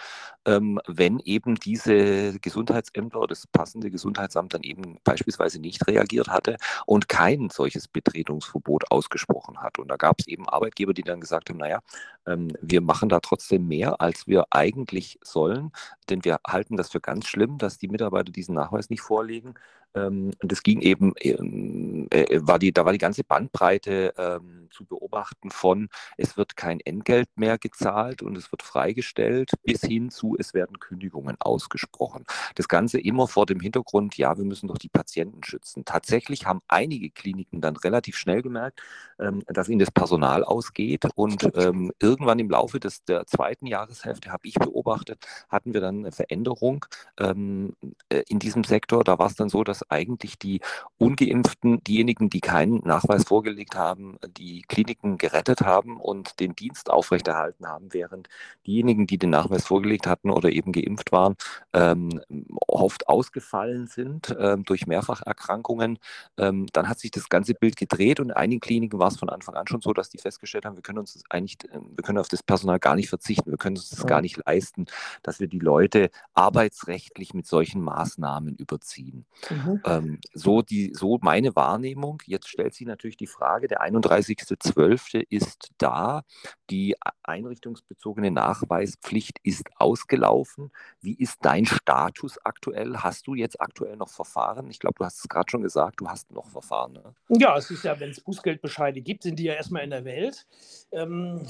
ähm, 0.46 0.80
wenn 0.86 1.18
eben 1.20 1.56
diese 1.56 2.38
Gesundheitsämter 2.40 3.18
oder 3.18 3.28
das 3.28 3.46
passende 3.46 3.90
Gesundheitsamt 3.90 4.54
dann 4.54 4.62
eben 4.62 4.98
beispielsweise 5.04 5.60
nicht 5.60 5.86
reagiert 5.86 6.28
hatte 6.28 6.56
und 6.86 6.95
kein 7.08 7.50
solches 7.50 7.88
Betretungsverbot 7.88 8.90
ausgesprochen 8.90 9.58
hat. 9.60 9.78
Und 9.78 9.88
da 9.88 9.96
gab 9.96 10.20
es 10.20 10.26
eben 10.26 10.48
Arbeitgeber, 10.48 10.94
die 10.94 11.02
dann 11.02 11.20
gesagt 11.20 11.50
haben, 11.50 11.58
naja, 11.58 11.80
ähm, 12.26 12.48
wir 12.60 12.80
machen 12.80 13.08
da 13.08 13.20
trotzdem 13.20 13.68
mehr, 13.68 14.00
als 14.00 14.26
wir 14.26 14.46
eigentlich 14.50 15.18
sollen, 15.22 15.72
denn 16.08 16.24
wir 16.24 16.40
halten 16.46 16.76
das 16.76 16.90
für 16.90 17.00
ganz 17.00 17.26
schlimm, 17.26 17.58
dass 17.58 17.78
die 17.78 17.88
Mitarbeiter 17.88 18.32
diesen 18.32 18.54
Nachweis 18.54 18.90
nicht 18.90 19.02
vorlegen. 19.02 19.54
Ähm, 19.96 20.32
und 20.42 20.52
es 20.52 20.62
ging 20.62 20.80
eben, 20.80 21.14
ähm, 21.20 22.06
äh, 22.10 22.40
war 22.42 22.58
die, 22.58 22.72
da 22.72 22.84
war 22.84 22.92
die 22.92 22.98
ganze 22.98 23.24
Bandbreite 23.24 24.14
ähm, 24.16 24.68
zu 24.70 24.84
beobachten 24.84 25.50
von, 25.50 25.88
es 26.16 26.36
wird 26.36 26.56
kein 26.56 26.80
Entgelt 26.80 27.28
mehr 27.36 27.58
gezahlt 27.58 28.22
und 28.22 28.36
es 28.36 28.52
wird 28.52 28.62
freigestellt, 28.62 29.52
bis 29.62 29.80
hin 29.80 30.10
zu, 30.10 30.36
es 30.38 30.54
werden 30.54 30.78
Kündigungen 30.78 31.36
ausgesprochen. 31.40 32.24
Das 32.54 32.68
Ganze 32.68 33.00
immer 33.00 33.26
vor 33.26 33.46
dem 33.46 33.60
Hintergrund, 33.60 34.16
ja, 34.18 34.36
wir 34.36 34.44
müssen 34.44 34.68
doch 34.68 34.78
die 34.78 34.88
Patienten 34.88 35.42
schützen. 35.42 35.84
Tatsächlich 35.84 36.46
haben 36.46 36.60
einige 36.68 37.10
Kliniken 37.10 37.60
dann 37.60 37.76
relativ 37.76 38.16
schnell 38.16 38.42
gemerkt, 38.42 38.82
ähm, 39.18 39.42
dass 39.46 39.68
ihnen 39.68 39.78
das 39.78 39.90
Personal 39.90 40.44
ausgeht 40.44 41.06
und 41.14 41.50
ähm, 41.54 41.92
irgendwann 42.00 42.38
im 42.38 42.50
Laufe 42.50 42.80
des, 42.80 43.04
der 43.04 43.26
zweiten 43.26 43.66
Jahreshälfte, 43.66 44.30
habe 44.30 44.46
ich 44.46 44.54
beobachtet, 44.54 45.24
hatten 45.48 45.72
wir 45.72 45.80
dann 45.80 46.00
eine 46.00 46.12
Veränderung 46.12 46.84
ähm, 47.18 47.74
äh, 48.10 48.22
in 48.28 48.38
diesem 48.38 48.64
Sektor. 48.64 49.04
Da 49.04 49.18
war 49.18 49.26
es 49.26 49.36
dann 49.36 49.48
so, 49.48 49.64
dass 49.64 49.85
eigentlich 49.88 50.38
die 50.38 50.60
Ungeimpften, 50.98 51.82
diejenigen, 51.84 52.30
die 52.30 52.40
keinen 52.40 52.78
Nachweis 52.84 53.24
vorgelegt 53.24 53.74
haben, 53.74 54.18
die 54.36 54.62
Kliniken 54.62 55.18
gerettet 55.18 55.60
haben 55.60 56.00
und 56.00 56.40
den 56.40 56.54
Dienst 56.54 56.90
aufrechterhalten 56.90 57.66
haben, 57.66 57.92
während 57.92 58.28
diejenigen, 58.66 59.06
die 59.06 59.18
den 59.18 59.30
Nachweis 59.30 59.66
vorgelegt 59.66 60.06
hatten 60.06 60.30
oder 60.30 60.50
eben 60.50 60.72
geimpft 60.72 61.12
waren, 61.12 61.36
ähm, 61.72 62.20
oft 62.66 63.08
ausgefallen 63.08 63.86
sind 63.86 64.34
ähm, 64.38 64.64
durch 64.64 64.86
Mehrfacherkrankungen. 64.86 65.98
Ähm, 66.38 66.66
dann 66.72 66.88
hat 66.88 66.98
sich 66.98 67.10
das 67.10 67.28
ganze 67.28 67.54
Bild 67.54 67.76
gedreht 67.76 68.20
und 68.20 68.30
in 68.30 68.36
einigen 68.36 68.60
Kliniken 68.60 68.98
war 68.98 69.08
es 69.08 69.18
von 69.18 69.28
Anfang 69.28 69.54
an 69.54 69.66
schon 69.66 69.80
so, 69.80 69.92
dass 69.92 70.08
die 70.08 70.18
festgestellt 70.18 70.64
haben, 70.64 70.76
wir 70.76 70.82
können 70.82 70.98
uns 70.98 71.22
eigentlich, 71.30 71.58
wir 71.72 72.02
können 72.02 72.18
auf 72.18 72.28
das 72.28 72.42
Personal 72.42 72.78
gar 72.78 72.96
nicht 72.96 73.08
verzichten, 73.08 73.50
wir 73.50 73.58
können 73.58 73.76
uns 73.76 73.90
das 73.90 74.06
gar 74.06 74.20
nicht 74.20 74.40
leisten, 74.46 74.86
dass 75.22 75.40
wir 75.40 75.48
die 75.48 75.58
Leute 75.58 76.10
arbeitsrechtlich 76.34 77.34
mit 77.34 77.46
solchen 77.46 77.82
Maßnahmen 77.82 78.56
überziehen. 78.56 79.26
Mhm. 79.50 79.75
Ähm, 79.84 80.20
so, 80.32 80.62
die, 80.62 80.92
so 80.94 81.18
meine 81.22 81.54
Wahrnehmung. 81.56 82.22
Jetzt 82.26 82.48
stellt 82.48 82.74
sich 82.74 82.86
natürlich 82.86 83.16
die 83.16 83.26
Frage, 83.26 83.68
der 83.68 83.82
31.12. 83.82 85.24
ist 85.28 85.72
da, 85.78 86.22
die 86.70 86.96
einrichtungsbezogene 87.22 88.30
Nachweispflicht 88.30 89.38
ist 89.42 89.64
ausgelaufen. 89.76 90.70
Wie 91.00 91.14
ist 91.14 91.38
dein 91.42 91.66
Status 91.66 92.38
aktuell? 92.44 92.96
Hast 92.98 93.26
du 93.26 93.34
jetzt 93.34 93.60
aktuell 93.60 93.96
noch 93.96 94.10
Verfahren? 94.10 94.70
Ich 94.70 94.78
glaube, 94.78 94.94
du 94.98 95.04
hast 95.04 95.18
es 95.18 95.28
gerade 95.28 95.50
schon 95.50 95.62
gesagt, 95.62 96.00
du 96.00 96.08
hast 96.08 96.30
noch 96.32 96.48
Verfahren. 96.48 96.92
Ne? 96.92 97.14
Ja, 97.28 97.56
es 97.56 97.70
ist 97.70 97.84
ja, 97.84 97.98
wenn 97.98 98.10
es 98.10 98.20
Bußgeldbescheide 98.20 99.00
gibt, 99.00 99.22
sind 99.22 99.38
die 99.38 99.44
ja 99.44 99.54
erstmal 99.54 99.84
in 99.84 99.90
der 99.90 100.04
Welt. 100.04 100.46
Ähm, 100.92 101.46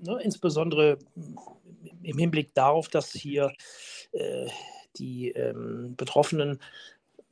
ne, 0.00 0.20
insbesondere 0.22 0.98
im 2.02 2.18
Hinblick 2.18 2.54
darauf, 2.54 2.88
dass 2.88 3.12
hier 3.12 3.52
äh, 4.12 4.48
die 4.96 5.30
ähm, 5.30 5.94
Betroffenen 5.96 6.60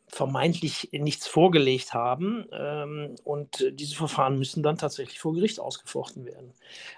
vermeintlich 0.09 0.90
nichts 0.92 1.26
vorgelegt 1.26 1.92
haben. 1.94 2.46
Ähm, 2.52 3.16
und 3.24 3.66
diese 3.72 3.96
Verfahren 3.96 4.38
müssen 4.38 4.62
dann 4.62 4.78
tatsächlich 4.78 5.18
vor 5.18 5.34
Gericht 5.34 5.61
ausgefochten 5.61 6.24
werden. 6.24 6.52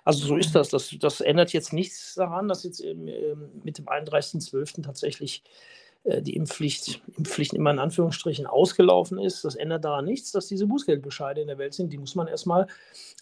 Also 0.04 0.26
so 0.26 0.36
ist 0.36 0.54
das. 0.54 0.68
Das, 0.68 0.94
das 1.00 1.20
ändert 1.20 1.52
jetzt 1.52 1.72
nichts 1.72 2.14
daran, 2.14 2.48
dass 2.48 2.64
jetzt 2.64 2.84
ähm, 2.84 3.06
mit 3.62 3.78
dem 3.78 3.86
31.12. 3.86 4.82
tatsächlich 4.82 5.42
äh, 6.04 6.22
die 6.22 6.36
Impfpflicht, 6.36 7.02
Impfpflicht 7.16 7.54
immer 7.54 7.70
in 7.70 7.78
Anführungsstrichen 7.78 8.46
ausgelaufen 8.46 9.18
ist. 9.18 9.44
Das 9.44 9.54
ändert 9.54 9.84
daran 9.84 10.04
nichts, 10.04 10.32
dass 10.32 10.46
diese 10.46 10.66
Bußgeldbescheide 10.66 11.40
in 11.40 11.48
der 11.48 11.58
Welt 11.58 11.74
sind. 11.74 11.92
Die 11.92 11.98
muss 11.98 12.14
man 12.14 12.28
erstmal 12.28 12.66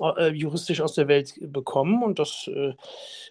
äh, 0.01 0.33
juristisch 0.33 0.81
aus 0.81 0.95
der 0.95 1.09
Welt 1.09 1.35
bekommen 1.41 2.03
und 2.03 2.19
das 2.19 2.49
äh, 2.49 2.75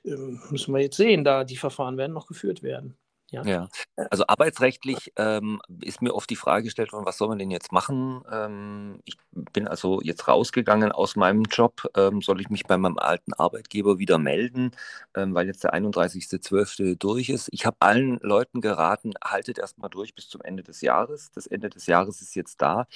ähm, 0.05 0.41
müssen 0.49 0.73
wir 0.73 0.81
jetzt 0.81 0.97
sehen. 0.97 1.23
Da 1.23 1.43
die 1.43 1.57
Verfahren 1.57 1.97
werden 1.97 2.13
noch 2.13 2.27
geführt 2.27 2.63
werden. 2.63 2.95
Ja. 3.43 3.69
ja. 3.97 4.07
Also 4.09 4.25
arbeitsrechtlich 4.27 5.13
ähm, 5.17 5.61
ist 5.81 6.01
mir 6.01 6.13
oft 6.13 6.29
die 6.29 6.35
Frage 6.35 6.65
gestellt 6.65 6.93
worden, 6.93 7.05
was 7.05 7.17
soll 7.17 7.27
man 7.27 7.39
denn 7.39 7.51
jetzt 7.51 7.71
machen? 7.71 8.21
Ähm, 8.31 8.99
ich 9.05 9.17
bin 9.31 9.67
also 9.67 10.01
jetzt 10.01 10.27
rausgegangen 10.27 10.91
aus 10.91 11.15
meinem 11.15 11.43
Job. 11.43 11.89
Ähm, 11.95 12.21
soll 12.21 12.41
ich 12.41 12.49
mich 12.49 12.65
bei 12.65 12.77
meinem 12.77 12.97
alten 12.97 13.33
Arbeitgeber 13.33 13.99
wieder 13.99 14.17
melden, 14.17 14.71
ähm, 15.15 15.33
weil 15.33 15.47
jetzt 15.47 15.63
der 15.63 15.73
31.12. 15.73 16.97
durch 16.97 17.29
ist? 17.29 17.49
Ich 17.51 17.65
habe 17.65 17.77
allen 17.79 18.19
Leuten 18.21 18.61
geraten, 18.61 19.11
haltet 19.23 19.59
erstmal 19.59 19.89
durch 19.89 20.15
bis 20.15 20.29
zum 20.29 20.41
Ende 20.41 20.63
des 20.63 20.81
Jahres. 20.81 21.31
Das 21.31 21.47
Ende 21.47 21.69
des 21.69 21.85
Jahres 21.87 22.21
ist 22.21 22.35
jetzt 22.35 22.61
da. 22.61 22.87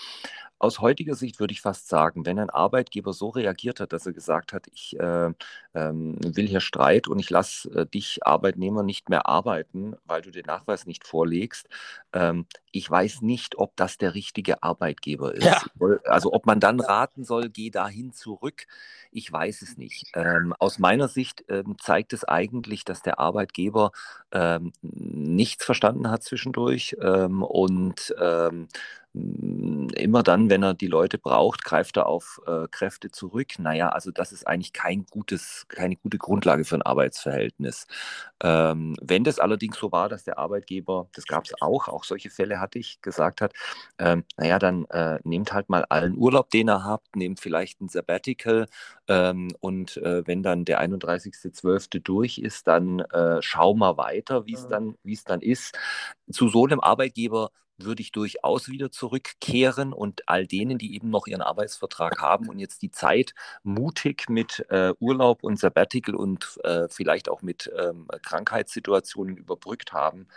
Aus 0.62 0.80
heutiger 0.80 1.16
Sicht 1.16 1.40
würde 1.40 1.54
ich 1.54 1.62
fast 1.62 1.88
sagen, 1.88 2.26
wenn 2.26 2.38
ein 2.38 2.50
Arbeitgeber 2.50 3.14
so 3.14 3.30
reagiert 3.30 3.80
hat, 3.80 3.94
dass 3.94 4.06
er 4.06 4.12
gesagt 4.12 4.52
hat, 4.52 4.68
ich 4.74 5.00
äh, 5.00 5.32
ähm, 5.74 6.18
will 6.22 6.48
hier 6.48 6.60
Streit 6.60 7.08
und 7.08 7.20
ich 7.20 7.30
lasse 7.30 7.70
äh, 7.72 7.86
dich 7.86 8.26
Arbeitnehmer 8.26 8.84
nicht 8.84 9.08
mehr 9.08 9.26
arbeiten, 9.28 9.96
weil 10.06 10.22
du 10.22 10.29
den 10.32 10.46
Nachweis 10.46 10.86
nicht 10.86 11.06
vorlegst, 11.06 11.68
ähm, 12.14 12.46
ich 12.72 12.90
weiß 12.90 13.22
nicht, 13.22 13.58
ob 13.58 13.76
das 13.76 13.98
der 13.98 14.14
richtige 14.14 14.64
Arbeitgeber 14.64 15.34
ist. 15.34 15.46
Ja. 15.46 15.62
Also 16.06 16.34
ob 16.34 16.46
man 16.46 16.60
dann 16.60 16.80
raten 16.80 17.24
soll, 17.24 17.50
geh 17.50 17.70
dahin 17.70 18.14
zurück, 18.14 18.68
ich 19.12 19.32
weiß 19.32 19.62
es 19.62 19.78
nicht. 19.78 20.12
Ähm, 20.14 20.54
aus 20.60 20.80
meiner 20.80 21.08
Sicht 21.08 21.46
ähm, 21.50 21.78
zeigt 21.80 22.14
es 22.14 22.24
eigentlich, 22.24 22.86
dass 22.86 23.02
der 23.02 23.20
Arbeitgeber 23.20 23.92
ähm, 24.32 24.72
nichts 24.82 25.66
verstanden 25.66 26.10
hat 26.12 26.24
zwischendurch 26.24 26.96
ähm, 27.02 27.44
und 27.44 28.14
ähm, 28.20 28.68
immer 29.14 30.22
dann, 30.22 30.50
wenn 30.50 30.62
er 30.64 30.76
die 30.76 30.88
Leute 30.88 31.18
braucht, 31.18 31.64
greift 31.64 31.98
er 31.98 32.06
auf 32.06 32.40
äh, 32.46 32.68
Kräfte 32.70 33.10
zurück. 33.10 33.58
Naja, 33.58 33.90
also 33.90 34.12
das 34.12 34.32
ist 34.32 34.46
eigentlich 34.48 34.72
kein 34.72 35.06
gutes, 35.10 35.66
keine 35.68 35.96
gute 35.96 36.20
Grundlage 36.20 36.64
für 36.64 36.76
ein 36.76 36.84
Arbeitsverhältnis. 36.84 37.88
Ähm, 38.42 38.96
wenn 39.02 39.24
das 39.24 39.40
allerdings 39.40 39.78
so 39.80 39.92
war, 39.92 40.10
dass 40.10 40.24
der 40.26 40.38
Arbeitgeber, 40.38 41.10
das 41.14 41.26
gab 41.26 41.46
es 41.46 41.54
auch, 41.60 41.88
auch 41.88 42.04
solche 42.04 42.30
Fälle 42.30 42.60
hatte 42.60 42.78
ich, 42.78 43.02
gesagt 43.02 43.42
hat, 43.42 43.54
ähm, 43.98 44.24
naja, 44.38 44.60
dann 44.60 44.86
äh, 44.86 45.20
nehmt 45.24 45.54
halt 45.54 45.70
mal 45.70 45.86
allen 45.90 46.16
Urlaub, 46.16 46.52
den 46.52 46.70
ihr 46.70 46.84
habt, 46.84 47.16
nehmt 47.16 47.40
vielleicht 47.40 47.82
ein 47.82 47.90
Sabbatical 47.90 48.68
ähm, 49.08 49.50
und 49.60 49.98
äh, 49.98 50.26
wenn 50.28 50.44
dann 50.44 50.66
der 50.66 50.82
31.12. 50.82 52.00
durch 52.04 52.38
ist, 52.38 52.68
dann 52.68 53.00
äh, 53.00 53.42
schau 53.42 53.74
mal 53.74 53.98
weiter, 53.98 54.46
wie 54.46 54.54
es 54.54 54.68
dann, 54.68 54.96
dann 55.26 55.42
ist. 55.42 55.78
Zu 56.32 56.48
so 56.50 56.66
einem 56.66 56.80
Arbeitgeber 56.80 57.50
würde 57.84 58.02
ich 58.02 58.12
durchaus 58.12 58.70
wieder 58.70 58.92
zurückkehren 58.92 59.94
und 59.94 60.28
all 60.28 60.48
denen, 60.48 60.78
die 60.78 60.96
eben 60.96 61.10
noch 61.10 61.28
ihren 61.28 61.42
Arbeitsvertrag 61.42 62.22
haben 62.22 62.50
und 62.50 62.60
jetzt 62.60 62.82
die 62.82 62.92
Zeit 62.92 63.34
mutig 63.64 64.30
mit 64.30 64.66
äh, 64.70 64.94
Urlaub 65.00 65.44
und 65.44 65.60
Sabbatical 65.60 66.16
und 66.16 66.60
äh, 66.64 66.88
vielleicht 66.90 67.30
auch 67.30 67.42
mit 67.42 67.72
ähm, 67.78 68.08
Krankheitssituationen 68.24 69.38
überbrückt 69.38 69.94
haben, 69.94 70.28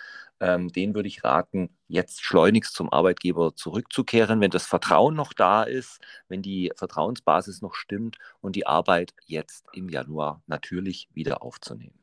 ähm, 0.41 0.73
denen 0.73 0.95
würde 0.95 1.09
ich 1.09 1.23
raten, 1.25 1.71
jetzt 1.89 2.23
schleunigst 2.23 2.75
zum 2.75 2.93
Arbeitgeber 2.93 3.55
zurückzukehren, 3.55 4.41
wenn 4.41 4.51
das 4.51 4.67
Vertrauen 4.67 5.15
noch 5.15 5.33
da 5.33 5.63
ist, 5.63 6.01
wenn 6.29 6.43
die 6.43 6.73
Vertrauensbasis 6.77 7.63
noch 7.63 7.75
stimmt 7.75 8.19
und 8.41 8.57
die 8.57 8.67
Arbeit 8.67 9.15
jetzt 9.27 9.67
im 9.73 9.89
Januar 9.89 10.43
natürlich 10.47 11.09
wieder 11.15 11.43
aufzunehmen. 11.43 12.02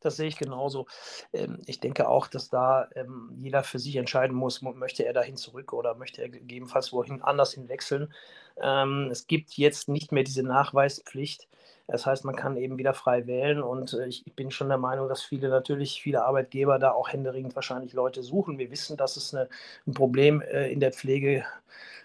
Das 0.00 0.16
sehe 0.16 0.28
ich 0.28 0.36
genauso. 0.36 0.86
Ähm, 1.32 1.58
ich 1.66 1.80
denke 1.80 2.08
auch, 2.08 2.26
dass 2.26 2.48
da 2.48 2.88
ähm, 2.94 3.30
jeder 3.36 3.62
für 3.62 3.78
sich 3.78 3.96
entscheiden 3.96 4.36
muss, 4.36 4.62
möchte 4.62 5.04
er 5.04 5.12
dahin 5.12 5.36
zurück 5.36 5.72
oder 5.72 5.94
möchte 5.94 6.22
er 6.22 6.28
gegebenenfalls 6.28 6.92
wohin 6.92 7.22
anders 7.22 7.52
hin 7.54 7.68
wechseln. 7.68 8.12
Ähm, 8.60 9.08
es 9.10 9.26
gibt 9.26 9.52
jetzt 9.54 9.88
nicht 9.88 10.12
mehr 10.12 10.24
diese 10.24 10.42
Nachweispflicht. 10.42 11.48
Das 11.86 12.06
heißt, 12.06 12.24
man 12.24 12.36
kann 12.36 12.56
eben 12.56 12.78
wieder 12.78 12.94
frei 12.94 13.26
wählen 13.26 13.62
und 13.62 13.94
äh, 13.94 14.06
ich 14.06 14.24
bin 14.36 14.50
schon 14.50 14.68
der 14.68 14.78
Meinung, 14.78 15.08
dass 15.08 15.22
viele 15.22 15.48
natürlich, 15.48 16.00
viele 16.00 16.24
Arbeitgeber 16.24 16.78
da 16.78 16.92
auch 16.92 17.08
händeringend 17.08 17.56
wahrscheinlich 17.56 17.92
Leute 17.92 18.22
suchen. 18.22 18.58
Wir 18.58 18.70
wissen, 18.70 18.96
dass 18.96 19.16
es 19.16 19.34
eine, 19.34 19.48
ein 19.86 19.94
Problem 19.94 20.40
äh, 20.40 20.70
in 20.70 20.78
der 20.80 20.92
Pflege 20.92 21.44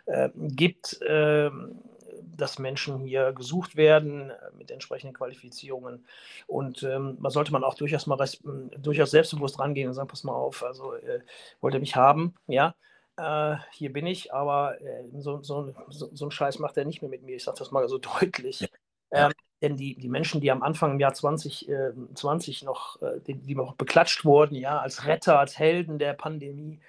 äh, 0.07 0.29
gibt 0.35 0.99
dass 2.23 2.59
Menschen 2.59 2.99
hier 3.05 3.33
gesucht 3.33 3.75
werden 3.75 4.29
äh, 4.29 4.35
mit 4.57 4.71
entsprechenden 4.71 5.15
Qualifizierungen. 5.15 6.05
Und 6.47 6.83
ähm, 6.83 7.17
man 7.19 7.31
sollte 7.31 7.51
man 7.51 7.63
auch 7.63 7.75
durchaus 7.75 8.07
mal 8.07 8.17
durchaus 8.77 9.11
selbstbewusst 9.11 9.59
rangehen 9.59 9.87
und 9.87 9.93
sagen, 9.93 10.07
pass 10.07 10.23
mal 10.23 10.33
auf, 10.33 10.63
also 10.63 10.93
äh, 10.93 11.21
wollt 11.61 11.73
ihr 11.73 11.79
mich 11.79 11.95
haben, 11.95 12.35
ja, 12.47 12.75
äh, 13.17 13.55
hier 13.71 13.93
bin 13.93 14.05
ich, 14.07 14.33
aber 14.33 14.81
äh, 14.81 15.03
so, 15.17 15.41
so, 15.41 15.73
so, 15.89 16.09
so 16.13 16.25
einen 16.25 16.31
Scheiß 16.31 16.59
macht 16.59 16.77
er 16.77 16.85
nicht 16.85 17.01
mehr 17.01 17.09
mit 17.09 17.23
mir. 17.23 17.35
Ich 17.35 17.43
sage 17.43 17.57
das 17.59 17.71
mal 17.71 17.87
so 17.87 17.97
deutlich. 18.19 18.61
Ja. 19.11 19.27
Ähm, 19.27 19.33
denn 19.61 19.77
die, 19.77 19.95
die 19.97 20.09
Menschen, 20.09 20.41
die 20.41 20.51
am 20.51 20.63
Anfang 20.63 20.91
im 20.91 20.99
Jahr 20.99 21.13
2020 21.13 22.61
äh, 22.61 22.65
noch, 22.65 23.01
äh, 23.01 23.21
die, 23.25 23.35
die 23.35 23.55
noch 23.55 23.75
beklatscht 23.75 24.25
wurden, 24.25 24.55
ja, 24.55 24.79
als 24.79 25.05
Retter, 25.05 25.39
als 25.39 25.57
Helden 25.57 25.97
der 25.97 26.13
Pandemie, 26.13 26.81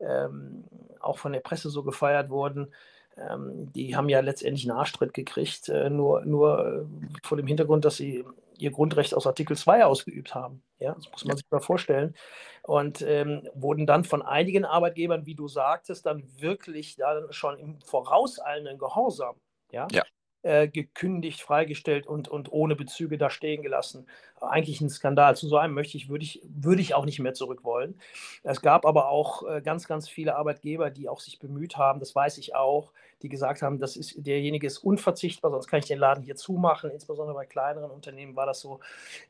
ähm, 0.00 0.64
auch 1.00 1.18
von 1.18 1.32
der 1.32 1.40
Presse 1.40 1.70
so 1.70 1.82
gefeiert 1.82 2.30
wurden, 2.30 2.72
ähm, 3.16 3.72
die 3.72 3.96
haben 3.96 4.08
ja 4.08 4.20
letztendlich 4.20 4.68
einen 4.68 4.78
Arschtritt 4.78 5.14
gekriegt, 5.14 5.68
äh, 5.68 5.90
nur, 5.90 6.24
nur 6.24 6.66
äh, 6.66 7.26
vor 7.26 7.36
dem 7.36 7.46
Hintergrund, 7.46 7.84
dass 7.84 7.96
sie 7.96 8.24
ihr 8.56 8.70
Grundrecht 8.70 9.14
aus 9.14 9.26
Artikel 9.26 9.56
2 9.56 9.84
ausgeübt 9.84 10.34
haben. 10.34 10.62
Ja, 10.78 10.94
das 10.94 11.10
muss 11.10 11.24
man 11.24 11.36
sich 11.36 11.46
mal 11.50 11.60
vorstellen. 11.60 12.14
Und 12.62 13.02
ähm, 13.02 13.48
wurden 13.54 13.86
dann 13.86 14.04
von 14.04 14.22
einigen 14.22 14.64
Arbeitgebern, 14.64 15.26
wie 15.26 15.34
du 15.34 15.48
sagtest, 15.48 16.06
dann 16.06 16.24
wirklich 16.38 16.96
dann 16.96 17.26
schon 17.30 17.58
im 17.58 17.80
vorauseilenden 17.80 18.78
Gehorsam 18.78 19.36
ja, 19.74 19.88
ja 19.90 20.04
äh, 20.44 20.68
gekündigt, 20.68 21.40
freigestellt 21.40 22.06
und, 22.06 22.28
und 22.28 22.52
ohne 22.52 22.76
Bezüge 22.76 23.16
da 23.16 23.30
stehen 23.30 23.62
gelassen. 23.62 24.06
Eigentlich 24.40 24.82
ein 24.82 24.90
Skandal. 24.90 25.36
Zu 25.36 25.48
so 25.48 25.56
einem 25.56 25.72
möchte 25.72 25.96
ich, 25.96 26.10
würde 26.10 26.22
ich, 26.22 26.42
würde 26.44 26.82
ich 26.82 26.94
auch 26.94 27.06
nicht 27.06 27.18
mehr 27.18 27.32
zurück 27.32 27.64
wollen. 27.64 27.98
Es 28.42 28.60
gab 28.60 28.84
aber 28.84 29.08
auch 29.08 29.48
äh, 29.48 29.62
ganz, 29.62 29.88
ganz 29.88 30.06
viele 30.06 30.36
Arbeitgeber, 30.36 30.90
die 30.90 31.08
auch 31.08 31.20
sich 31.20 31.38
bemüht 31.38 31.78
haben, 31.78 31.98
das 31.98 32.14
weiß 32.14 32.36
ich 32.36 32.54
auch, 32.54 32.92
die 33.22 33.30
gesagt 33.30 33.62
haben, 33.62 33.78
das 33.78 33.96
ist, 33.96 34.14
derjenige 34.18 34.66
ist 34.66 34.78
unverzichtbar, 34.78 35.50
sonst 35.50 35.66
kann 35.66 35.78
ich 35.78 35.86
den 35.86 35.98
Laden 35.98 36.22
hier 36.22 36.36
zumachen. 36.36 36.90
Insbesondere 36.90 37.34
bei 37.34 37.46
kleineren 37.46 37.90
Unternehmen 37.90 38.36
war 38.36 38.44
das 38.44 38.60
so. 38.60 38.80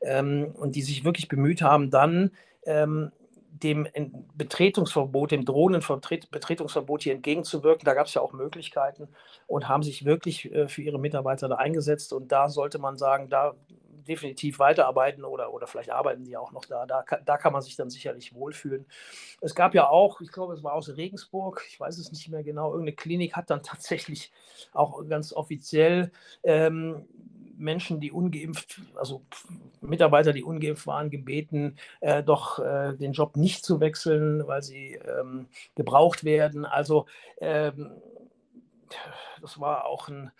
Ähm, 0.01 0.53
und 0.57 0.75
die 0.75 0.81
sich 0.81 1.05
wirklich 1.05 1.29
bemüht 1.29 1.61
haben, 1.61 1.91
dann 1.91 2.31
ähm, 2.65 3.13
dem 3.63 3.87
Betretungsverbot, 4.35 5.31
dem 5.31 5.45
drohenden 5.45 5.81
Betretungsverbot 6.31 7.03
hier 7.03 7.13
entgegenzuwirken. 7.13 7.85
Da 7.85 7.93
gab 7.93 8.07
es 8.07 8.13
ja 8.13 8.21
auch 8.21 8.33
Möglichkeiten 8.33 9.07
und 9.47 9.69
haben 9.69 9.83
sich 9.83 10.05
wirklich 10.05 10.51
äh, 10.53 10.67
für 10.67 10.81
ihre 10.81 10.99
Mitarbeiter 10.99 11.47
da 11.47 11.55
eingesetzt. 11.55 12.11
Und 12.13 12.31
da 12.31 12.49
sollte 12.49 12.79
man 12.79 12.97
sagen, 12.97 13.29
da 13.29 13.55
definitiv 14.05 14.59
weiterarbeiten 14.59 15.23
oder, 15.23 15.53
oder 15.53 15.67
vielleicht 15.67 15.89
arbeiten 15.89 16.23
die 16.23 16.37
auch 16.37 16.51
noch 16.51 16.65
da. 16.65 16.85
Da, 16.85 17.03
da 17.25 17.37
kann 17.37 17.53
man 17.53 17.61
sich 17.61 17.75
dann 17.75 17.89
sicherlich 17.89 18.33
wohlfühlen. 18.33 18.85
Es 19.41 19.55
gab 19.55 19.73
ja 19.73 19.89
auch, 19.89 20.21
ich 20.21 20.31
glaube, 20.31 20.53
es 20.53 20.63
war 20.63 20.73
aus 20.73 20.95
Regensburg, 20.95 21.63
ich 21.67 21.79
weiß 21.79 21.97
es 21.97 22.11
nicht 22.11 22.29
mehr 22.29 22.43
genau, 22.43 22.71
irgendeine 22.71 22.95
Klinik 22.95 23.35
hat 23.35 23.49
dann 23.49 23.63
tatsächlich 23.63 24.31
auch 24.73 25.07
ganz 25.07 25.33
offiziell 25.33 26.11
ähm, 26.43 27.07
Menschen, 27.57 27.99
die 27.99 28.11
ungeimpft, 28.11 28.81
also 28.95 29.25
Mitarbeiter, 29.81 30.33
die 30.33 30.43
ungeimpft 30.43 30.87
waren, 30.87 31.09
gebeten, 31.09 31.77
äh, 32.01 32.23
doch 32.23 32.59
äh, 32.59 32.93
den 32.93 33.13
Job 33.13 33.37
nicht 33.37 33.65
zu 33.65 33.79
wechseln, 33.79 34.45
weil 34.47 34.63
sie 34.63 34.93
ähm, 34.95 35.47
gebraucht 35.75 36.23
werden. 36.23 36.65
Also 36.65 37.05
ähm, 37.39 37.91
das 39.41 39.59
war 39.59 39.85
auch 39.85 40.07
ein, 40.07 40.31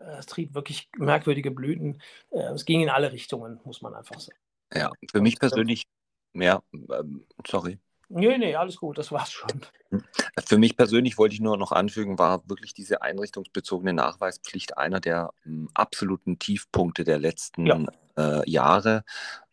äh, 0.00 0.18
es 0.18 0.26
trieb 0.26 0.54
wirklich 0.54 0.88
merkwürdige 0.96 1.50
Blüten. 1.50 2.00
Äh, 2.30 2.52
es 2.52 2.64
ging 2.64 2.80
in 2.80 2.90
alle 2.90 3.12
Richtungen, 3.12 3.60
muss 3.64 3.82
man 3.82 3.94
einfach 3.94 4.20
sagen. 4.20 4.38
Ja, 4.74 4.90
für 5.10 5.20
mich 5.20 5.38
persönlich, 5.38 5.84
ja, 6.34 6.62
ähm, 6.72 7.26
sorry. 7.46 7.78
Nee, 8.10 8.38
nee, 8.38 8.54
alles 8.54 8.76
gut, 8.76 8.96
das 8.96 9.12
war's 9.12 9.32
schon. 9.32 9.60
Hm. 9.90 10.02
Für 10.44 10.58
mich 10.58 10.76
persönlich 10.76 11.18
wollte 11.18 11.34
ich 11.34 11.40
nur 11.40 11.56
noch 11.56 11.72
anfügen, 11.72 12.18
war 12.18 12.48
wirklich 12.48 12.72
diese 12.72 13.02
einrichtungsbezogene 13.02 13.92
Nachweispflicht 13.92 14.78
einer 14.78 15.00
der 15.00 15.30
m, 15.44 15.68
absoluten 15.74 16.38
Tiefpunkte 16.38 17.04
der 17.04 17.18
letzten 17.18 17.66
ja 17.66 17.84
äh, 18.18 18.50
Jahre, 18.50 19.04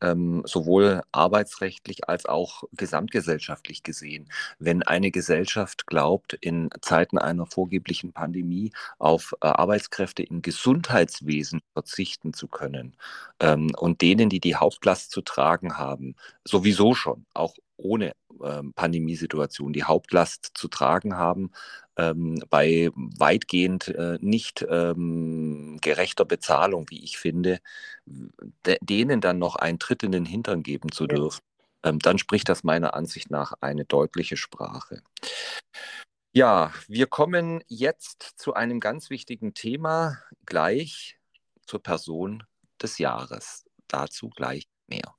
ähm, 0.02 0.42
sowohl 0.46 1.04
arbeitsrechtlich 1.12 2.10
als 2.10 2.26
auch 2.26 2.64
gesamtgesellschaftlich 2.74 3.84
gesehen. 3.84 4.28
Wenn 4.58 4.82
eine 4.84 5.12
Gesellschaft 5.12 5.86
glaubt, 5.86 6.34
in 6.34 6.70
Zeiten 6.82 7.18
einer 7.18 7.46
vorgeblichen 7.46 8.12
Pandemie 8.12 8.72
auf 8.98 9.36
äh, 9.42 9.48
Arbeitskräfte 9.48 10.24
im 10.24 10.42
Gesundheitswesen 10.42 11.62
verzichten 11.74 12.34
zu 12.34 12.48
können 12.48 12.98
ähm, 13.40 13.72
und 13.78 14.02
denen, 14.02 14.30
die 14.30 14.40
die 14.40 14.56
Hauptlast 14.56 15.12
zu 15.12 15.22
tragen 15.22 15.78
haben, 15.78 16.16
sowieso 16.44 16.96
schon, 16.96 17.26
auch 17.34 17.56
ohne 17.78 18.14
ähm, 18.44 18.74
Pandemiesituation 18.74 19.74
die 19.74 19.84
Hauptlast 19.84 20.52
zu 20.54 20.68
tragen 20.68 21.18
haben, 21.18 21.52
ähm, 21.98 22.44
bei 22.50 22.90
weitgehend 22.96 23.88
äh, 23.90 24.18
nicht 24.22 24.66
ähm, 24.70 25.78
gerechter 25.82 26.26
Bezahlung, 26.26 26.90
wie 26.90 27.04
ich 27.04 27.18
finde, 27.18 27.60
de 28.06 28.78
denen 28.82 29.22
dann 29.22 29.40
noch 29.40 29.56
einen 29.56 29.80
Tritt 29.80 30.04
in 30.04 30.12
den 30.12 30.26
Hintern 30.26 30.64
geben 30.64 30.92
zu 30.92 31.08
dürfen, 31.08 31.42
ähm, 31.84 32.00
dann 32.00 32.18
spricht 32.18 32.50
das 32.50 32.64
meiner 32.64 32.94
Ansicht 32.96 33.30
nach 33.32 33.54
eine 33.62 33.86
deutliche 33.86 34.38
Sprache. 34.38 35.02
Ja, 36.34 36.74
wir 36.90 37.08
kommen 37.08 37.64
jetzt 37.68 38.34
zu 38.36 38.54
einem 38.54 38.82
ganz 38.82 39.10
wichtigen 39.10 39.54
Thema, 39.54 40.18
gleich 40.46 41.18
zur 41.66 41.82
Person 41.82 42.44
des 42.82 42.98
Jahres. 42.98 43.64
Dazu 43.88 44.30
gleich 44.30 44.68
mehr. 44.88 45.15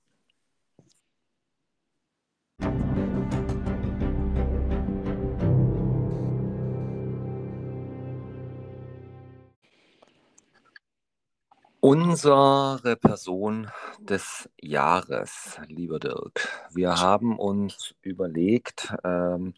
Unsere 11.89 12.97
Person 12.97 13.71
des 14.01 14.51
Jahres, 14.61 15.61
lieber 15.69 16.01
Dirk. 16.01 16.49
Wir 16.75 16.99
haben 16.99 17.39
uns 17.39 17.95
überlegt 18.03 18.93
ähm, 19.05 19.55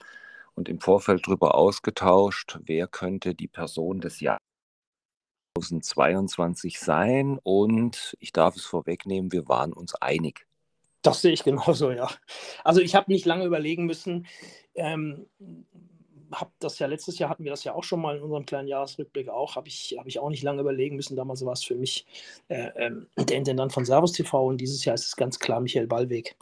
und 0.55 0.69
im 0.69 0.79
Vorfeld 0.79 1.27
darüber 1.27 1.55
ausgetauscht, 1.55 2.59
wer 2.67 2.87
könnte 2.87 3.35
die 3.35 3.49
Person 3.49 4.03
des 4.03 4.21
Jahres 4.21 4.43
2022 5.59 6.79
sein. 6.79 7.39
Und 7.43 8.15
ich 8.21 8.35
darf 8.35 8.57
es 8.57 8.67
vorwegnehmen, 8.67 9.33
wir 9.33 9.49
waren 9.49 9.73
uns 9.73 9.95
einig. 9.95 10.47
Das 11.01 11.23
sehe 11.23 11.33
ich 11.33 11.45
genauso, 11.45 11.93
ja. 11.93 12.11
Also 12.63 12.83
ich 12.83 12.95
habe 12.95 13.11
nicht 13.11 13.25
lange 13.25 13.47
überlegen 13.47 13.87
müssen. 13.87 14.27
Ähm, 14.75 15.31
habe 16.33 16.51
das 16.59 16.79
ja 16.79 16.87
letztes 16.87 17.19
Jahr 17.19 17.31
hatten 17.31 17.45
wir 17.45 17.51
das 17.51 17.65
ja 17.65 17.75
auch 17.75 17.85
schon 17.85 18.01
mal 18.01 18.17
in 18.17 18.23
unserem 18.23 18.47
kleinen 18.47 18.69
Jahresrückblick 18.69 19.29
auch, 19.29 19.57
habe 19.57 19.69
ich, 19.69 19.97
hab 19.99 20.07
ich 20.07 20.19
auch 20.19 20.31
nicht 20.31 20.43
lange 20.43 20.61
überlegen 20.61 20.97
müssen. 20.97 21.17
Damals 21.17 21.45
war 21.45 21.53
es 21.53 21.65
für 21.65 21.75
mich 21.75 22.07
äh, 22.49 22.71
ähm, 22.77 23.09
der 23.17 23.37
Intendant 23.37 23.73
von 23.73 23.85
Servus 23.85 24.13
TV 24.13 24.47
und 24.47 24.61
dieses 24.61 24.85
Jahr 24.85 24.95
ist 24.95 25.07
es 25.07 25.17
ganz 25.17 25.39
klar 25.39 25.61
Michael 25.61 25.87
Ballweg. 25.87 26.37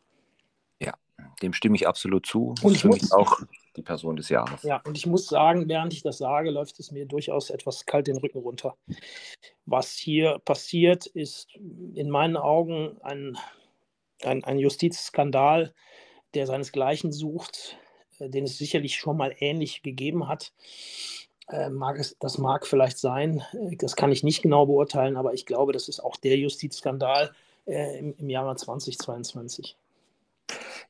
Ja, 0.80 0.95
dem 1.43 1.53
stimme 1.53 1.76
ich 1.76 1.87
absolut 1.87 2.26
zu. 2.26 2.55
Und 2.62 2.74
ich 2.74 2.84
muss, 2.84 3.12
auch 3.12 3.41
die 3.76 3.82
Person 3.82 4.16
des 4.16 4.28
Jahres. 4.28 4.62
Ja, 4.62 4.80
und 4.84 4.97
ich 4.97 5.07
muss 5.07 5.26
sagen, 5.26 5.68
während 5.68 5.93
ich 5.93 6.03
das 6.03 6.18
sage, 6.18 6.51
läuft 6.51 6.78
es 6.80 6.91
mir 6.91 7.07
durchaus 7.07 7.51
etwas 7.51 7.87
kalt 7.87 8.07
den 8.07 8.16
Rücken 8.16 8.39
runter. 8.39 8.76
Was 9.66 9.93
hier 9.93 10.39
passiert, 10.45 11.07
ist 11.07 11.55
in 11.95 12.11
meinen 12.11 12.37
Augen 12.37 12.97
ein, 13.03 13.37
ein, 14.22 14.45
ein 14.45 14.59
Justizskandal, 14.59 15.74
der 16.34 16.47
seinesgleichen 16.47 17.12
sucht 17.12 17.78
den 18.19 18.45
es 18.45 18.59
sicherlich 18.59 18.97
schon 18.97 19.17
mal 19.17 19.35
ähnlich 19.39 19.83
gegeben 19.83 20.29
hat. 20.29 20.53
Äh, 21.49 21.71
mag 21.71 21.99
es, 21.99 22.17
das 22.19 22.39
mag 22.39 22.67
vielleicht 22.67 22.99
sein, 22.99 23.43
äh, 23.53 23.77
das 23.77 23.95
kann 23.95 24.11
ich 24.11 24.25
nicht 24.25 24.43
genau 24.43 24.67
beurteilen, 24.67 25.17
aber 25.17 25.33
ich 25.35 25.47
glaube, 25.47 25.73
das 25.73 25.89
ist 25.89 26.01
auch 26.01 26.17
der 26.17 26.37
Justizskandal 26.37 27.33
äh, 27.67 27.99
im, 27.99 28.14
im 28.19 28.31
Jahre 28.31 28.57
2022. 28.57 29.77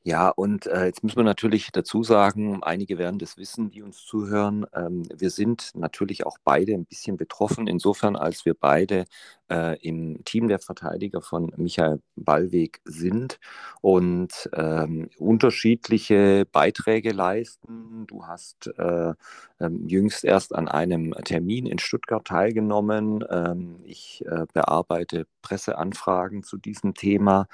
Ja, 0.03 0.29
und 0.29 0.67
äh, 0.67 0.85
jetzt 0.85 1.03
müssen 1.03 1.17
wir 1.17 1.23
natürlich 1.23 1.71
dazu 1.71 2.01
sagen, 2.01 2.63
einige 2.63 2.97
werden 2.97 3.19
das 3.19 3.37
wissen, 3.37 3.71
die 3.71 3.81
uns 3.81 4.05
zuhören. 4.05 4.65
Ähm, 4.73 5.03
wir 5.13 5.29
sind 5.31 5.71
natürlich 5.75 6.25
auch 6.25 6.37
beide 6.43 6.73
ein 6.73 6.85
bisschen 6.85 7.17
betroffen, 7.17 7.67
insofern 7.67 8.15
als 8.15 8.45
wir 8.45 8.53
beide 8.53 9.05
äh, 9.49 9.77
im 9.81 10.23
Team 10.25 10.47
der 10.47 10.59
Verteidiger 10.59 11.21
von 11.21 11.51
Michael 11.57 12.01
Ballweg 12.15 12.81
sind 12.85 13.39
und 13.81 14.49
ähm, 14.53 15.09
unterschiedliche 15.17 16.45
Beiträge 16.51 17.11
leisten. 17.11 18.05
Du 18.07 18.25
hast 18.25 18.67
äh, 18.77 19.13
ähm, 19.59 19.87
jüngst 19.87 20.23
erst 20.23 20.53
an 20.53 20.67
einem 20.67 21.13
Termin 21.23 21.65
in 21.65 21.79
Stuttgart 21.79 22.25
teilgenommen. 22.25 23.23
Ähm, 23.29 23.79
ich 23.83 24.23
äh, 24.25 24.45
bearbeite 24.53 25.27
Presseanfragen 25.41 26.43
zu 26.43 26.57
diesem 26.57 26.93
Thema. 26.93 27.47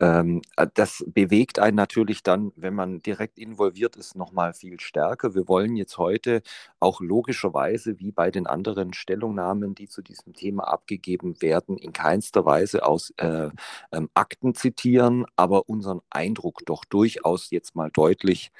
Ähm, 0.00 0.42
äh, 0.56 0.66
das 0.74 1.04
bewegt 1.06 1.58
einen 1.58 1.76
natürlich 1.76 2.22
dann, 2.22 2.52
wenn 2.56 2.74
man 2.74 3.00
direkt 3.02 3.38
involviert 3.38 3.96
ist, 3.96 4.14
nochmal 4.16 4.52
viel 4.52 4.78
stärker. 4.80 5.34
Wir 5.34 5.48
wollen 5.48 5.76
jetzt 5.76 5.98
heute 5.98 6.42
auch 6.80 7.00
logischerweise, 7.00 7.98
wie 7.98 8.12
bei 8.12 8.30
den 8.30 8.46
anderen 8.46 8.92
Stellungnahmen, 8.92 9.74
die 9.74 9.88
zu 9.88 10.02
diesem 10.02 10.34
Thema 10.34 10.64
abgegeben 10.64 11.25
werden, 11.40 11.76
in 11.76 11.92
keinster 11.92 12.44
Weise 12.44 12.84
aus 12.84 13.10
äh, 13.18 13.50
ähm, 13.92 14.08
Akten 14.14 14.54
zitieren, 14.54 15.26
aber 15.36 15.68
unseren 15.68 16.00
Eindruck 16.10 16.60
doch 16.66 16.84
durchaus 16.84 17.50
jetzt 17.50 17.74
mal 17.74 17.90
deutlich 17.90 18.50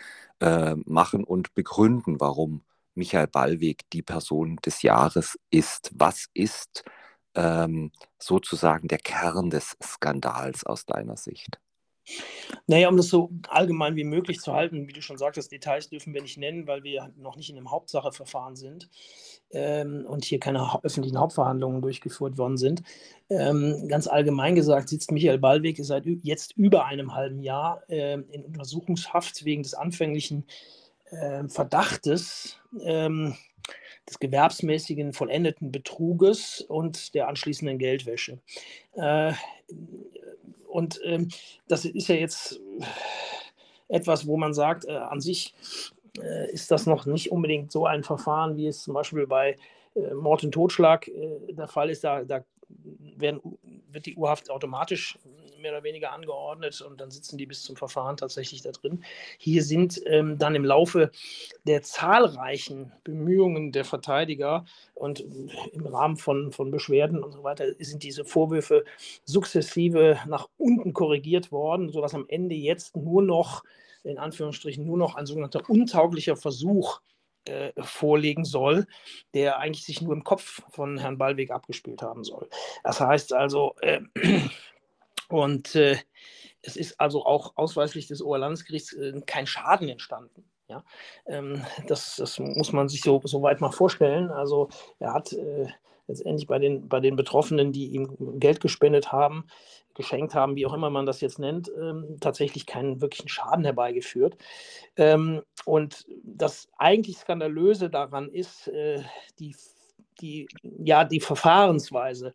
äh, 0.40 0.74
machen 0.84 1.24
und 1.24 1.54
begründen, 1.54 2.20
warum 2.20 2.62
Michael 2.94 3.28
Ballweg 3.28 3.88
die 3.92 4.02
Person 4.02 4.56
des 4.64 4.82
Jahres 4.82 5.38
ist. 5.50 5.90
Was 5.94 6.26
ist 6.34 6.84
ähm, 7.34 7.92
sozusagen 8.18 8.88
der 8.88 8.98
Kern 8.98 9.50
des 9.50 9.76
Skandals 9.82 10.64
aus 10.64 10.86
deiner 10.86 11.16
Sicht? 11.16 11.60
Naja, 12.66 12.88
um 12.88 12.96
das 12.96 13.08
so 13.08 13.30
allgemein 13.48 13.96
wie 13.96 14.04
möglich 14.04 14.40
zu 14.40 14.52
halten, 14.52 14.86
wie 14.88 14.92
du 14.92 15.02
schon 15.02 15.18
sagtest, 15.18 15.52
Details 15.52 15.88
dürfen 15.88 16.14
wir 16.14 16.22
nicht 16.22 16.38
nennen, 16.38 16.66
weil 16.66 16.82
wir 16.84 17.12
noch 17.16 17.36
nicht 17.36 17.50
in 17.50 17.56
einem 17.56 17.70
Hauptsacheverfahren 17.70 18.56
sind 18.56 18.88
ähm, 19.50 20.04
und 20.08 20.24
hier 20.24 20.40
keine 20.40 20.72
ha 20.72 20.80
öffentlichen 20.82 21.18
Hauptverhandlungen 21.18 21.82
durchgeführt 21.82 22.38
worden 22.38 22.56
sind. 22.56 22.82
Ähm, 23.28 23.88
ganz 23.88 24.06
allgemein 24.06 24.54
gesagt 24.54 24.88
sitzt 24.88 25.10
Michael 25.10 25.38
Ballweg 25.38 25.78
seit 25.80 26.06
jetzt 26.22 26.56
über 26.56 26.86
einem 26.86 27.14
halben 27.14 27.42
Jahr 27.42 27.82
äh, 27.88 28.14
in 28.14 28.44
Untersuchungshaft 28.44 29.44
wegen 29.44 29.62
des 29.62 29.74
anfänglichen 29.74 30.44
äh, 31.10 31.48
Verdachtes. 31.48 32.58
Ähm, 32.82 33.34
des 34.08 34.20
gewerbsmäßigen 34.20 35.12
vollendeten 35.12 35.72
Betruges 35.72 36.60
und 36.60 37.14
der 37.14 37.28
anschließenden 37.28 37.78
Geldwäsche. 37.78 38.38
Äh, 38.92 39.32
und 40.76 41.00
ähm, 41.04 41.28
das 41.68 41.86
ist 41.86 42.08
ja 42.08 42.16
jetzt 42.16 42.60
etwas, 43.88 44.26
wo 44.26 44.36
man 44.36 44.52
sagt, 44.52 44.84
äh, 44.84 44.92
an 44.92 45.22
sich 45.22 45.54
äh, 46.20 46.52
ist 46.52 46.70
das 46.70 46.84
noch 46.84 47.06
nicht 47.06 47.32
unbedingt 47.32 47.72
so 47.72 47.86
ein 47.86 48.04
Verfahren, 48.04 48.58
wie 48.58 48.66
es 48.66 48.82
zum 48.82 48.92
Beispiel 48.92 49.26
bei 49.26 49.56
äh, 49.94 50.12
Mord 50.12 50.44
und 50.44 50.52
Totschlag 50.52 51.08
äh, 51.08 51.54
der 51.54 51.66
Fall 51.66 51.88
ist. 51.88 52.04
Da, 52.04 52.24
da 52.24 52.44
werden, 53.16 53.40
wird 53.90 54.04
die 54.04 54.16
Urhaft 54.16 54.50
automatisch 54.50 55.18
mehr 55.66 55.72
oder 55.72 55.82
weniger 55.82 56.12
angeordnet 56.12 56.80
und 56.80 57.00
dann 57.00 57.10
sitzen 57.10 57.38
die 57.38 57.46
bis 57.46 57.64
zum 57.64 57.74
Verfahren 57.74 58.16
tatsächlich 58.16 58.62
da 58.62 58.70
drin. 58.70 59.02
Hier 59.36 59.64
sind 59.64 60.00
ähm, 60.06 60.38
dann 60.38 60.54
im 60.54 60.64
Laufe 60.64 61.10
der 61.64 61.82
zahlreichen 61.82 62.92
Bemühungen 63.02 63.72
der 63.72 63.84
Verteidiger 63.84 64.64
und 64.94 65.24
im 65.72 65.86
Rahmen 65.86 66.16
von, 66.16 66.52
von 66.52 66.70
Beschwerden 66.70 67.24
und 67.24 67.32
so 67.32 67.42
weiter 67.42 67.64
sind 67.80 68.04
diese 68.04 68.24
Vorwürfe 68.24 68.84
sukzessive 69.24 70.20
nach 70.28 70.48
unten 70.56 70.92
korrigiert 70.92 71.50
worden, 71.50 71.90
sodass 71.90 72.14
am 72.14 72.26
Ende 72.28 72.54
jetzt 72.54 72.96
nur 72.96 73.22
noch, 73.22 73.64
in 74.04 74.18
Anführungsstrichen, 74.18 74.86
nur 74.86 74.98
noch 74.98 75.16
ein 75.16 75.26
sogenannter 75.26 75.68
untauglicher 75.68 76.36
Versuch 76.36 77.00
äh, 77.46 77.72
vorlegen 77.82 78.44
soll, 78.44 78.86
der 79.34 79.58
eigentlich 79.58 79.84
sich 79.84 80.00
nur 80.00 80.12
im 80.12 80.22
Kopf 80.22 80.62
von 80.70 80.98
Herrn 80.98 81.18
Ballweg 81.18 81.50
abgespielt 81.50 82.02
haben 82.02 82.22
soll. 82.22 82.48
Das 82.84 83.00
heißt 83.00 83.32
also, 83.32 83.74
äh, 83.80 84.00
Und 85.28 85.74
äh, 85.74 85.96
es 86.62 86.76
ist 86.76 87.00
also 87.00 87.24
auch 87.24 87.52
ausweislich 87.56 88.08
des 88.08 88.22
Oberlandesgerichts 88.22 88.92
äh, 88.92 89.20
kein 89.26 89.46
Schaden 89.46 89.88
entstanden. 89.88 90.44
Ja, 90.68 90.84
ähm, 91.26 91.64
das, 91.86 92.16
das, 92.16 92.40
muss 92.40 92.72
man 92.72 92.88
sich 92.88 93.02
so, 93.02 93.20
so 93.24 93.40
weit 93.42 93.60
mal 93.60 93.70
vorstellen. 93.70 94.30
Also 94.30 94.68
er 94.98 95.14
hat 95.14 95.32
äh, 95.32 95.68
letztendlich 96.08 96.48
bei 96.48 96.58
den, 96.58 96.88
bei 96.88 96.98
den 96.98 97.14
Betroffenen, 97.14 97.72
die 97.72 97.88
ihm 97.88 98.40
Geld 98.40 98.60
gespendet 98.60 99.12
haben, 99.12 99.44
geschenkt 99.94 100.34
haben, 100.34 100.56
wie 100.56 100.66
auch 100.66 100.74
immer 100.74 100.90
man 100.90 101.06
das 101.06 101.20
jetzt 101.20 101.38
nennt, 101.38 101.70
ähm, 101.80 102.18
tatsächlich 102.20 102.66
keinen 102.66 103.00
wirklichen 103.00 103.28
Schaden 103.28 103.64
herbeigeführt. 103.64 104.36
Ähm, 104.96 105.42
und 105.64 106.06
das 106.22 106.68
eigentlich 106.78 107.18
Skandalöse 107.18 107.88
daran 107.88 108.28
ist, 108.28 108.68
äh, 108.68 109.02
die 109.38 109.54
die, 110.20 110.48
ja, 110.62 111.04
die 111.04 111.20
Verfahrensweise. 111.20 112.32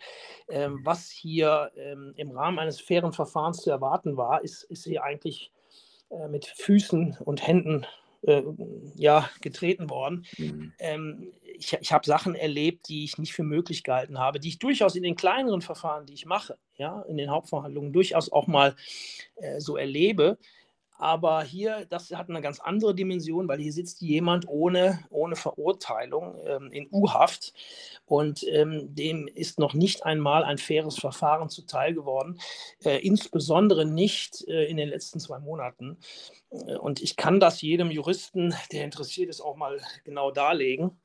Ähm, 0.49 0.79
was 0.83 1.09
hier 1.09 1.71
ähm, 1.75 2.13
im 2.15 2.31
Rahmen 2.31 2.59
eines 2.59 2.79
fairen 2.79 3.13
Verfahrens 3.13 3.57
zu 3.57 3.69
erwarten 3.69 4.17
war, 4.17 4.43
ist, 4.43 4.63
ist 4.63 4.85
hier 4.85 5.03
eigentlich 5.03 5.51
äh, 6.09 6.27
mit 6.27 6.45
Füßen 6.45 7.17
und 7.23 7.45
Händen 7.45 7.85
äh, 8.23 8.43
ja, 8.95 9.29
getreten 9.41 9.89
worden. 9.89 10.25
Mhm. 10.37 10.73
Ähm, 10.79 11.33
ich, 11.43 11.73
ich 11.79 11.91
habe 11.93 12.05
Sachen 12.05 12.35
erlebt, 12.35 12.89
die 12.89 13.03
ich 13.03 13.17
nicht 13.17 13.33
für 13.33 13.43
möglich 13.43 13.83
gehalten 13.83 14.19
habe, 14.19 14.39
die 14.39 14.49
ich 14.49 14.59
durchaus 14.59 14.95
in 14.95 15.03
den 15.03 15.15
kleineren 15.15 15.61
Verfahren, 15.61 16.05
die 16.05 16.13
ich 16.13 16.25
mache, 16.25 16.57
ja, 16.75 17.01
in 17.03 17.17
den 17.17 17.29
Hauptverhandlungen 17.29 17.93
durchaus 17.93 18.31
auch 18.31 18.47
mal 18.47 18.75
äh, 19.35 19.59
so 19.59 19.77
erlebe. 19.77 20.37
Aber 21.01 21.41
hier, 21.41 21.87
das 21.89 22.11
hat 22.11 22.29
eine 22.29 22.41
ganz 22.41 22.59
andere 22.59 22.93
Dimension, 22.93 23.47
weil 23.47 23.59
hier 23.59 23.73
sitzt 23.73 24.01
jemand 24.01 24.47
ohne, 24.47 24.99
ohne 25.09 25.35
Verurteilung 25.35 26.39
ähm, 26.45 26.71
in 26.71 26.87
U-Haft 26.91 27.53
und 28.05 28.45
ähm, 28.47 28.93
dem 28.93 29.27
ist 29.27 29.57
noch 29.57 29.73
nicht 29.73 30.05
einmal 30.05 30.43
ein 30.43 30.59
faires 30.59 30.99
Verfahren 30.99 31.49
zuteil 31.49 31.95
geworden, 31.95 32.39
äh, 32.83 32.99
insbesondere 32.99 33.83
nicht 33.83 34.47
äh, 34.47 34.65
in 34.65 34.77
den 34.77 34.89
letzten 34.89 35.19
zwei 35.19 35.39
Monaten. 35.39 35.97
Äh, 36.51 36.75
und 36.75 37.01
ich 37.01 37.15
kann 37.15 37.39
das 37.39 37.63
jedem 37.63 37.89
Juristen, 37.89 38.53
der 38.71 38.85
interessiert 38.85 39.31
ist, 39.31 39.41
auch 39.41 39.55
mal 39.55 39.81
genau 40.03 40.29
darlegen. 40.29 41.00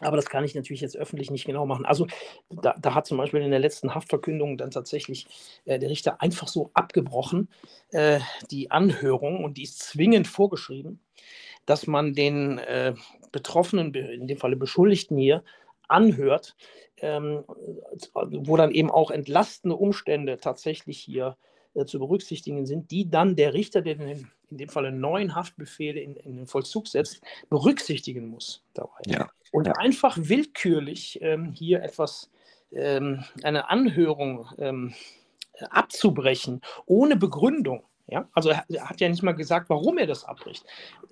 Aber 0.00 0.16
das 0.16 0.26
kann 0.26 0.44
ich 0.44 0.54
natürlich 0.54 0.80
jetzt 0.80 0.96
öffentlich 0.96 1.30
nicht 1.30 1.44
genau 1.44 1.66
machen. 1.66 1.86
Also 1.86 2.06
da, 2.50 2.74
da 2.78 2.94
hat 2.94 3.06
zum 3.06 3.18
Beispiel 3.18 3.42
in 3.42 3.50
der 3.50 3.60
letzten 3.60 3.94
Haftverkündung 3.94 4.56
dann 4.56 4.70
tatsächlich 4.70 5.26
äh, 5.64 5.78
der 5.78 5.90
Richter 5.90 6.20
einfach 6.22 6.48
so 6.48 6.70
abgebrochen, 6.74 7.48
äh, 7.90 8.20
die 8.50 8.70
Anhörung, 8.70 9.44
und 9.44 9.56
die 9.56 9.64
ist 9.64 9.80
zwingend 9.80 10.28
vorgeschrieben, 10.28 11.00
dass 11.66 11.86
man 11.86 12.14
den 12.14 12.58
äh, 12.58 12.94
Betroffenen, 13.32 13.92
in 13.94 14.26
dem 14.26 14.38
Falle 14.38 14.56
Beschuldigten 14.56 15.16
hier, 15.16 15.42
anhört, 15.88 16.54
ähm, 16.98 17.44
wo 18.14 18.56
dann 18.56 18.70
eben 18.70 18.90
auch 18.90 19.10
entlastende 19.10 19.76
Umstände 19.76 20.38
tatsächlich 20.38 20.98
hier 20.98 21.36
äh, 21.74 21.84
zu 21.84 21.98
berücksichtigen 21.98 22.66
sind, 22.66 22.90
die 22.90 23.10
dann 23.10 23.36
der 23.36 23.54
Richter, 23.54 23.82
der 23.82 23.98
in, 23.98 24.28
in 24.50 24.58
dem 24.58 24.68
Falle 24.68 24.92
neun 24.92 25.34
Haftbefehle 25.34 26.00
in, 26.00 26.16
in, 26.16 26.36
den 26.36 26.46
Vollzug 26.46 26.88
setzt, 26.88 27.20
berücksichtigen 27.50 28.28
muss 28.28 28.62
dabei. 28.74 29.00
Ja. 29.06 29.30
Und 29.52 29.66
ja. 29.66 29.74
einfach 29.74 30.16
willkürlich 30.20 31.18
ähm, 31.22 31.52
hier 31.52 31.82
etwas, 31.82 32.30
ähm, 32.72 33.24
eine 33.42 33.70
Anhörung 33.70 34.46
ähm, 34.58 34.94
abzubrechen, 35.70 36.60
ohne 36.86 37.16
Begründung. 37.16 37.84
Ja? 38.08 38.28
Also 38.32 38.50
er, 38.50 38.64
hat 38.80 39.00
ja 39.00 39.08
nicht 39.08 39.22
mal 39.22 39.32
gesagt, 39.32 39.68
warum 39.68 39.98
er 39.98 40.06
das 40.06 40.24
abbricht. 40.24 40.64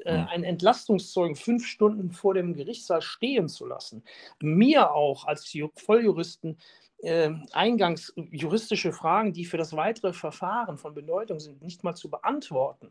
Äh, 0.05 0.13
einen 0.13 0.45
Entlastungszeugen 0.45 1.37
fünf 1.37 1.67
Stunden 1.67 2.11
vor 2.11 2.35
dem 2.35 2.55
Gerichtssaal 2.55 3.03
stehen 3.03 3.49
zu 3.49 3.67
lassen, 3.67 4.03
mir 4.41 4.93
auch 4.93 5.27
als 5.27 5.53
Volljuristen 5.77 6.59
äh, 6.99 7.31
eingangs 7.53 8.13
juristische 8.31 8.93
Fragen, 8.93 9.33
die 9.33 9.45
für 9.45 9.59
das 9.59 9.77
weitere 9.77 10.13
Verfahren 10.13 10.79
von 10.79 10.95
Bedeutung 10.95 11.41
sind, 11.41 11.63
nicht 11.63 11.85
mal 11.85 11.95
zu 11.95 12.11
beantworten, 12.11 12.91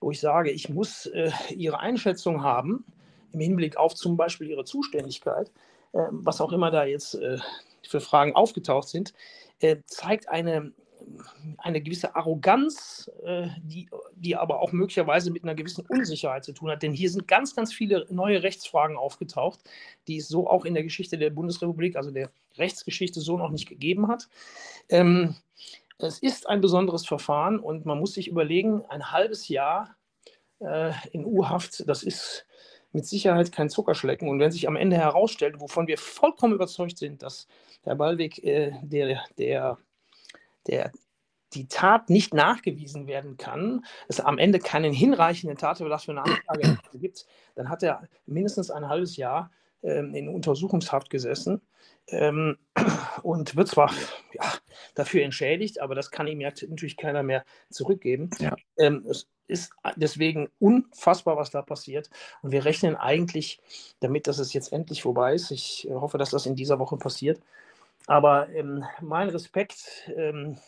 wo 0.00 0.10
ich 0.10 0.20
sage, 0.20 0.50
ich 0.50 0.68
muss 0.68 1.06
äh, 1.06 1.30
Ihre 1.54 1.78
Einschätzung 1.80 2.42
haben 2.42 2.84
im 3.32 3.40
Hinblick 3.40 3.76
auf 3.76 3.94
zum 3.94 4.16
Beispiel 4.16 4.48
Ihre 4.48 4.64
Zuständigkeit, 4.64 5.52
äh, 5.92 5.98
was 6.10 6.40
auch 6.40 6.52
immer 6.52 6.70
da 6.70 6.84
jetzt 6.84 7.14
äh, 7.14 7.38
für 7.82 8.00
Fragen 8.00 8.34
aufgetaucht 8.34 8.88
sind, 8.88 9.12
äh, 9.60 9.76
zeigt 9.86 10.28
eine 10.28 10.72
eine 11.58 11.80
gewisse 11.80 12.14
Arroganz, 12.14 13.10
äh, 13.24 13.48
die, 13.62 13.88
die 14.14 14.36
aber 14.36 14.60
auch 14.60 14.72
möglicherweise 14.72 15.30
mit 15.30 15.44
einer 15.44 15.54
gewissen 15.54 15.84
Unsicherheit 15.88 16.44
zu 16.44 16.52
tun 16.52 16.70
hat. 16.70 16.82
Denn 16.82 16.92
hier 16.92 17.10
sind 17.10 17.28
ganz, 17.28 17.54
ganz 17.54 17.72
viele 17.72 18.06
neue 18.10 18.42
Rechtsfragen 18.42 18.96
aufgetaucht, 18.96 19.60
die 20.08 20.18
es 20.18 20.28
so 20.28 20.48
auch 20.48 20.64
in 20.64 20.74
der 20.74 20.82
Geschichte 20.82 21.18
der 21.18 21.30
Bundesrepublik, 21.30 21.96
also 21.96 22.10
der 22.10 22.30
Rechtsgeschichte, 22.56 23.20
so 23.20 23.36
noch 23.36 23.50
nicht 23.50 23.68
gegeben 23.68 24.08
hat. 24.08 24.28
Ähm, 24.88 25.36
es 25.98 26.18
ist 26.18 26.48
ein 26.48 26.60
besonderes 26.60 27.06
Verfahren 27.06 27.58
und 27.58 27.86
man 27.86 27.98
muss 27.98 28.14
sich 28.14 28.28
überlegen, 28.28 28.84
ein 28.88 29.12
halbes 29.12 29.48
Jahr 29.48 29.96
äh, 30.60 30.92
in 31.12 31.24
U-Haft, 31.24 31.88
das 31.88 32.02
ist 32.02 32.46
mit 32.92 33.06
Sicherheit 33.06 33.52
kein 33.52 33.68
Zuckerschlecken. 33.68 34.28
Und 34.28 34.40
wenn 34.40 34.50
sich 34.50 34.68
am 34.68 34.76
Ende 34.76 34.96
herausstellt, 34.96 35.60
wovon 35.60 35.86
wir 35.86 35.98
vollkommen 35.98 36.54
überzeugt 36.54 36.98
sind, 36.98 37.22
dass 37.22 37.46
Herr 37.82 37.94
Ballweg 37.94 38.42
äh, 38.42 38.72
der, 38.82 39.22
der 39.38 39.78
der 40.68 40.92
die 41.54 41.68
Tat 41.68 42.10
nicht 42.10 42.34
nachgewiesen 42.34 43.06
werden 43.06 43.36
kann, 43.36 43.84
es 44.08 44.20
am 44.20 44.38
Ende 44.38 44.58
keinen 44.58 44.92
hinreichenden 44.92 45.56
Tatbeweis 45.56 46.04
für 46.04 46.12
eine 46.12 46.24
Anklage 46.24 46.78
gibt, 47.00 47.26
dann 47.54 47.68
hat 47.68 47.82
er 47.82 48.08
mindestens 48.26 48.70
ein 48.70 48.88
halbes 48.88 49.16
Jahr 49.16 49.50
ähm, 49.82 50.14
in 50.14 50.28
Untersuchungshaft 50.28 51.08
gesessen 51.10 51.62
ähm, 52.08 52.58
und 53.22 53.56
wird 53.56 53.68
zwar 53.68 53.92
ja, 54.32 54.52
dafür 54.94 55.22
entschädigt, 55.22 55.80
aber 55.80 55.94
das 55.94 56.10
kann 56.10 56.26
ihm 56.26 56.40
ja 56.40 56.50
natürlich 56.68 56.96
keiner 56.96 57.22
mehr 57.22 57.44
zurückgeben. 57.70 58.30
Ja. 58.38 58.56
Ähm, 58.78 59.06
es 59.08 59.28
ist 59.48 59.72
deswegen 59.94 60.48
unfassbar, 60.58 61.36
was 61.36 61.50
da 61.50 61.62
passiert. 61.62 62.10
Und 62.42 62.50
wir 62.50 62.64
rechnen 62.64 62.96
eigentlich 62.96 63.60
damit, 64.00 64.26
dass 64.26 64.38
es 64.38 64.52
jetzt 64.52 64.72
endlich 64.72 65.02
vorbei 65.02 65.34
ist. 65.34 65.52
Ich 65.52 65.86
hoffe, 65.88 66.18
dass 66.18 66.30
das 66.30 66.46
in 66.46 66.56
dieser 66.56 66.80
Woche 66.80 66.96
passiert. 66.96 67.40
Aber 68.06 68.48
ähm, 68.50 68.84
mein 69.00 69.28
Respekt, 69.28 70.10
ähm, 70.16 70.58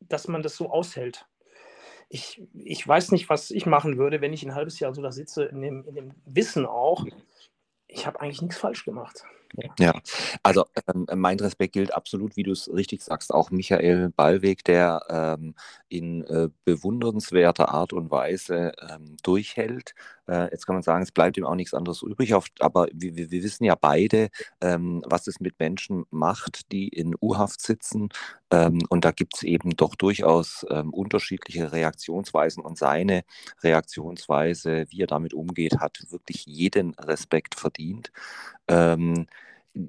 dass 0.00 0.28
man 0.28 0.42
das 0.42 0.56
so 0.56 0.70
aushält. 0.70 1.26
Ich, 2.08 2.42
ich 2.54 2.86
weiß 2.86 3.12
nicht, 3.12 3.28
was 3.28 3.50
ich 3.50 3.66
machen 3.66 3.96
würde, 3.96 4.20
wenn 4.20 4.32
ich 4.32 4.42
ein 4.42 4.54
halbes 4.54 4.80
Jahr 4.80 4.92
so 4.94 5.00
da 5.00 5.12
sitze, 5.12 5.44
in 5.44 5.60
dem, 5.62 5.84
in 5.86 5.94
dem 5.94 6.14
Wissen 6.24 6.66
auch, 6.66 7.06
ich 7.86 8.06
habe 8.06 8.20
eigentlich 8.20 8.42
nichts 8.42 8.58
falsch 8.58 8.84
gemacht. 8.84 9.24
Ja, 9.78 9.92
also 10.42 10.64
ähm, 10.86 11.06
mein 11.14 11.38
Respekt 11.40 11.72
gilt 11.72 11.92
absolut, 11.94 12.36
wie 12.36 12.42
du 12.42 12.52
es 12.52 12.72
richtig 12.72 13.02
sagst, 13.02 13.32
auch 13.32 13.50
Michael 13.50 14.10
Ballweg, 14.10 14.64
der 14.64 15.02
ähm, 15.08 15.54
in 15.88 16.24
äh, 16.24 16.48
bewundernswerter 16.64 17.70
Art 17.70 17.92
und 17.92 18.10
Weise 18.10 18.72
ähm, 18.88 19.16
durchhält. 19.22 19.94
Äh, 20.30 20.50
jetzt 20.52 20.66
kann 20.66 20.76
man 20.76 20.82
sagen, 20.82 21.02
es 21.02 21.10
bleibt 21.10 21.36
ihm 21.36 21.44
auch 21.44 21.56
nichts 21.56 21.74
anderes 21.74 22.02
übrig, 22.02 22.34
auf, 22.34 22.46
aber 22.60 22.86
wir, 22.92 23.16
wir, 23.16 23.30
wissen 23.42 23.64
ja 23.64 23.74
beide, 23.74 24.30
ähm, 24.60 25.02
was 25.06 25.26
es 25.26 25.40
mit 25.40 25.58
Menschen 25.58 26.04
macht, 26.10 26.70
die 26.70 26.88
in 26.88 27.16
U-Haft 27.20 27.60
sitzen. 27.60 28.10
Ähm, 28.52 28.78
und 28.88 29.04
da 29.04 29.10
gibt 29.10 29.36
es 29.36 29.42
eben 29.42 29.70
doch 29.76 29.96
durchaus 29.96 30.64
ähm, 30.70 30.92
unterschiedliche 30.92 31.72
Reaktionsweisen 31.72 32.62
und 32.62 32.78
seine 32.78 33.24
Reaktionsweise, 33.62 34.86
wie 34.90 35.02
er 35.02 35.06
damit 35.08 35.34
umgeht, 35.34 35.80
hat 35.80 36.04
wirklich 36.10 36.46
jeden 36.46 36.94
Respekt 36.94 37.56
verdient. 37.56 38.12
Ähm, 38.70 39.26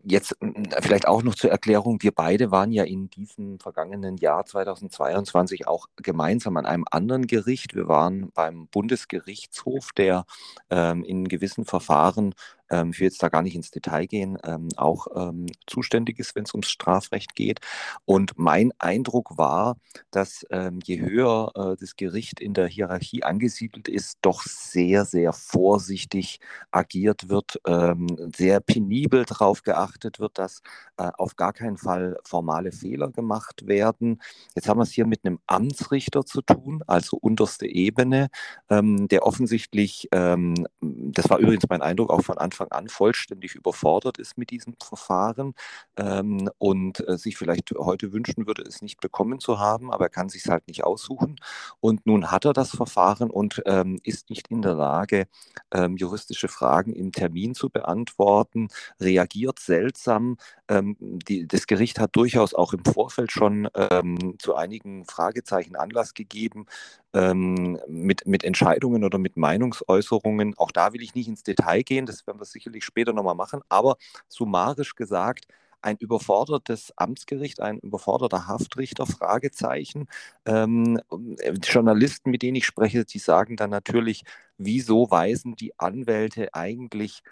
Jetzt 0.03 0.35
vielleicht 0.81 1.07
auch 1.07 1.23
noch 1.23 1.33
zur 1.33 1.49
Erklärung, 1.49 2.03
wir 2.03 2.11
beide 2.11 2.51
waren 2.51 2.71
ja 2.71 2.83
in 2.83 3.09
diesem 3.09 3.59
vergangenen 3.59 4.17
Jahr 4.17 4.45
2022 4.45 5.67
auch 5.67 5.87
gemeinsam 5.95 6.55
an 6.57 6.67
einem 6.67 6.85
anderen 6.91 7.25
Gericht. 7.25 7.73
Wir 7.73 7.87
waren 7.87 8.29
beim 8.35 8.67
Bundesgerichtshof, 8.67 9.89
der 9.97 10.25
ähm, 10.69 11.03
in 11.03 11.27
gewissen 11.27 11.65
Verfahren 11.65 12.35
ähm, 12.71 12.91
ich 12.91 12.99
will 12.99 13.07
jetzt 13.07 13.21
da 13.21 13.29
gar 13.29 13.41
nicht 13.41 13.55
ins 13.55 13.69
Detail 13.69 14.07
gehen, 14.07 14.37
ähm, 14.43 14.69
auch 14.77 15.07
ähm, 15.15 15.47
zuständig 15.67 16.19
ist, 16.19 16.35
wenn 16.35 16.45
es 16.45 16.53
ums 16.53 16.69
Strafrecht 16.69 17.35
geht. 17.35 17.59
Und 18.05 18.33
mein 18.37 18.71
Eindruck 18.79 19.37
war, 19.37 19.77
dass 20.09 20.45
ähm, 20.49 20.79
je 20.83 21.01
höher 21.01 21.51
äh, 21.55 21.75
das 21.79 21.95
Gericht 21.95 22.39
in 22.39 22.53
der 22.53 22.67
Hierarchie 22.67 23.23
angesiedelt 23.23 23.87
ist, 23.87 24.17
doch 24.21 24.43
sehr, 24.43 25.05
sehr 25.05 25.33
vorsichtig 25.33 26.39
agiert 26.71 27.29
wird, 27.29 27.59
ähm, 27.67 28.07
sehr 28.35 28.61
penibel 28.61 29.25
darauf 29.25 29.63
geachtet 29.63 30.19
wird, 30.19 30.37
dass 30.37 30.61
äh, 30.97 31.11
auf 31.17 31.35
gar 31.35 31.53
keinen 31.53 31.77
Fall 31.77 32.17
formale 32.23 32.71
Fehler 32.71 33.11
gemacht 33.11 33.67
werden. 33.67 34.21
Jetzt 34.55 34.67
haben 34.69 34.79
wir 34.79 34.83
es 34.83 34.91
hier 34.91 35.05
mit 35.05 35.25
einem 35.25 35.39
Amtsrichter 35.47 36.25
zu 36.25 36.41
tun, 36.41 36.83
also 36.87 37.17
unterste 37.17 37.67
Ebene, 37.67 38.29
ähm, 38.69 39.07
der 39.09 39.25
offensichtlich, 39.25 40.07
das 40.11 41.29
war 41.29 41.39
übrigens 41.39 41.65
mein 41.69 41.81
Eindruck 41.81 42.09
auch 42.09 42.21
von 42.21 42.37
Anfang 42.37 42.60
Anfang 42.61 42.71
an 42.71 42.89
vollständig 42.89 43.55
überfordert 43.55 44.17
ist 44.17 44.37
mit 44.37 44.51
diesem 44.51 44.75
Verfahren 44.81 45.53
ähm, 45.97 46.49
und 46.57 47.07
äh, 47.07 47.17
sich 47.17 47.37
vielleicht 47.37 47.71
heute 47.71 48.13
wünschen 48.13 48.47
würde, 48.47 48.63
es 48.63 48.81
nicht 48.81 48.99
bekommen 49.01 49.39
zu 49.39 49.59
haben, 49.59 49.91
aber 49.91 50.05
er 50.05 50.09
kann 50.09 50.29
sich 50.29 50.45
halt 50.47 50.67
nicht 50.67 50.83
aussuchen. 50.83 51.37
Und 51.79 52.05
nun 52.05 52.31
hat 52.31 52.45
er 52.45 52.53
das 52.53 52.71
Verfahren 52.71 53.29
und 53.29 53.61
ähm, 53.65 53.99
ist 54.03 54.29
nicht 54.29 54.47
in 54.49 54.61
der 54.61 54.75
Lage, 54.75 55.27
ähm, 55.71 55.97
juristische 55.97 56.47
Fragen 56.47 56.93
im 56.93 57.11
Termin 57.11 57.55
zu 57.55 57.69
beantworten, 57.69 58.69
reagiert 58.99 59.59
seltsam, 59.59 60.37
Ähm, 60.71 60.95
die, 60.99 61.47
das 61.47 61.67
Gericht 61.67 61.99
hat 61.99 62.15
durchaus 62.15 62.53
auch 62.53 62.71
im 62.71 62.85
Vorfeld 62.85 63.31
schon 63.31 63.67
ähm, 63.75 64.35
zu 64.39 64.55
einigen 64.55 65.03
Fragezeichen 65.05 65.75
Anlass 65.75 66.13
gegeben 66.13 66.65
ähm, 67.13 67.77
mit, 67.89 68.25
mit 68.25 68.45
Entscheidungen 68.45 69.03
oder 69.03 69.17
mit 69.17 69.35
Meinungsäußerungen. 69.35 70.57
Auch 70.57 70.71
da 70.71 70.93
will 70.93 71.03
ich 71.03 71.13
nicht 71.13 71.27
ins 71.27 71.43
Detail 71.43 71.83
gehen, 71.83 72.05
das 72.05 72.25
werden 72.25 72.39
wir 72.39 72.45
sicherlich 72.45 72.85
später 72.85 73.11
nochmal 73.11 73.35
machen, 73.35 73.61
aber 73.67 73.97
summarisch 74.29 74.95
gesagt, 74.95 75.45
ein 75.81 75.97
überfordertes 75.97 76.93
Amtsgericht, 76.95 77.59
ein 77.59 77.79
überforderter 77.79 78.47
Haftrichter, 78.47 79.05
Fragezeichen. 79.07 80.07
Ähm, 80.45 81.01
äh, 81.39 81.53
Journalisten, 81.63 82.29
mit 82.31 82.43
denen 82.43 82.55
ich 82.55 82.65
spreche, 82.65 83.03
die 83.03 83.19
sagen 83.19 83.57
dann 83.57 83.71
natürlich, 83.71 84.23
wieso 84.57 85.11
weisen 85.11 85.55
die 85.55 85.77
Anwälte 85.79 86.53
eigentlich 86.53 87.23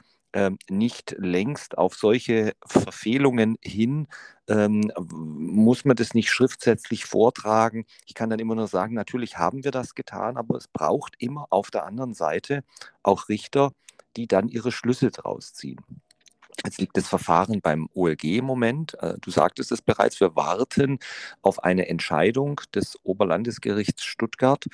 nicht 0.69 1.15
längst 1.17 1.77
auf 1.77 1.95
solche 1.95 2.53
Verfehlungen 2.65 3.57
hin? 3.61 4.07
Ähm, 4.47 4.91
muss 4.97 5.85
man 5.85 5.95
das 5.95 6.13
nicht 6.13 6.29
schriftsätzlich 6.29 7.05
vortragen? 7.05 7.85
Ich 8.05 8.13
kann 8.13 8.29
dann 8.29 8.39
immer 8.39 8.55
nur 8.55 8.67
sagen, 8.67 8.93
natürlich 8.95 9.37
haben 9.37 9.63
wir 9.63 9.71
das 9.71 9.95
getan, 9.95 10.37
aber 10.37 10.57
es 10.57 10.67
braucht 10.67 11.15
immer 11.19 11.47
auf 11.49 11.71
der 11.71 11.85
anderen 11.85 12.13
Seite 12.13 12.63
auch 13.03 13.29
Richter, 13.29 13.71
die 14.17 14.27
dann 14.27 14.47
ihre 14.47 14.71
Schlüsse 14.71 15.11
draus 15.11 15.53
ziehen. 15.53 15.79
Jetzt 16.65 16.79
liegt 16.79 16.97
das 16.97 17.07
Verfahren 17.07 17.61
beim 17.61 17.87
OLG 17.93 18.23
im 18.37 18.45
Moment. 18.45 18.95
Äh, 19.01 19.15
du 19.21 19.31
sagtest 19.31 19.71
es 19.71 19.81
bereits, 19.81 20.19
wir 20.19 20.35
warten 20.35 20.99
auf 21.41 21.63
eine 21.63 21.87
Entscheidung 21.87 22.59
des 22.75 22.97
Oberlandesgerichts 23.03 24.03
Stuttgart. 24.03 24.65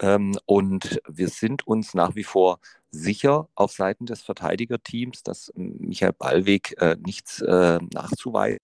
Ähm, 0.00 0.38
und 0.46 1.00
wir 1.08 1.28
sind 1.28 1.66
uns 1.66 1.94
nach 1.94 2.14
wie 2.14 2.24
vor 2.24 2.60
sicher 2.92 3.48
auf 3.54 3.72
Seiten 3.72 4.06
des 4.06 4.22
Verteidigerteams, 4.22 5.22
dass 5.22 5.52
Michael 5.56 6.12
Ballweg 6.14 6.74
äh, 6.80 6.96
nichts 7.04 7.40
äh, 7.42 7.78
nachzuweisen 7.92 8.58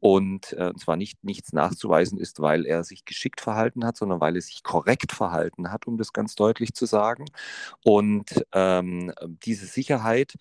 und 0.00 0.52
äh, 0.54 0.72
zwar 0.74 0.96
nicht 0.96 1.22
nichts 1.22 1.52
nachzuweisen 1.52 2.18
ist, 2.18 2.40
weil 2.40 2.66
er 2.66 2.82
sich 2.82 3.04
geschickt 3.04 3.40
verhalten 3.40 3.84
hat, 3.84 3.96
sondern 3.96 4.20
weil 4.20 4.34
er 4.34 4.42
sich 4.42 4.64
korrekt 4.64 5.12
verhalten 5.12 5.70
hat, 5.70 5.86
um 5.86 5.96
das 5.96 6.12
ganz 6.12 6.34
deutlich 6.34 6.74
zu 6.74 6.86
sagen. 6.86 7.26
Und 7.84 8.44
ähm, 8.52 9.12
diese 9.44 9.66
Sicherheit, 9.66 10.34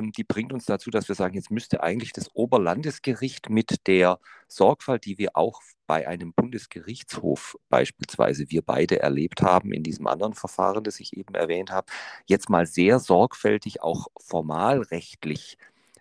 die 0.00 0.24
bringt 0.24 0.52
uns 0.52 0.64
dazu, 0.64 0.90
dass 0.90 1.08
wir 1.08 1.14
sagen, 1.14 1.34
jetzt 1.34 1.50
müsste 1.50 1.82
eigentlich 1.82 2.12
das 2.12 2.34
Oberlandesgericht 2.34 3.50
mit 3.50 3.86
der 3.86 4.18
Sorgfalt, 4.48 5.04
die 5.04 5.18
wir 5.18 5.30
auch 5.34 5.60
bei 5.86 6.08
einem 6.08 6.32
Bundesgerichtshof 6.32 7.58
beispielsweise 7.68 8.48
wir 8.48 8.62
beide 8.62 9.00
erlebt 9.00 9.42
haben 9.42 9.72
in 9.72 9.82
diesem 9.82 10.06
anderen 10.06 10.34
Verfahren, 10.34 10.84
das 10.84 11.00
ich 11.00 11.16
eben 11.16 11.34
erwähnt 11.34 11.70
habe, 11.70 11.86
jetzt 12.26 12.48
mal 12.48 12.66
sehr 12.66 12.98
sorgfältig 13.00 13.82
auch 13.82 14.06
formalrechtlich 14.18 15.58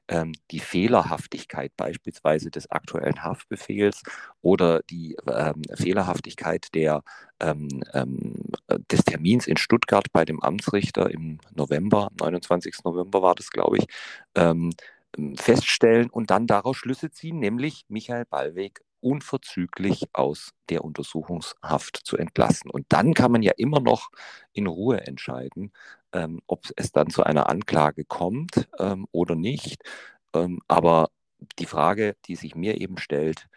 ähm, 0.07 0.33
die 0.51 0.59
Fehlerhaftigkeit 0.59 1.71
beispielsweise 1.77 2.51
des 2.51 2.69
aktuellen 2.69 3.23
Haftbefehls 3.23 4.03
oder 4.41 4.81
die 4.89 5.15
ähm, 5.27 5.61
Fehlerhaftigkeit 5.75 6.73
der, 6.73 7.03
ähm, 7.39 7.83
ähm 7.93 8.35
des 8.89 9.03
Termins 9.03 9.47
in 9.47 9.57
Stuttgart 9.57 10.05
bei 10.13 10.25
dem 10.25 10.41
Amtsrichter 10.41 11.11
im 11.11 11.39
November, 11.53 12.09
29. 12.19 12.75
November 12.83 13.21
war 13.21 13.35
das, 13.35 13.49
glaube 13.49 13.77
ich, 13.79 13.85
ähm, 14.35 14.71
feststellen 15.35 16.09
und 16.09 16.31
dann 16.31 16.47
daraus 16.47 16.77
Schlüsse 16.77 17.11
ziehen, 17.11 17.39
nämlich 17.39 17.85
Michael 17.89 18.25
Ballweg 18.25 18.81
unverzüglich 19.01 20.07
aus 20.13 20.51
der 20.69 20.83
Untersuchungshaft 20.83 21.97
zu 21.97 22.17
entlassen. 22.17 22.69
Und 22.71 22.85
dann 22.89 23.13
kann 23.13 23.31
man 23.31 23.41
ja 23.41 23.53
immer 23.57 23.79
noch 23.79 24.09
in 24.53 24.67
Ruhe 24.67 25.05
entscheiden, 25.05 25.71
ähm, 26.13 26.41
ob 26.47 26.65
es 26.75 26.91
dann 26.91 27.09
zu 27.09 27.23
einer 27.23 27.49
Anklage 27.49 28.05
kommt 28.05 28.69
ähm, 28.79 29.07
oder 29.11 29.35
nicht. 29.35 29.83
Ähm, 30.33 30.61
aber 30.67 31.09
die 31.59 31.65
Frage, 31.65 32.15
die 32.25 32.35
sich 32.35 32.55
mir 32.55 32.79
eben 32.79 32.97
stellt, 32.97 33.47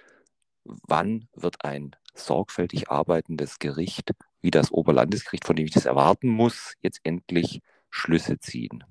wann 0.64 1.28
wird 1.34 1.64
ein 1.64 1.94
sorgfältig 2.14 2.90
arbeitendes 2.90 3.58
Gericht 3.58 4.12
wie 4.40 4.50
das 4.50 4.70
Oberlandesgericht, 4.72 5.46
von 5.46 5.56
dem 5.56 5.66
ich 5.66 5.72
das 5.72 5.84
erwarten 5.84 6.28
muss, 6.28 6.74
jetzt 6.80 7.00
endlich 7.02 7.60
Schlüsse 7.90 8.38
ziehen? 8.38 8.84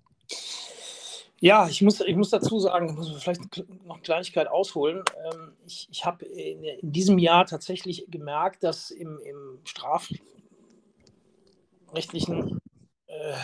Ja, 1.44 1.68
ich 1.68 1.82
muss, 1.82 2.00
ich 2.00 2.16
muss 2.16 2.30
dazu 2.30 2.58
sagen, 2.58 2.88
ich 2.88 2.96
muss 2.96 3.12
vielleicht 3.22 3.42
noch 3.86 3.96
eine 3.96 4.02
Kleinigkeit 4.02 4.48
ausholen. 4.48 5.04
Ähm, 5.26 5.52
ich 5.68 5.90
ich 5.92 6.06
habe 6.06 6.24
in, 6.24 6.64
in, 6.64 6.94
diesem 6.94 7.18
Jahr 7.18 7.46
tatsächlich 7.46 8.06
gemerkt, 8.08 8.64
dass 8.64 8.92
im, 8.92 9.20
im 9.20 9.60
strafrechtlichen 9.66 12.62
äh, 13.08 13.36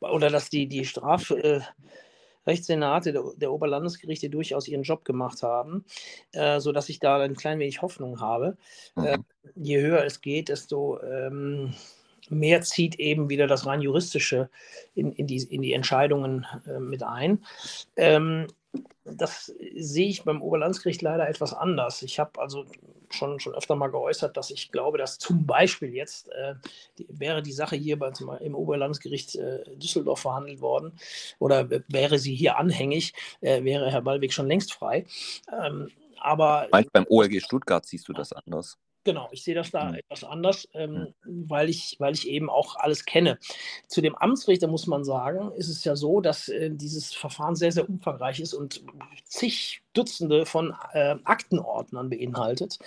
oder 0.00 0.28
dass 0.28 0.50
die, 0.50 0.68
die 0.68 0.84
Strafrechtssenate 0.84 3.08
äh, 3.08 3.12
der, 3.14 3.22
der, 3.34 3.50
Oberlandesgerichte 3.50 4.28
durchaus 4.28 4.68
ihren 4.68 4.82
Job 4.82 5.06
gemacht 5.06 5.42
haben, 5.42 5.86
äh, 6.32 6.60
sodass 6.60 6.90
ich 6.90 6.98
da 6.98 7.22
ein 7.22 7.34
klein 7.34 7.58
wenig 7.58 7.80
Hoffnung 7.80 8.20
habe. 8.20 8.58
Äh, 8.96 9.16
je 9.54 9.80
höher 9.80 10.04
es 10.04 10.20
geht, 10.20 10.50
desto 10.50 11.00
ähm, 11.00 11.72
mehr 12.30 12.62
zieht 12.62 12.96
eben 12.96 13.28
wieder 13.28 13.46
das 13.46 13.66
rein 13.66 13.80
juristische 13.80 14.48
in, 14.94 15.12
in, 15.12 15.26
die, 15.26 15.42
in 15.42 15.62
die 15.62 15.72
Entscheidungen 15.72 16.46
äh, 16.66 16.78
mit 16.78 17.02
ein. 17.02 17.44
Ähm, 17.96 18.46
das 19.04 19.52
sehe 19.74 20.08
ich 20.08 20.24
beim 20.24 20.42
Oberlandesgericht 20.42 21.00
leider 21.02 21.28
etwas 21.28 21.54
anders. 21.54 22.02
Ich 22.02 22.18
habe 22.18 22.40
also 22.40 22.66
schon, 23.10 23.38
schon 23.40 23.54
öfter 23.54 23.76
mal 23.76 23.88
geäußert, 23.88 24.36
dass 24.36 24.50
ich 24.50 24.72
glaube, 24.72 24.98
dass 24.98 25.18
zum 25.18 25.46
Beispiel 25.46 25.94
jetzt 25.94 26.28
äh, 26.30 26.54
die, 26.98 27.06
wäre 27.08 27.42
die 27.42 27.52
Sache 27.52 27.76
hier 27.76 27.98
bei, 27.98 28.12
im 28.40 28.54
Oberlandesgericht 28.54 29.36
äh, 29.36 29.76
Düsseldorf 29.76 30.20
verhandelt 30.20 30.60
worden 30.60 30.92
oder 31.38 31.68
wäre 31.88 32.18
sie 32.18 32.34
hier 32.34 32.58
anhängig, 32.58 33.14
äh, 33.40 33.62
wäre 33.64 33.90
Herr 33.90 34.02
Ballweg 34.02 34.32
schon 34.32 34.48
längst 34.48 34.72
frei. 34.72 35.06
Ähm, 35.52 35.88
aber 36.18 36.68
Meinst, 36.72 36.92
beim 36.92 37.06
OLG 37.08 37.40
Stuttgart 37.40 37.86
siehst 37.86 38.08
du 38.08 38.12
das 38.12 38.32
anders? 38.32 38.76
Genau, 39.06 39.28
ich 39.30 39.44
sehe 39.44 39.54
das 39.54 39.70
da 39.70 39.84
mhm. 39.84 39.94
etwas 39.94 40.24
anders, 40.24 40.68
ähm, 40.74 41.14
weil, 41.24 41.68
ich, 41.68 41.94
weil 42.00 42.12
ich 42.12 42.26
eben 42.26 42.50
auch 42.50 42.74
alles 42.74 43.04
kenne. 43.04 43.38
Zu 43.86 44.00
dem 44.00 44.16
Amtsrichter 44.16 44.66
muss 44.66 44.88
man 44.88 45.04
sagen, 45.04 45.52
ist 45.52 45.68
es 45.68 45.84
ja 45.84 45.94
so, 45.94 46.20
dass 46.20 46.48
äh, 46.48 46.70
dieses 46.72 47.14
Verfahren 47.14 47.54
sehr, 47.54 47.70
sehr 47.70 47.88
umfangreich 47.88 48.40
ist 48.40 48.52
und 48.52 48.82
zig 49.24 49.82
Dutzende 49.92 50.44
von 50.44 50.74
äh, 50.92 51.14
Aktenordnern 51.22 52.10
beinhaltet. 52.10 52.80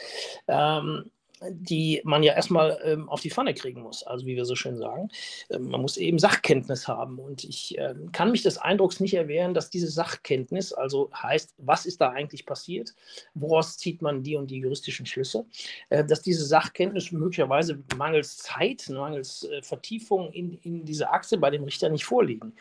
Ähm, 0.50 1.10
die 1.50 2.02
man 2.04 2.24
ja 2.24 2.34
erstmal 2.34 2.80
ähm, 2.84 3.08
auf 3.10 3.22
die 3.22 3.30
Pfanne 3.30 3.54
kriegen 3.54 3.82
muss, 3.82 4.04
also 4.04 4.26
wie 4.26 4.36
wir 4.36 4.46
so 4.46 4.56
schön 4.56 4.78
sagen. 4.78 5.10
Ähm, 5.50 5.70
man 5.70 5.82
muss 5.82 5.98
eben 5.98 6.20
Sachkenntnis 6.20 6.88
haben. 6.88 7.20
Und 7.20 7.44
ich 7.44 7.78
äh, 7.78 7.96
kann 8.12 8.32
mich 8.32 8.44
des 8.44 8.58
Eindrucks 8.58 9.00
nicht 9.00 9.14
erwehren, 9.14 9.54
dass 9.54 9.70
diese 9.70 9.88
Sachkenntnis, 9.88 10.74
also 10.74 11.10
heißt, 11.14 11.54
was 11.58 11.86
ist 11.86 12.02
da 12.02 12.10
eigentlich 12.10 12.46
passiert, 12.46 12.94
woraus 13.36 13.78
zieht 13.78 14.02
man 14.02 14.24
die 14.24 14.36
und 14.36 14.52
die 14.52 14.58
juristischen 14.58 15.06
Schlüsse, 15.06 15.46
äh, 15.90 16.04
dass 16.04 16.22
diese 16.22 16.46
Sachkenntnis 16.46 17.12
möglicherweise 17.12 17.80
mangels 17.98 18.38
Zeit, 18.38 18.90
mangels 18.90 19.44
äh, 19.46 19.62
Vertiefung 19.62 20.32
in, 20.34 20.60
in 20.64 20.86
diese 20.86 21.10
Achse 21.10 21.38
bei 21.38 21.50
dem 21.50 21.64
Richter 21.64 21.90
nicht 21.90 22.06
vorliegen. 22.06 22.54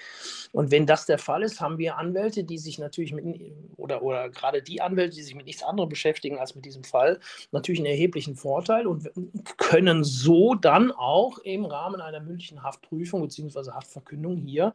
Und 0.52 0.70
wenn 0.70 0.86
das 0.86 1.06
der 1.06 1.18
Fall 1.18 1.42
ist, 1.42 1.60
haben 1.60 1.78
wir 1.78 1.96
Anwälte, 1.96 2.44
die 2.44 2.58
sich 2.58 2.78
natürlich 2.78 3.12
mit, 3.12 3.52
oder, 3.76 4.02
oder 4.02 4.28
gerade 4.28 4.62
die 4.62 4.80
Anwälte, 4.80 5.16
die 5.16 5.22
sich 5.22 5.34
mit 5.34 5.46
nichts 5.46 5.62
anderem 5.64 5.88
beschäftigen 5.88 6.38
als 6.38 6.54
mit 6.54 6.64
diesem 6.64 6.84
Fall, 6.84 7.18
natürlich 7.50 7.80
einen 7.80 7.86
erheblichen 7.86 8.36
Vorteil 8.36 8.67
Vorteil 8.68 8.86
und 8.86 9.08
können 9.56 10.04
so 10.04 10.54
dann 10.54 10.92
auch 10.92 11.38
im 11.38 11.64
Rahmen 11.64 12.00
einer 12.00 12.20
mündlichen 12.20 12.62
Haftprüfung 12.62 13.22
bzw. 13.22 13.70
Haftverkündung 13.70 14.36
hier 14.36 14.74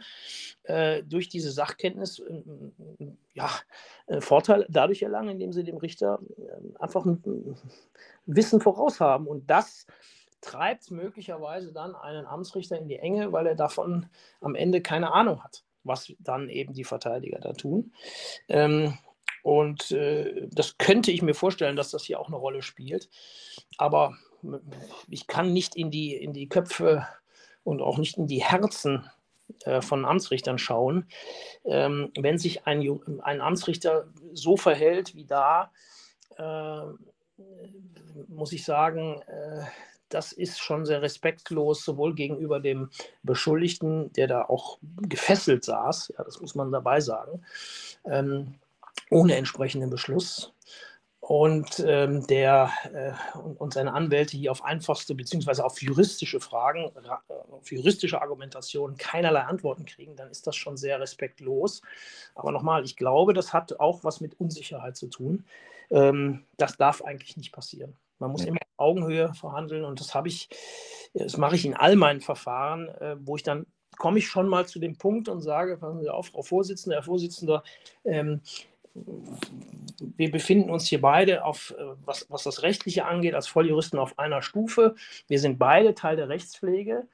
äh, 0.63 1.03
durch 1.03 1.29
diese 1.29 1.51
Sachkenntnis 1.51 2.19
äh, 2.19 2.41
ja, 3.33 3.49
äh, 4.07 4.19
Vorteil 4.19 4.65
dadurch 4.69 5.03
erlangen, 5.03 5.29
indem 5.29 5.53
sie 5.53 5.63
dem 5.63 5.77
Richter 5.77 6.19
äh, 6.37 6.81
einfach 6.81 7.05
ein 7.05 7.55
Wissen 8.25 8.61
voraus 8.61 8.99
haben. 8.99 9.27
Und 9.27 9.49
das 9.49 9.85
treibt 10.41 10.89
möglicherweise 10.89 11.71
dann 11.71 11.95
einen 11.95 12.25
Amtsrichter 12.25 12.79
in 12.79 12.87
die 12.87 12.97
Enge, 12.97 13.31
weil 13.31 13.45
er 13.45 13.55
davon 13.55 14.07
am 14.41 14.55
Ende 14.55 14.81
keine 14.81 15.13
Ahnung 15.13 15.43
hat, 15.43 15.63
was 15.83 16.13
dann 16.19 16.49
eben 16.49 16.73
die 16.73 16.83
Verteidiger 16.83 17.39
da 17.39 17.53
tun. 17.53 17.93
Ähm, 18.49 18.97
und 19.43 19.91
äh, 19.91 20.47
das 20.49 20.77
könnte 20.77 21.11
ich 21.11 21.21
mir 21.21 21.35
vorstellen, 21.35 21.75
dass 21.75 21.91
das 21.91 22.05
hier 22.05 22.19
auch 22.19 22.27
eine 22.27 22.37
Rolle 22.37 22.63
spielt. 22.63 23.09
Aber 23.77 24.15
ich 25.09 25.27
kann 25.27 25.53
nicht 25.53 25.75
in 25.75 25.91
die, 25.91 26.15
in 26.15 26.33
die 26.33 26.47
Köpfe 26.47 27.05
und 27.63 27.81
auch 27.81 27.97
nicht 27.97 28.17
in 28.17 28.25
die 28.25 28.43
Herzen 28.43 29.09
äh, 29.65 29.81
von 29.81 30.05
Amtsrichtern 30.05 30.57
schauen. 30.57 31.07
Ähm, 31.65 32.11
wenn 32.17 32.37
sich 32.37 32.65
ein, 32.65 32.99
ein 33.21 33.41
Amtsrichter 33.41 34.07
so 34.33 34.55
verhält 34.55 35.13
wie 35.13 35.25
da, 35.25 35.71
äh, 36.37 36.81
muss 38.27 38.53
ich 38.53 38.63
sagen, 38.63 39.21
äh, 39.27 39.63
das 40.07 40.31
ist 40.31 40.59
schon 40.59 40.85
sehr 40.85 41.01
respektlos, 41.01 41.83
sowohl 41.83 42.15
gegenüber 42.15 42.59
dem 42.59 42.89
Beschuldigten, 43.23 44.13
der 44.13 44.27
da 44.27 44.43
auch 44.43 44.77
gefesselt 44.81 45.65
saß, 45.65 46.13
ja, 46.17 46.23
das 46.23 46.39
muss 46.39 46.55
man 46.55 46.71
dabei 46.71 47.01
sagen, 47.01 47.43
ähm, 48.05 48.55
ohne 49.09 49.35
entsprechenden 49.35 49.89
Beschluss. 49.89 50.53
und 51.19 51.81
ähm, 51.87 52.27
der 52.27 52.69
äh, 52.93 53.37
und, 53.37 53.73
seine 53.73 53.93
Anwälte 53.93 54.35
hier 54.35 54.51
auf 54.51 54.63
einfachste 54.65 55.15
beziehungsweise 55.15 55.63
auf 55.63 55.81
juristische 55.81 56.41
Fragen, 56.41 56.91
auf 57.49 57.71
juristische 57.71 58.21
Argumentationen 58.21 58.97
keinerlei 58.97 59.41
Antworten 59.41 59.85
kriegen, 59.85 60.17
dann 60.17 60.29
ist 60.29 60.47
das 60.47 60.57
schon 60.57 60.75
sehr 60.75 60.99
respektlos. 60.99 61.81
Aber 62.35 62.51
nochmal, 62.51 62.83
ich 62.83 62.97
glaube, 62.97 63.33
das 63.33 63.53
hat 63.53 63.79
auch 63.79 64.03
was 64.03 64.19
mit 64.19 64.37
Unsicherheit 64.37 64.97
zu 64.97 65.07
tun. 65.07 65.45
Ähm, 65.91 66.43
das 66.57 66.75
darf 66.75 67.01
eigentlich 67.01 67.37
nicht 67.37 67.53
passieren. 67.53 67.95
Man 68.19 68.31
muss 68.31 68.43
immer 68.43 68.59
auf 68.59 68.85
Augenhöhe 68.85 69.33
verhandeln 69.33 69.85
und 69.85 70.01
das 70.01 70.13
habe 70.13 70.27
ich, 70.27 70.49
das 71.13 71.37
mache 71.37 71.55
ich 71.55 71.65
in 71.65 71.73
all 71.73 71.95
meinen 71.95 72.19
Verfahren, 72.19 72.89
äh, 72.89 73.15
wo 73.19 73.37
ich 73.37 73.43
dann 73.43 73.65
komme 73.97 74.19
ich 74.19 74.27
schon 74.27 74.47
mal 74.47 74.65
zu 74.65 74.79
dem 74.79 74.97
Punkt 74.97 75.29
und 75.29 75.41
sage, 75.41 75.77
passen 75.77 76.01
Sie 76.01 76.09
auf, 76.09 76.27
Frau 76.27 76.41
Vorsitzende, 76.41 76.95
Herr 76.95 77.03
Vorsitzender, 77.03 77.63
ähm, 78.03 78.41
wir 78.95 80.31
befinden 80.31 80.69
uns 80.69 80.87
hier 80.87 81.01
beide 81.01 81.45
auf, 81.45 81.73
äh, 81.77 81.83
was, 82.05 82.29
was 82.29 82.43
das 82.43 82.61
Rechtliche 82.61 83.05
angeht, 83.05 83.33
als 83.33 83.47
Volljuristen 83.47 83.99
auf 83.99 84.19
einer 84.19 84.41
Stufe. 84.41 84.95
Wir 85.27 85.39
sind 85.39 85.57
beide 85.57 85.95
Teil 85.95 86.15
der 86.15 86.29
Rechtspflege 86.29 87.07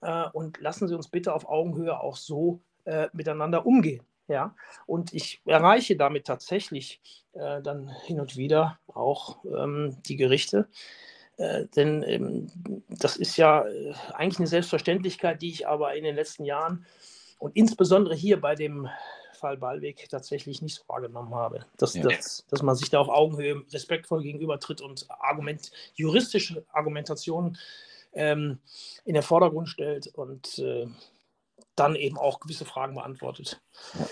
äh, 0.00 0.24
und 0.32 0.60
lassen 0.60 0.88
Sie 0.88 0.94
uns 0.94 1.08
bitte 1.08 1.34
auf 1.34 1.48
Augenhöhe 1.48 2.00
auch 2.00 2.16
so 2.16 2.60
äh, 2.84 3.08
miteinander 3.12 3.66
umgehen. 3.66 4.02
Ja, 4.28 4.54
und 4.84 5.14
ich 5.14 5.40
erreiche 5.46 5.96
damit 5.96 6.26
tatsächlich 6.26 7.00
äh, 7.32 7.62
dann 7.62 7.88
hin 8.04 8.20
und 8.20 8.36
wieder 8.36 8.78
auch 8.86 9.42
ähm, 9.44 9.96
die 10.06 10.16
Gerichte. 10.16 10.68
Äh, 11.38 11.64
denn 11.74 12.02
ähm, 12.02 12.48
das 12.90 13.16
ist 13.16 13.38
ja 13.38 13.66
äh, 13.66 13.94
eigentlich 14.12 14.38
eine 14.38 14.48
Selbstverständlichkeit, 14.48 15.40
die 15.40 15.48
ich 15.48 15.66
aber 15.66 15.94
in 15.94 16.04
den 16.04 16.14
letzten 16.14 16.44
Jahren 16.44 16.84
und 17.38 17.56
insbesondere 17.56 18.14
hier 18.14 18.38
bei 18.38 18.54
dem 18.54 18.88
Fall 19.38 19.56
Ballweg 19.56 20.08
tatsächlich 20.08 20.60
nicht 20.62 20.74
so 20.76 20.82
wahrgenommen 20.88 21.34
habe. 21.34 21.64
Dass, 21.76 21.94
ja. 21.94 22.02
dass, 22.02 22.44
dass 22.50 22.62
man 22.62 22.76
sich 22.76 22.90
da 22.90 23.00
auf 23.00 23.08
Augenhöhe 23.08 23.62
respektvoll 23.72 24.22
gegenübertritt 24.22 24.80
und 24.80 25.06
Argument, 25.08 25.70
juristische 25.94 26.64
Argumentationen 26.72 27.56
ähm, 28.12 28.58
in 29.04 29.14
den 29.14 29.22
Vordergrund 29.22 29.68
stellt 29.68 30.08
und 30.08 30.58
äh, 30.58 30.86
dann 31.76 31.94
eben 31.94 32.18
auch 32.18 32.40
gewisse 32.40 32.64
Fragen 32.64 32.94
beantwortet. 32.94 33.60
Ja. 33.98 34.06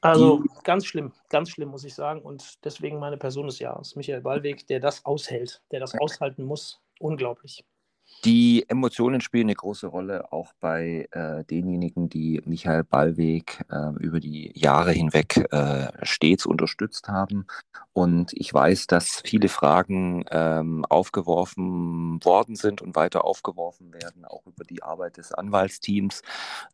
Also 0.00 0.42
Die, 0.42 0.48
ganz 0.62 0.86
schlimm, 0.86 1.12
ganz 1.28 1.50
schlimm, 1.50 1.70
muss 1.70 1.84
ich 1.84 1.94
sagen. 1.94 2.22
Und 2.22 2.64
deswegen 2.64 2.98
meine 2.98 3.16
Person 3.16 3.46
des 3.46 3.58
Jahres, 3.58 3.96
Michael 3.96 4.20
Ballweg, 4.20 4.66
der 4.68 4.80
das 4.80 5.04
aushält, 5.04 5.60
der 5.72 5.80
das 5.80 5.94
aushalten 5.94 6.44
muss. 6.44 6.80
Unglaublich. 7.00 7.64
Die 8.24 8.64
Emotionen 8.68 9.20
spielen 9.20 9.46
eine 9.46 9.54
große 9.54 9.86
Rolle, 9.86 10.32
auch 10.32 10.52
bei 10.58 11.06
äh, 11.12 11.44
denjenigen, 11.44 12.08
die 12.08 12.42
Michael 12.44 12.82
Ballweg 12.82 13.64
äh, 13.70 13.92
über 14.00 14.18
die 14.18 14.50
Jahre 14.58 14.90
hinweg 14.90 15.46
äh, 15.52 15.88
stets 16.02 16.44
unterstützt 16.44 17.06
haben. 17.08 17.46
Und 17.92 18.32
ich 18.32 18.52
weiß, 18.52 18.88
dass 18.88 19.22
viele 19.24 19.48
Fragen 19.48 20.24
ähm, 20.30 20.84
aufgeworfen 20.86 22.18
worden 22.24 22.56
sind 22.56 22.82
und 22.82 22.96
weiter 22.96 23.24
aufgeworfen 23.24 23.92
werden, 23.92 24.24
auch 24.24 24.44
über 24.46 24.64
die 24.64 24.82
Arbeit 24.82 25.16
des 25.16 25.32
Anwaltsteams. 25.32 26.22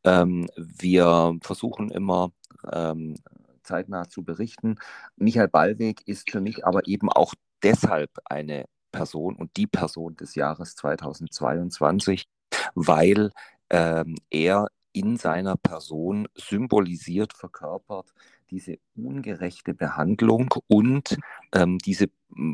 Ähm, 0.02 0.48
wir 0.56 1.36
versuchen 1.42 1.90
immer, 1.90 2.32
ähm, 2.72 3.16
zeitnah 3.62 4.08
zu 4.08 4.22
berichten. 4.22 4.76
Michael 5.16 5.48
Ballweg 5.48 6.06
ist 6.06 6.30
für 6.30 6.40
mich 6.40 6.66
aber 6.66 6.86
eben 6.86 7.10
auch 7.10 7.34
deshalb 7.62 8.10
eine 8.24 8.66
Person 8.94 9.34
und 9.34 9.56
die 9.56 9.66
Person 9.66 10.16
des 10.16 10.36
Jahres 10.36 10.76
2022, 10.76 12.26
weil 12.74 13.32
ähm, 13.70 14.14
er 14.30 14.68
in 14.92 15.16
seiner 15.16 15.56
Person 15.56 16.28
symbolisiert, 16.36 17.32
verkörpert 17.32 18.14
diese 18.50 18.78
ungerechte 18.94 19.74
Behandlung 19.74 20.54
und 20.68 21.18
ähm, 21.52 21.78
diese 21.78 22.06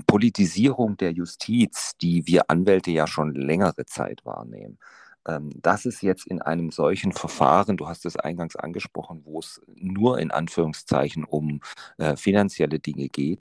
Politisierung 0.07 0.97
der 0.97 1.13
Justiz, 1.13 1.93
die 2.01 2.27
wir 2.27 2.49
Anwälte 2.49 2.91
ja 2.91 3.07
schon 3.07 3.35
längere 3.35 3.85
Zeit 3.85 4.25
wahrnehmen. 4.25 4.79
Ähm, 5.29 5.51
dass 5.61 5.85
es 5.85 6.01
jetzt 6.01 6.27
in 6.27 6.41
einem 6.41 6.71
solchen 6.71 7.13
Verfahren, 7.13 7.77
du 7.77 7.89
hast 7.89 8.07
es 8.07 8.17
eingangs 8.17 8.57
angesprochen, 8.57 9.21
wo 9.25 9.41
es 9.41 9.61
nur 9.75 10.19
in 10.19 10.31
Anführungszeichen 10.31 11.25
um 11.25 11.61
äh, 11.99 12.17
finanzielle 12.17 12.79
Dinge 12.79 13.09
geht, 13.09 13.41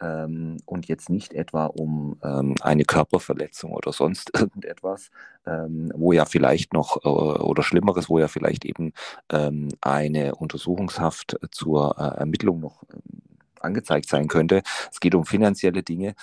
ähm, 0.00 0.58
und 0.64 0.86
jetzt 0.88 1.10
nicht 1.10 1.32
etwa 1.32 1.66
um 1.66 2.18
ähm, 2.22 2.54
eine 2.60 2.84
Körperverletzung 2.84 3.72
oder 3.72 3.92
sonst 3.92 4.30
irgendetwas, 4.38 5.10
ähm, 5.46 5.92
wo 5.94 6.12
ja 6.12 6.24
vielleicht 6.24 6.72
noch 6.72 7.04
äh, 7.04 7.08
oder 7.08 7.62
Schlimmeres, 7.62 8.08
wo 8.08 8.18
ja 8.18 8.28
vielleicht 8.28 8.64
eben 8.64 8.92
ähm, 9.30 9.68
eine 9.80 10.34
Untersuchungshaft 10.34 11.36
zur 11.50 11.96
äh, 11.98 12.18
Ermittlung 12.18 12.60
noch 12.60 12.84
ähm, 12.92 13.22
angezeigt 13.60 14.08
sein 14.08 14.28
könnte. 14.28 14.62
Es 14.90 15.00
geht 15.00 15.14
um 15.14 15.24
finanzielle 15.24 15.82
Dinge. 15.82 16.14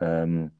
Ähm, 0.00 0.52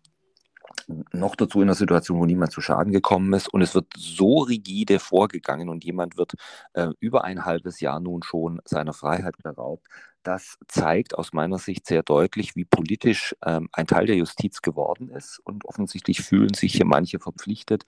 noch 1.13 1.37
dazu 1.37 1.61
in 1.61 1.69
einer 1.69 1.75
Situation, 1.75 2.19
wo 2.19 2.27
niemand 2.27 2.53
zu 2.53 2.61
Schaden 2.61 2.93
gekommen 2.93 3.33
ist. 3.35 3.49
Und 3.49 3.63
es 3.63 3.75
wird 3.75 3.87
so 3.97 4.39
rigide 4.39 4.99
vorgegangen 4.99 5.69
und 5.69 5.85
jemand 5.85 6.17
wird 6.17 6.33
äh, 6.73 6.89
über 7.01 7.25
ein 7.25 7.45
halbes 7.45 7.81
Jahr 7.81 8.01
nun 8.01 8.23
schon 8.23 8.61
seiner 8.65 8.93
Freiheit 8.93 9.37
beraubt, 9.43 9.87
das 10.29 10.59
zeigt 10.69 11.17
aus 11.17 11.33
meiner 11.33 11.57
Sicht 11.57 11.87
sehr 11.87 12.03
deutlich, 12.03 12.55
wie 12.55 12.67
politisch 12.67 13.35
ähm, 13.47 13.71
ein 13.73 13.87
Teil 13.87 14.05
der 14.05 14.17
Justiz 14.17 14.61
geworden 14.61 15.09
ist. 15.09 15.41
Und 15.43 15.65
offensichtlich 15.65 16.21
fühlen 16.21 16.53
sich 16.53 16.75
hier 16.75 16.85
manche 16.85 17.19
verpflichtet, 17.19 17.87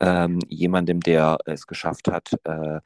ähm, 0.00 0.38
jemandem, 0.48 1.00
der 1.00 1.36
es 1.44 1.66
geschafft 1.66 2.08
hat, 2.08 2.30
äh, 2.44 2.80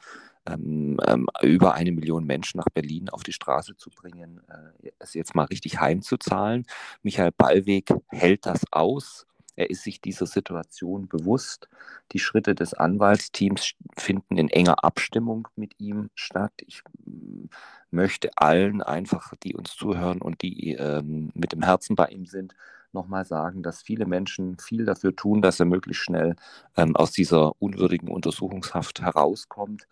ähm, 0.49 0.99
ähm 1.07 1.29
über 1.41 1.75
eine 1.75 1.93
Million 1.93 2.25
Menschen 2.25 2.59
nach 2.59 2.69
Berlin 2.75 3.09
auf 3.09 3.23
die 3.23 3.33
Straße 3.33 3.77
zu 3.77 3.91
bringen, 3.91 4.41
äh, 4.49 4.91
es 4.99 5.15
jetzt 5.15 5.37
mal 5.37 5.45
richtig 5.45 5.79
heimzuzahlen. 5.79 6.67
Michael 7.05 7.31
Ballweg 7.31 7.95
hält 8.09 8.45
das 8.45 8.65
aus 8.73 9.25
er 9.57 9.71
ist 9.71 9.83
sich 9.83 10.01
dieser 10.01 10.27
Situation 10.27 11.09
bewusst. 11.09 11.69
Die 12.13 12.19
Schritte 12.19 12.55
des 12.55 12.75
Anwaltsteams 12.75 13.73
finden 13.97 14.37
in 14.37 14.49
enger 14.49 14.85
Abstimmung 14.85 15.49
mit 15.57 15.75
ihm 15.79 16.11
statt. 16.15 16.53
Ich 16.67 16.83
mm, 17.05 17.47
möchte 17.91 18.31
allen 18.37 18.83
einfach, 18.83 19.33
die 19.43 19.55
uns 19.55 19.75
zuhören 19.75 20.21
und 20.21 20.43
die 20.43 20.75
ähm, 20.75 21.31
mit 21.35 21.53
dem 21.53 21.63
Herzen 21.63 21.97
bei 21.97 22.07
ihm 22.09 22.27
sind, 22.27 22.55
nochmal 22.93 23.25
sagen, 23.25 23.63
dass 23.63 23.83
viele 23.83 24.07
Menschen 24.07 24.59
viel 24.59 24.85
dafür 24.85 25.15
tun, 25.17 25.43
dass 25.43 25.61
er 25.61 25.67
möglichst 25.67 26.03
schnell 26.03 26.37
ähm, 26.77 26.97
aus 26.97 27.13
dieser 27.13 27.61
unwürdigen 27.61 28.09
Untersuchungshaft 28.09 29.01
herauskommt. 29.01 29.87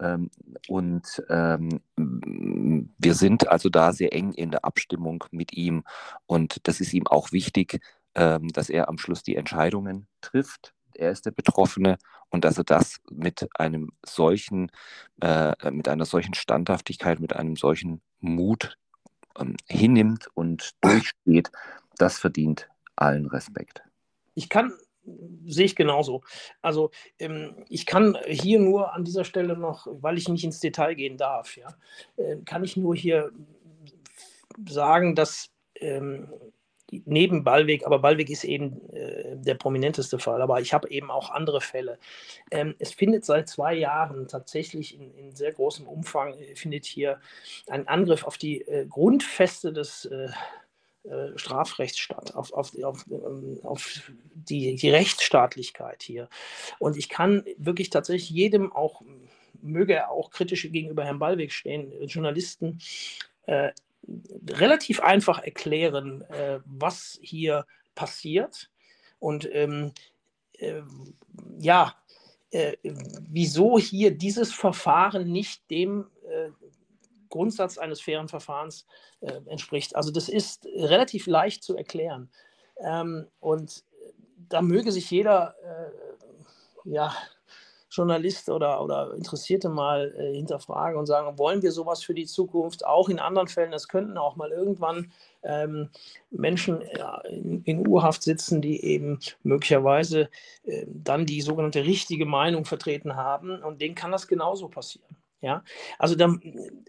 Ähm, 0.00 0.30
und 0.68 1.22
ähm, 1.28 1.80
wir 1.96 3.14
sind 3.14 3.48
also 3.48 3.68
da 3.68 3.92
sehr 3.92 4.12
eng 4.14 4.32
in 4.32 4.50
der 4.50 4.64
Abstimmung 4.64 5.24
mit 5.30 5.52
ihm. 5.52 5.84
Und 6.26 6.66
das 6.68 6.80
ist 6.80 6.92
ihm 6.94 7.06
auch 7.06 7.32
wichtig, 7.32 7.80
dass 8.14 8.70
er 8.70 8.88
am 8.88 8.98
Schluss 8.98 9.22
die 9.22 9.36
Entscheidungen 9.36 10.06
trifft. 10.20 10.74
Er 10.94 11.10
ist 11.10 11.26
der 11.26 11.30
Betroffene 11.30 11.96
und 12.30 12.44
dass 12.44 12.58
er 12.58 12.64
das 12.64 13.00
mit 13.10 13.48
einem 13.58 13.92
solchen, 14.04 14.70
äh, 15.20 15.70
mit 15.70 15.88
einer 15.88 16.04
solchen 16.04 16.34
Standhaftigkeit, 16.34 17.20
mit 17.20 17.34
einem 17.34 17.56
solchen 17.56 18.00
Mut 18.20 18.76
ähm, 19.38 19.56
hinnimmt 19.68 20.28
und 20.34 20.72
durchsteht, 20.80 21.50
das 21.96 22.18
verdient 22.18 22.68
allen 22.96 23.26
Respekt. 23.26 23.82
Ich 24.34 24.48
kann 24.48 24.72
sehe 25.46 25.64
ich 25.64 25.76
genauso. 25.76 26.22
Also 26.62 26.90
ähm, 27.18 27.64
ich 27.68 27.86
kann 27.86 28.18
hier 28.26 28.58
nur 28.58 28.92
an 28.92 29.04
dieser 29.04 29.24
Stelle 29.24 29.56
noch, 29.56 29.86
weil 29.90 30.18
ich 30.18 30.28
nicht 30.28 30.44
ins 30.44 30.60
Detail 30.60 30.94
gehen 30.94 31.16
darf, 31.16 31.56
ja, 31.56 31.74
äh, 32.16 32.36
kann 32.44 32.64
ich 32.64 32.76
nur 32.76 32.94
hier 32.94 33.32
sagen, 34.68 35.14
dass 35.14 35.50
ähm, 35.76 36.28
neben 37.04 37.44
Ballweg, 37.44 37.86
aber 37.86 37.98
Ballweg 38.00 38.30
ist 38.30 38.44
eben 38.44 38.80
äh, 38.92 39.36
der 39.36 39.54
prominenteste 39.54 40.18
Fall, 40.18 40.42
aber 40.42 40.60
ich 40.60 40.72
habe 40.72 40.90
eben 40.90 41.10
auch 41.10 41.30
andere 41.30 41.60
Fälle. 41.60 41.98
Ähm, 42.50 42.74
es 42.78 42.92
findet 42.92 43.24
seit 43.24 43.48
zwei 43.48 43.74
Jahren 43.74 44.28
tatsächlich 44.28 44.98
in, 44.98 45.14
in 45.14 45.34
sehr 45.34 45.52
großem 45.52 45.86
Umfang, 45.86 46.34
äh, 46.34 46.54
findet 46.56 46.84
hier 46.84 47.20
ein 47.68 47.88
Angriff 47.88 48.24
auf 48.24 48.38
die 48.38 48.62
äh, 48.62 48.86
Grundfeste 48.86 49.72
des 49.72 50.06
äh, 50.06 50.28
äh, 51.04 51.38
Strafrechts 51.38 51.98
statt, 51.98 52.34
auf, 52.34 52.52
auf, 52.52 52.72
auf, 52.82 53.06
ähm, 53.10 53.58
auf 53.62 54.10
die, 54.34 54.74
die 54.74 54.90
Rechtsstaatlichkeit 54.90 56.02
hier. 56.02 56.28
Und 56.78 56.96
ich 56.96 57.08
kann 57.08 57.44
wirklich 57.56 57.88
tatsächlich 57.88 58.28
jedem 58.28 58.70
auch, 58.70 59.00
möge 59.62 59.94
er 59.94 60.10
auch 60.10 60.30
kritisch 60.30 60.70
gegenüber 60.70 61.04
Herrn 61.04 61.18
Ballweg 61.18 61.52
stehen, 61.52 61.90
Journalisten, 62.06 62.80
äh, 63.46 63.70
relativ 64.48 65.00
einfach 65.00 65.38
erklären, 65.40 66.22
äh, 66.22 66.60
was 66.64 67.18
hier 67.22 67.66
passiert 67.94 68.70
und 69.18 69.48
ähm, 69.52 69.92
äh, 70.58 70.82
ja, 71.58 71.94
äh, 72.50 72.76
wieso 72.82 73.78
hier 73.78 74.10
dieses 74.16 74.52
Verfahren 74.52 75.30
nicht 75.30 75.70
dem 75.70 76.06
äh, 76.28 76.50
Grundsatz 77.28 77.78
eines 77.78 78.00
fairen 78.00 78.28
Verfahrens 78.28 78.86
äh, 79.20 79.40
entspricht. 79.46 79.94
Also 79.94 80.10
das 80.10 80.28
ist 80.28 80.66
relativ 80.66 81.26
leicht 81.26 81.62
zu 81.62 81.76
erklären. 81.76 82.30
Ähm, 82.78 83.28
und 83.38 83.84
da 84.48 84.62
möge 84.62 84.90
sich 84.90 85.10
jeder 85.10 85.54
ja, 86.84 87.14
Journalist 87.90 88.48
oder, 88.48 88.82
oder 88.82 89.12
Interessierte 89.14 89.68
mal 89.68 90.14
äh, 90.16 90.34
hinterfragen 90.34 90.98
und 90.98 91.06
sagen, 91.06 91.38
wollen 91.38 91.62
wir 91.62 91.72
sowas 91.72 92.02
für 92.02 92.14
die 92.14 92.26
Zukunft 92.26 92.86
auch 92.86 93.08
in 93.08 93.18
anderen 93.18 93.48
Fällen? 93.48 93.72
Es 93.72 93.88
könnten 93.88 94.16
auch 94.16 94.36
mal 94.36 94.50
irgendwann 94.50 95.10
ähm, 95.42 95.90
Menschen 96.30 96.82
in, 97.28 97.62
in 97.64 97.88
Urhaft 97.88 98.22
sitzen, 98.22 98.62
die 98.62 98.84
eben 98.84 99.18
möglicherweise 99.42 100.30
äh, 100.64 100.86
dann 100.86 101.26
die 101.26 101.40
sogenannte 101.40 101.84
richtige 101.84 102.26
Meinung 102.26 102.64
vertreten 102.64 103.16
haben. 103.16 103.62
Und 103.62 103.80
denen 103.80 103.94
kann 103.94 104.12
das 104.12 104.28
genauso 104.28 104.68
passieren. 104.68 105.16
Ja, 105.42 105.64
also 105.98 106.14
dann, 106.14 106.40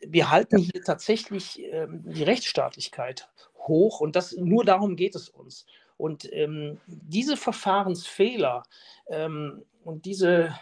wir 0.06 0.30
halten 0.30 0.58
hier 0.58 0.84
tatsächlich 0.84 1.62
ähm, 1.72 2.04
die 2.04 2.24
Rechtsstaatlichkeit 2.24 3.30
hoch 3.56 4.02
und 4.02 4.16
das 4.18 4.34
nur 4.34 4.66
darum 4.66 4.98
geht 4.98 5.16
es 5.16 5.30
uns. 5.30 5.66
Und 5.96 6.32
ähm, 6.34 6.80
diese 6.86 7.38
Verfahrensfehler 7.38 8.64
ähm, 9.08 9.64
und 9.84 10.06
diese 10.06 10.54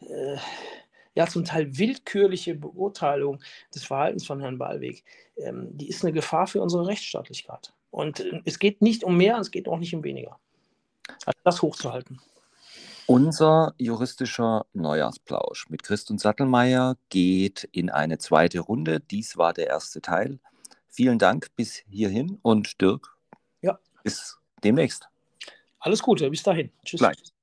äh, 0.00 0.36
ja 1.14 1.26
zum 1.26 1.44
Teil 1.44 1.76
willkürliche 1.78 2.54
Beurteilung 2.54 3.40
des 3.74 3.84
Verhaltens 3.84 4.26
von 4.26 4.40
Herrn 4.40 4.58
Ballweg, 4.58 5.04
ähm, 5.38 5.76
die 5.76 5.88
ist 5.88 6.04
eine 6.04 6.12
Gefahr 6.12 6.46
für 6.46 6.60
unsere 6.60 6.86
Rechtsstaatlichkeit. 6.86 7.72
Und 7.90 8.20
äh, 8.20 8.42
es 8.44 8.58
geht 8.58 8.82
nicht 8.82 9.02
um 9.04 9.16
mehr, 9.16 9.38
es 9.38 9.50
geht 9.50 9.68
auch 9.68 9.78
nicht 9.78 9.94
um 9.94 10.04
weniger. 10.04 10.38
Also 11.24 11.38
das 11.44 11.62
hochzuhalten. 11.62 12.20
Unser 13.06 13.74
juristischer 13.78 14.66
Neujahrsplausch 14.72 15.70
mit 15.70 15.84
Christ 15.84 16.10
und 16.10 16.20
Sattelmeier 16.20 16.96
geht 17.08 17.68
in 17.70 17.88
eine 17.88 18.18
zweite 18.18 18.58
Runde. 18.58 18.98
Dies 18.98 19.36
war 19.36 19.52
der 19.52 19.68
erste 19.68 20.02
Teil. 20.02 20.40
Vielen 20.88 21.18
Dank 21.18 21.54
bis 21.54 21.84
hierhin 21.88 22.38
und 22.42 22.80
Dirk, 22.80 23.16
ja. 23.62 23.78
bis 24.02 24.38
demnächst. 24.64 25.08
Alles 25.78 26.02
Gute, 26.02 26.28
bis 26.30 26.42
dahin. 26.42 26.72
Tschüss. 26.84 26.98
Gleich. 26.98 27.35